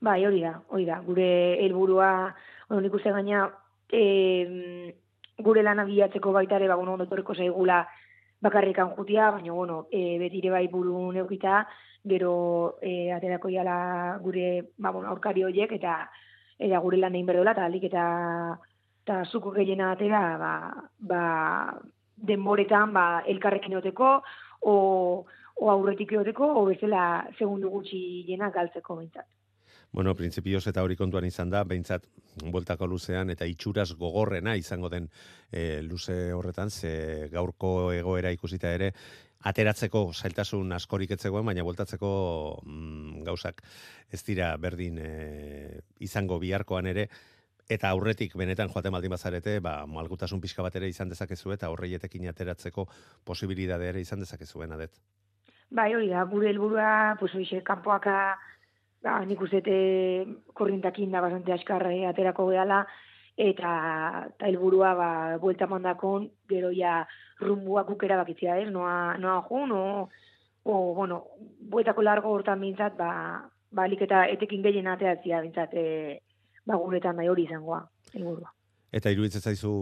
Bai, 0.00 0.26
hori 0.26 0.44
da, 0.44 0.52
hori 0.68 0.84
da. 0.84 1.00
Gure 1.00 1.30
helburua, 1.64 2.34
nik 2.76 2.94
uste 2.94 3.10
gaina, 3.10 3.48
e, 3.88 4.94
gure 5.40 5.64
lana 5.64 5.88
bilatzeko 5.88 6.32
baita 6.32 6.60
ere, 6.60 6.68
ba, 6.68 6.76
bueno, 6.76 6.98
ondo 6.98 7.08
etorriko 7.08 7.34
zaigula 7.34 7.86
bakarrikan 8.40 8.92
jutia, 8.96 9.30
baina, 9.30 9.52
bueno, 9.52 9.86
e, 9.90 10.18
betire 10.20 10.50
bai 10.50 10.66
buru 10.68 11.10
neukita, 11.12 11.66
gero 12.04 12.76
e, 12.82 13.12
aterako 13.12 13.48
jala 13.48 14.18
gure, 14.20 14.74
ba, 14.76 14.90
bueno, 14.90 15.08
aurkari 15.08 15.44
horiek, 15.44 15.72
eta 15.72 16.02
eta 16.60 16.78
gure 16.84 17.00
lan 17.00 17.16
egin 17.16 17.30
berdola, 17.32 17.56
eta 17.56 17.64
alik 17.66 17.88
eta 17.88 18.04
eta 19.00 19.24
zuko 19.24 19.50
gehiena 19.56 19.92
atera, 19.94 20.22
ba, 20.38 20.52
ba, 21.10 21.24
denboretan, 22.30 22.92
ba, 22.94 23.04
elkarrekin 23.26 23.78
oteko, 23.80 24.12
o, 24.68 24.74
o 25.56 25.70
aurretik 25.72 26.12
egoteko, 26.12 26.52
o 26.60 26.64
bezala 26.68 27.04
segundu 27.38 27.72
gutxi 27.72 28.00
jena 28.28 28.50
galtzeko 28.54 28.98
bintzat. 29.00 29.26
Bueno, 29.90 30.14
printzipioz 30.14 30.62
eta 30.70 30.84
hori 30.86 30.94
kontuan 30.94 31.26
izan 31.26 31.50
da, 31.50 31.64
behintzat, 31.66 32.04
bueltako 32.44 32.86
luzean 32.86 33.32
eta 33.32 33.48
itxuraz 33.50 33.88
gogorrena 33.98 34.54
izango 34.56 34.88
den 34.92 35.08
e, 35.50 35.82
luze 35.82 36.32
horretan, 36.32 36.70
ze 36.70 37.28
gaurko 37.32 37.90
egoera 37.96 38.30
ikusita 38.30 38.70
ere, 38.76 38.92
ateratzeko 39.48 40.10
zailtasun 40.12 40.72
askorik 40.76 41.14
etzegoen, 41.16 41.46
baina 41.46 41.64
bueltatzeko 41.64 42.10
mm, 42.64 43.22
gauzak 43.28 43.62
ez 44.12 44.22
dira 44.26 44.52
berdin 44.60 44.98
e, 45.00 45.12
izango 46.04 46.38
biharkoan 46.42 46.90
ere, 46.90 47.06
eta 47.70 47.92
aurretik 47.94 48.34
benetan 48.36 48.68
joaten 48.68 48.92
baldin 48.92 49.14
bazarete, 49.14 49.58
ba, 49.64 49.86
malgutasun 49.86 50.42
pixka 50.42 50.64
bat 50.66 50.76
ere 50.76 50.90
izan 50.90 51.08
dezakezu 51.08 51.54
eta 51.54 51.70
horreietekin 51.70 52.28
ateratzeko 52.28 52.86
posibilidade 53.24 53.88
ere 53.88 54.02
izan 54.02 54.20
dezakezuen 54.20 54.74
adet. 54.76 54.98
Bai, 55.70 55.92
hori 55.94 56.10
da, 56.10 56.24
gure 56.26 56.50
helburua, 56.50 57.16
pues 57.20 57.30
hoxe, 57.38 57.62
kanpoaka, 57.64 58.16
ba, 59.06 59.20
nik 59.24 59.40
uste 59.40 59.62
e, 59.64 60.26
korrintakin 60.52 61.14
da 61.14 61.22
bastante 61.24 61.54
askarre 61.54 62.02
aterako 62.10 62.50
gehala, 62.50 62.82
eta 63.40 63.72
eta 64.28 64.48
helburua 64.48 64.94
ba 64.94 65.10
vuelta 65.40 65.66
mandakon 65.66 66.28
gero 66.48 66.70
ja 66.76 67.06
rumbuak 67.40 67.90
ukera 67.90 68.18
bakitzia 68.20 68.58
ez 68.60 68.68
noa 68.70 69.16
noa 69.18 69.40
jo 69.48 69.66
no 69.66 69.82
o 70.64 70.94
bueno 70.94 71.24
buetako 71.72 72.02
largo 72.02 72.28
hortan 72.28 72.60
mintzat 72.60 72.96
ba 72.96 73.10
balik 73.70 74.02
eta 74.02 74.26
etekin 74.26 74.62
gehien 74.62 74.86
ateatzia 74.86 75.40
mintzat 75.42 75.74
e, 75.74 76.20
ba 76.66 76.76
guretan 76.76 77.16
bai 77.16 77.28
hori 77.28 77.46
izangoa 77.46 77.84
helburua. 78.14 78.52
Eta 78.90 79.12
iruditzen 79.14 79.40
zaizu 79.40 79.72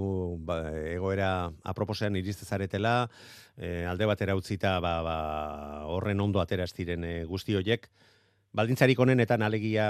ba, 0.45 0.59
egoera 0.93 1.49
aproposean 1.65 2.17
iriste 2.21 2.45
zaretela, 2.45 3.09
e, 3.57 3.87
alde 3.89 4.05
batera 4.07 4.37
utzita 4.37 4.75
ba, 4.85 4.99
ba, 5.03 5.17
horren 5.89 6.21
ondo 6.21 6.43
atera 6.43 6.69
estiren 6.69 7.05
e, 7.09 7.15
guzti 7.25 7.57
hoiek, 7.57 7.89
baldintzarik 8.53 9.01
honenetan 9.01 9.43
alegia 9.43 9.89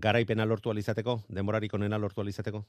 garaipena 0.00 0.44
lortu 0.44 0.70
alizateko, 0.70 1.20
demorarik 1.28 1.74
onena 1.74 1.98
lortu 1.98 2.20
alizateko? 2.20 2.64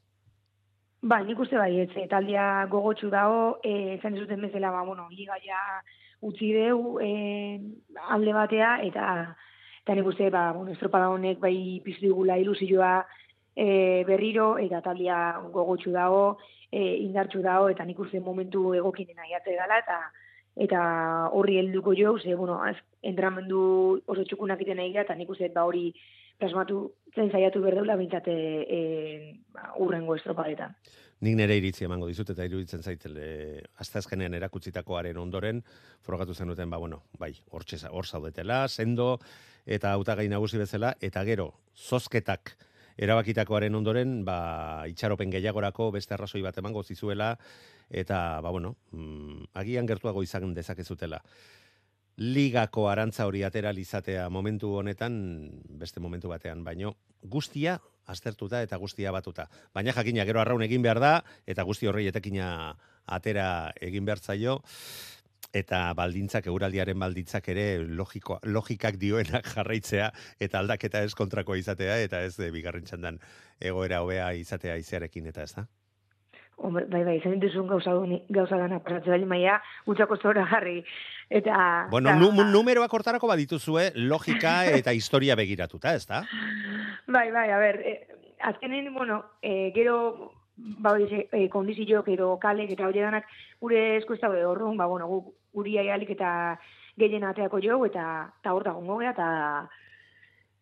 Ba, 1.05 1.19
nik 1.21 1.39
uste 1.39 1.57
bai, 1.57 1.71
ez, 1.84 2.07
taldia 2.09 2.65
gogotsu 2.71 3.11
dago, 3.13 3.59
e, 3.63 3.99
zan 4.01 4.15
zuten 4.17 4.41
bezala, 4.41 4.71
ba, 4.73 4.82
bueno, 4.88 5.07
liga 5.11 5.38
ja 5.43 5.59
utzi 6.26 6.51
deu 6.55 6.97
e, 7.03 7.59
alde 8.09 8.34
batea, 8.34 8.80
eta 8.88 9.36
eta 9.84 9.93
nik 9.93 10.07
uste, 10.09 10.32
ba, 10.34 10.47
bueno, 10.55 10.73
estropada 10.73 11.11
honek 11.13 11.39
bai 11.43 11.82
piztu 11.86 12.07
digula 12.07 12.39
ilusioa 12.41 12.95
e, 13.53 14.03
berriro, 14.07 14.55
eta 14.57 14.82
taldia 14.82 15.19
gogotsu 15.53 15.93
dago, 15.93 16.39
e, 16.71 16.82
indartsu 17.05 17.43
dago, 17.45 17.69
eta 17.69 17.86
nik 17.86 17.99
uste 18.01 18.19
momentu 18.19 18.73
egokinen 18.73 19.21
aiate 19.28 19.53
dela, 19.53 19.78
eta 19.84 19.99
eta 20.55 20.82
horri 21.36 21.57
helduko 21.59 21.93
jo, 21.93 22.17
ze, 22.17 22.34
bueno, 22.34 22.61
az, 22.63 22.78
entramendu 23.03 24.01
oso 24.07 24.23
txukunak 24.23 24.61
iten 24.63 24.80
egia, 24.80 25.03
eta 25.03 25.15
nik 25.15 25.30
uste, 25.30 25.51
ba, 25.53 25.65
hori 25.67 25.89
plasmatu 26.39 26.93
zen 27.16 27.32
zaiatu 27.32 27.61
berdeula 27.63 27.95
bintzate 27.95 28.36
e, 28.36 28.80
ba, 29.55 29.72
urrengo 29.82 30.16
estropadetan. 30.20 30.76
Nik 31.24 31.38
nire 31.39 31.55
iritzi 31.55 31.88
emango 31.88 32.09
dizut 32.11 32.30
eta 32.34 32.43
iruditzen 32.43 32.84
zaitele 32.84 33.28
azte 33.80 34.01
azkenean 34.01 34.36
erakutsitakoaren 34.36 35.18
ondoren 35.18 35.61
frogatu 36.03 36.36
zenuten 36.36 36.70
ba 36.70 36.78
bueno, 36.78 37.03
bai, 37.20 37.32
hortxe 37.51 37.80
hor 37.88 38.05
zaudetela, 38.05 38.68
sendo 38.68 39.16
eta 39.66 39.95
hautagai 39.95 40.28
nagusi 40.30 40.59
bezala 40.59 40.93
eta 41.01 41.24
gero 41.24 41.53
zozketak 41.76 42.57
erabakitakoaren 42.97 43.76
ondoren 43.76 44.24
ba 44.28 44.84
itxaropen 44.91 45.32
gehiagorako 45.32 45.89
beste 45.95 46.13
arrazoi 46.16 46.41
bat 46.43 46.57
emango 46.57 46.84
zizuela 46.84 47.38
eta 47.89 48.41
ba 48.41 48.51
bueno, 48.51 48.76
mm, 48.91 49.55
agian 49.55 49.88
gertuago 49.88 50.24
izan 50.24 50.53
dezakezutela 50.53 51.24
ligako 52.18 52.89
arantza 52.89 53.26
hori 53.28 53.43
atera 53.43 53.74
lizatea 53.74 54.30
momentu 54.30 54.72
honetan, 54.80 55.16
beste 55.80 55.99
momentu 55.99 56.30
batean, 56.32 56.63
baino 56.63 56.95
guztia 57.22 57.80
aztertuta 58.05 58.61
eta 58.63 58.78
guztia 58.78 59.11
batuta. 59.11 59.49
Baina 59.74 59.93
jakina 59.93 60.26
gero 60.26 60.39
arraun 60.41 60.63
egin 60.63 60.82
behar 60.86 61.01
da, 61.01 61.13
eta 61.45 61.63
guzti 61.63 61.89
horrei 61.89 62.07
etekina 62.07 62.76
atera 63.05 63.74
egin 63.82 64.05
behar 64.05 64.20
zaio, 64.20 64.61
eta 65.55 65.93
baldintzak, 65.97 66.47
euraldiaren 66.51 66.99
baldintzak 66.99 67.47
ere 67.53 67.66
logiko, 67.80 68.39
logikak 68.43 68.99
dioenak 69.01 69.47
jarraitzea, 69.55 70.11
eta 70.39 70.59
aldaketa 70.59 71.03
ez 71.03 71.13
kontrako 71.16 71.55
izatea, 71.55 71.97
eta 72.03 72.22
ez 72.28 72.36
de 72.38 72.51
bigarren 72.51 72.86
txandan 72.86 73.20
egoera 73.59 74.01
hobea 74.03 74.34
izatea 74.39 74.78
izearekin, 74.82 75.32
eta 75.32 75.43
ez 75.43 75.53
da? 75.55 75.68
Hombre, 76.58 76.86
bai, 76.88 77.03
bai, 77.03 77.18
zain 77.20 77.39
duzun 77.39 77.68
gauza, 77.68 77.91
gauza 78.32 78.58
gana 78.58 78.80
pasatzen 78.80 79.12
bali 79.12 79.26
maia, 79.28 79.58
gutxako 79.86 80.16
zora 80.22 80.45
jarri. 80.47 80.78
Eta, 81.30 81.88
bueno, 81.91 82.14
ta, 82.14 82.16
nu, 82.16 82.45
numeroak 82.47 82.93
hortarako 82.93 83.28
badituzue 83.28 83.89
logika 83.95 84.62
eta 84.72 84.93
historia 84.95 85.36
begiratuta, 85.36 85.95
ez 85.99 86.06
da? 86.08 86.24
Bai, 87.12 87.28
bai, 87.36 87.49
a 87.51 87.60
ber, 87.60 87.82
eh, 87.84 88.08
azkenen, 88.39 88.93
bueno, 88.93 89.20
eh, 89.41 89.74
gero, 89.76 90.32
ba, 90.56 90.93
hori, 90.93 91.28
eh, 91.32 91.49
kondizio, 91.49 92.03
gero 92.08 92.38
kale, 92.39 92.70
eta 92.72 92.88
hori 92.88 93.03
danak, 93.03 93.28
gure 93.60 93.97
esku 93.97 94.16
ez 94.16 94.22
daude 94.24 94.45
horrun, 94.45 94.78
ba, 94.78 94.88
bueno, 94.88 95.12
gu, 95.12 95.36
guri 95.56 95.78
aialik 95.82 96.16
eta 96.16 96.32
gehien 96.95 97.28
ateako 97.28 97.60
jo, 97.60 97.84
eta 97.86 98.32
ta 98.41 98.53
hor 98.56 98.64
dago 98.64 99.01
eta 99.01 99.70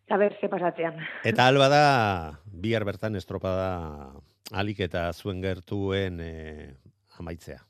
eta 0.07 0.17
ber, 0.17 0.35
ze 0.41 0.49
pasatzean. 0.49 0.97
Eta 1.23 1.47
alba 1.47 1.69
da, 1.69 2.39
bihar 2.45 2.83
bertan 2.83 3.15
estropada 3.15 4.09
alik 4.53 4.83
eta 4.85 5.07
zuen 5.13 5.41
gertuen 5.41 6.19
e, 6.21 6.33
amaitzea. 7.19 7.61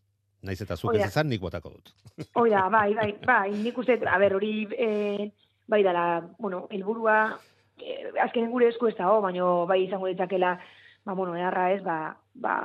Naiz 0.44 0.60
eta 0.62 0.76
zuk 0.76 0.98
ez 0.98 1.08
ezan, 1.08 1.30
nik 1.32 1.42
botako 1.42 1.72
dut. 1.78 1.94
Oida, 2.42 2.68
bai, 2.76 2.92
bai, 2.98 3.12
bai, 3.24 3.50
nik 3.56 3.78
uste, 3.80 3.98
a 4.06 4.20
ber, 4.22 4.36
hori, 4.40 4.54
e, 4.76 5.30
bai 5.72 5.82
dala, 5.86 6.06
bueno, 6.40 6.66
elburua, 6.72 7.38
e, 7.80 8.12
azken 8.26 8.52
gure 8.52 8.68
esku 8.74 8.92
ez 8.92 8.98
dago, 9.00 9.22
baina 9.24 9.48
bai 9.70 9.84
izango 9.86 10.12
ditzakela, 10.12 10.58
ba, 11.06 11.16
bueno, 11.16 11.38
eharra 11.40 11.70
ez, 11.76 11.82
ba, 11.86 11.98
ba, 12.34 12.58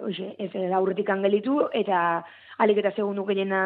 oixe, 0.00 0.34
ez 0.38 0.52
da 0.54 0.80
urretik 0.80 1.10
angelitu, 1.10 1.64
eta 1.76 2.22
alik 2.62 2.78
eta 2.82 2.94
segundu 2.94 3.24
gehiena 3.26 3.60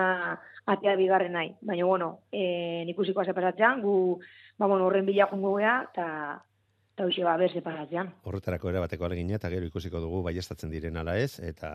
atea 0.70 0.96
bigarren 0.96 1.36
nahi. 1.36 1.52
Baina, 1.60 1.84
bueno, 1.84 2.10
e, 2.32 2.82
nik 2.88 2.98
usiko 2.98 3.24
pasatzean, 3.36 3.84
gu, 3.84 4.18
ba, 4.56 4.66
bueno, 4.66 4.86
horren 4.86 5.06
bila 5.06 5.28
jungo 5.28 5.58
gea, 5.58 5.82
eta 5.92 6.08
eta 6.94 7.08
hoxe 7.08 7.24
ba, 7.26 7.34
berze 7.36 7.60
paratzean. 7.62 8.12
Horretarako 8.22 8.70
ere 8.70 8.80
bateko 8.84 9.08
alegina, 9.08 9.34
eta 9.40 9.50
gero 9.50 9.66
ikusiko 9.66 9.98
dugu 10.02 10.22
baiestatzen 10.22 10.70
diren 10.70 10.96
ala 11.00 11.16
ez, 11.18 11.40
eta 11.42 11.70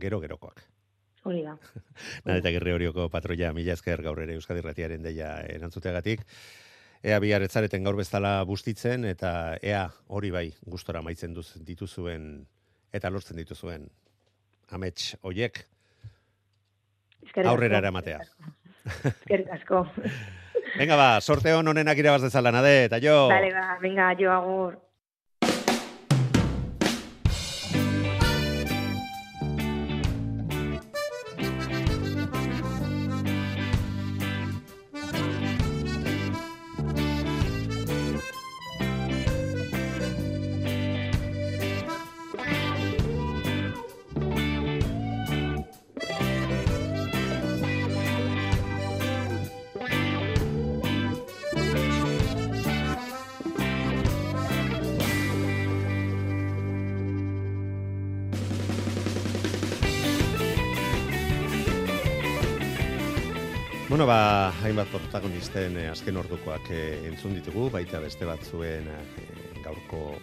gero 0.00 0.20
gerokoak. 0.20 0.60
Hori 1.24 1.40
da. 1.46 1.54
Nada, 2.28 2.38
eta 2.38 2.74
horioko 2.74 3.08
patroia, 3.12 3.52
mila 3.56 3.72
esker 3.72 4.02
gaur 4.04 4.20
ere 4.20 4.36
Euskadi 4.36 4.60
Ratiaren 4.64 5.02
deia 5.02 5.38
erantzuteagatik. 5.48 6.26
Ea 7.02 7.18
bihar 7.22 7.42
etzareten 7.46 7.84
gaur 7.86 7.96
bezala 7.96 8.42
bustitzen, 8.44 9.06
eta 9.08 9.56
ea 9.62 9.86
hori 10.08 10.30
bai 10.34 10.46
gustora 10.66 11.00
maitzen 11.00 11.32
duz, 11.32 11.52
dituzuen, 11.64 12.44
eta 12.92 13.10
lortzen 13.10 13.38
dituzuen 13.40 13.88
amets 14.74 15.14
hoiek 15.22 15.62
aurrera 17.44 17.80
eramatea. 17.80 18.20
Eskerrik 18.84 19.54
asko. 19.56 19.86
Venga 20.78 20.96
ba, 20.96 21.20
sorteo 21.20 21.58
honenak 21.58 21.98
irabaz 21.98 22.22
dezala, 22.22 22.52
nade, 22.54 22.84
eta 22.86 23.00
jo. 23.02 23.16
Dale, 23.32 23.50
ba, 23.54 23.78
venga, 23.82 24.12
jo 24.20 24.30
agur. 24.30 24.76
Ba, 64.08 64.54
hainbat 64.64 64.88
protagonisten 64.88 65.76
eh, 65.76 65.90
azken 65.92 66.16
ordukoak 66.16 66.70
eh, 66.72 67.08
entzun 67.10 67.34
ditugu, 67.36 67.66
baita 67.74 68.00
beste 68.00 68.24
batzuen 68.24 68.86
eh, 68.88 69.00
gaurko 69.60 70.14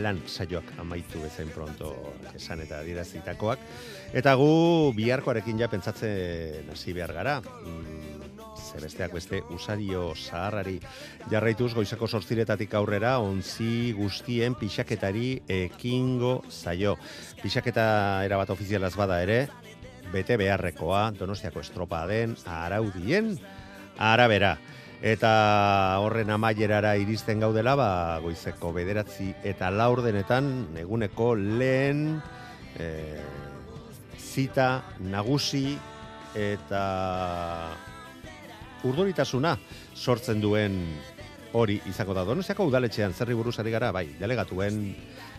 lan 0.00 0.22
saioak 0.26 0.72
amaitu 0.80 1.20
bezain 1.20 1.50
pronto 1.52 1.92
esan 2.32 2.64
eta 2.64 2.80
adierazitakoak. 2.80 3.60
Eta 4.16 4.32
gu 4.40 4.48
biharkoarekin 4.96 5.60
ja 5.60 5.68
pentsatzen 5.68 6.72
hasi 6.72 6.96
behar 6.96 7.12
gara. 7.18 7.36
Mm, 7.44 8.32
ze 8.56 8.80
besteak 8.80 9.12
beste 9.12 9.42
usario 9.52 10.08
zaharrari 10.16 10.78
jarraituz 11.30 11.74
goizako 11.76 12.08
sortziretatik 12.08 12.72
aurrera 12.74 13.18
onzi 13.20 13.92
guztien 13.96 14.56
pixaketari 14.56 15.42
ekingo 15.60 16.40
zaio. 16.50 16.96
Pixaketa 17.42 18.24
erabat 18.24 18.50
ofizialaz 18.56 18.94
bada 18.96 19.20
ere, 19.22 19.44
bete 20.12 20.36
beharrekoa 20.40 21.10
Donostiako 21.18 21.62
estropa 21.64 22.04
den 22.06 22.36
araudien 22.46 23.34
arabera. 23.98 24.56
Eta 25.04 25.98
horren 26.00 26.30
amaierara 26.32 26.94
iristen 26.96 27.42
gaudela, 27.44 27.74
ba, 27.76 27.90
goizeko 28.24 28.72
bederatzi 28.72 29.28
eta 29.44 29.68
laur 29.70 30.00
denetan, 30.02 30.48
eguneko 30.80 31.34
lehen 31.36 32.22
e, 32.80 32.88
zita 34.16 34.70
nagusi 35.04 35.76
eta 36.36 36.80
urduritasuna 38.88 39.56
sortzen 39.94 40.40
duen 40.40 40.80
hori 41.56 41.78
izango 41.88 42.16
da. 42.16 42.24
Donostiako 42.28 42.66
udaletxean 42.68 43.14
zerri 43.16 43.36
buruz 43.36 43.58
ari 43.60 43.72
gara, 43.72 43.92
bai, 43.92 44.06
delegatuen, 44.20 44.80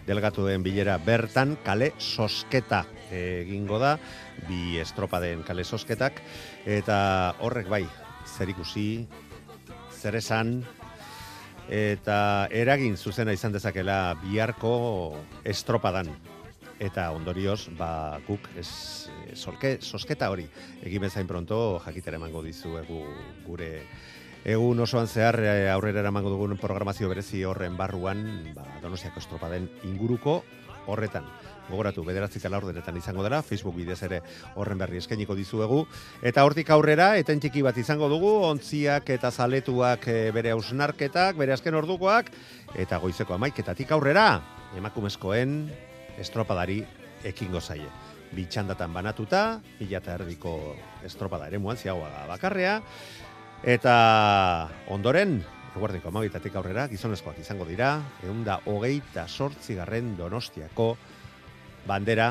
delegatuen 0.08 0.64
bilera 0.64 0.98
bertan 1.04 1.58
kale 1.66 1.92
sosketa 2.00 2.86
egingo 3.12 3.80
da, 3.80 3.98
bi 4.48 4.78
estropa 4.82 5.20
den 5.24 5.44
kale 5.48 5.64
sosketak, 5.68 6.22
eta 6.66 7.36
horrek 7.44 7.70
bai, 7.72 7.84
zer 8.28 8.52
ikusi, 8.52 9.08
zer 9.92 10.18
esan, 10.20 10.62
eta 11.68 12.48
eragin 12.52 12.98
zuzena 12.98 13.36
izan 13.36 13.56
dezakela 13.56 14.16
biharko 14.24 15.18
estropadan. 15.46 16.12
Eta 16.78 17.10
ondorioz, 17.10 17.72
ba, 17.74 18.20
guk 18.28 18.44
ez, 18.56 18.70
solke, 19.34 19.80
sosketa 19.82 20.30
hori, 20.30 20.46
egin 20.86 21.02
bezain 21.02 21.26
pronto, 21.28 21.80
jakitera 21.82 22.20
emango 22.20 22.44
dizuegu 22.46 23.02
gure 23.48 23.72
egun 24.48 24.80
osoan 24.80 25.10
zehar 25.12 25.42
eh, 25.44 25.68
aurrera 25.68 26.00
eramango 26.00 26.32
dugun 26.32 26.56
programazio 26.62 27.10
berezi 27.12 27.44
horren 27.44 27.76
barruan, 27.76 28.24
ba, 28.56 28.64
donostiako 28.82 29.20
estropaden 29.20 29.68
inguruko 29.90 30.40
horretan. 30.88 31.28
Gogoratu, 31.68 32.06
bederatzi 32.08 32.40
eta 32.40 32.48
laurdenetan 32.54 32.96
izango 32.96 33.26
dela, 33.26 33.42
Facebook 33.44 33.76
bidez 33.76 34.00
ere 34.08 34.22
horren 34.56 34.80
berri 34.80 35.02
eskainiko 35.02 35.36
dizuegu. 35.36 35.82
Eta 36.24 36.46
hortik 36.48 36.72
aurrera, 36.72 37.10
eten 37.20 37.44
txiki 37.44 37.60
bat 37.66 37.76
izango 37.76 38.08
dugu, 38.08 38.30
ontziak 38.48 39.12
eta 39.18 39.34
zaletuak 39.36 40.08
eh, 40.08 40.32
bere 40.32 40.56
hausnarketak, 40.56 41.36
bere 41.36 41.52
azken 41.58 41.76
ordukoak, 41.76 42.32
eta 42.80 43.02
goizeko 43.04 43.36
amaiketatik 43.36 43.92
aurrera, 43.92 44.30
emakumezkoen 44.80 45.60
estropadari 46.24 46.86
ekingo 47.28 47.60
zaie. 47.60 47.92
Bitxandatan 48.32 48.96
banatuta, 48.96 49.60
mila 49.82 50.00
eta 50.00 50.16
erdiko 50.16 50.56
estropada 51.04 51.52
ere 51.52 51.60
muan, 51.60 51.76
ziagoa 51.80 52.26
bakarrea, 52.32 52.80
eta 53.68 54.70
ondoren, 54.88 55.42
eguardiko 55.76 56.08
amabitatik 56.08 56.54
aurrera, 56.56 56.86
gizonezkoak 56.88 57.42
izango 57.42 57.66
dira, 57.68 57.98
eunda 58.24 58.62
hogeita 58.66 59.26
sortzigarren 59.28 60.14
donostiako 60.16 60.94
bandera 61.88 62.30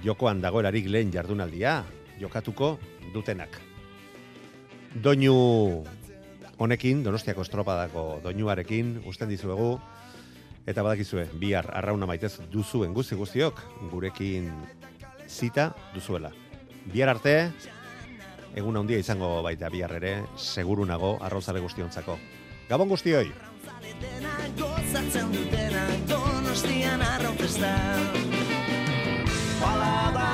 jokoan 0.00 0.40
dagoelarik 0.40 0.88
lehen 0.88 1.12
jardunaldia, 1.12 1.82
jokatuko 2.16 2.78
dutenak. 3.12 3.58
Doinu 5.04 5.34
honekin, 6.56 7.04
donostiako 7.04 7.44
estropadako 7.44 8.06
doinuarekin, 8.24 9.02
usten 9.04 9.28
dizuegu, 9.28 9.74
eta 10.64 10.80
badakizue, 10.80 11.26
bihar 11.36 11.68
arrauna 11.76 12.08
maitez 12.08 12.38
duzuen 12.52 12.96
guzti 12.96 13.18
guztiok, 13.20 13.60
gurekin 13.92 14.48
zita 15.28 15.74
duzuela. 15.92 16.32
Bihar 16.88 17.12
arte, 17.12 17.52
egun 18.54 18.76
handia 18.76 18.98
izango 19.00 19.40
baita 19.42 19.70
bihar 19.72 19.94
ere, 19.98 20.14
seguru 20.36 20.84
nago 20.88 21.16
arrozale 21.20 21.60
guztiontzako. 21.64 22.18
Gabon 22.68 22.88
guztioi! 22.92 23.32
Gozatzen 24.58 25.32
dutena 25.32 25.84
donostian 26.08 27.02
arrofesta 27.02 27.72
Palabas, 29.62 29.62
palaba, 29.62 30.31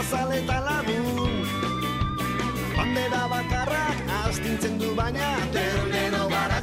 zen 0.00 0.08
bazaleta 0.08 0.60
lagun 0.60 1.44
Bandera 2.76 3.28
bakarrak 3.28 3.98
astintzen 4.24 4.78
du 4.78 4.94
baina 4.94 5.36
Terdeno 5.52 6.28
gara 6.28 6.60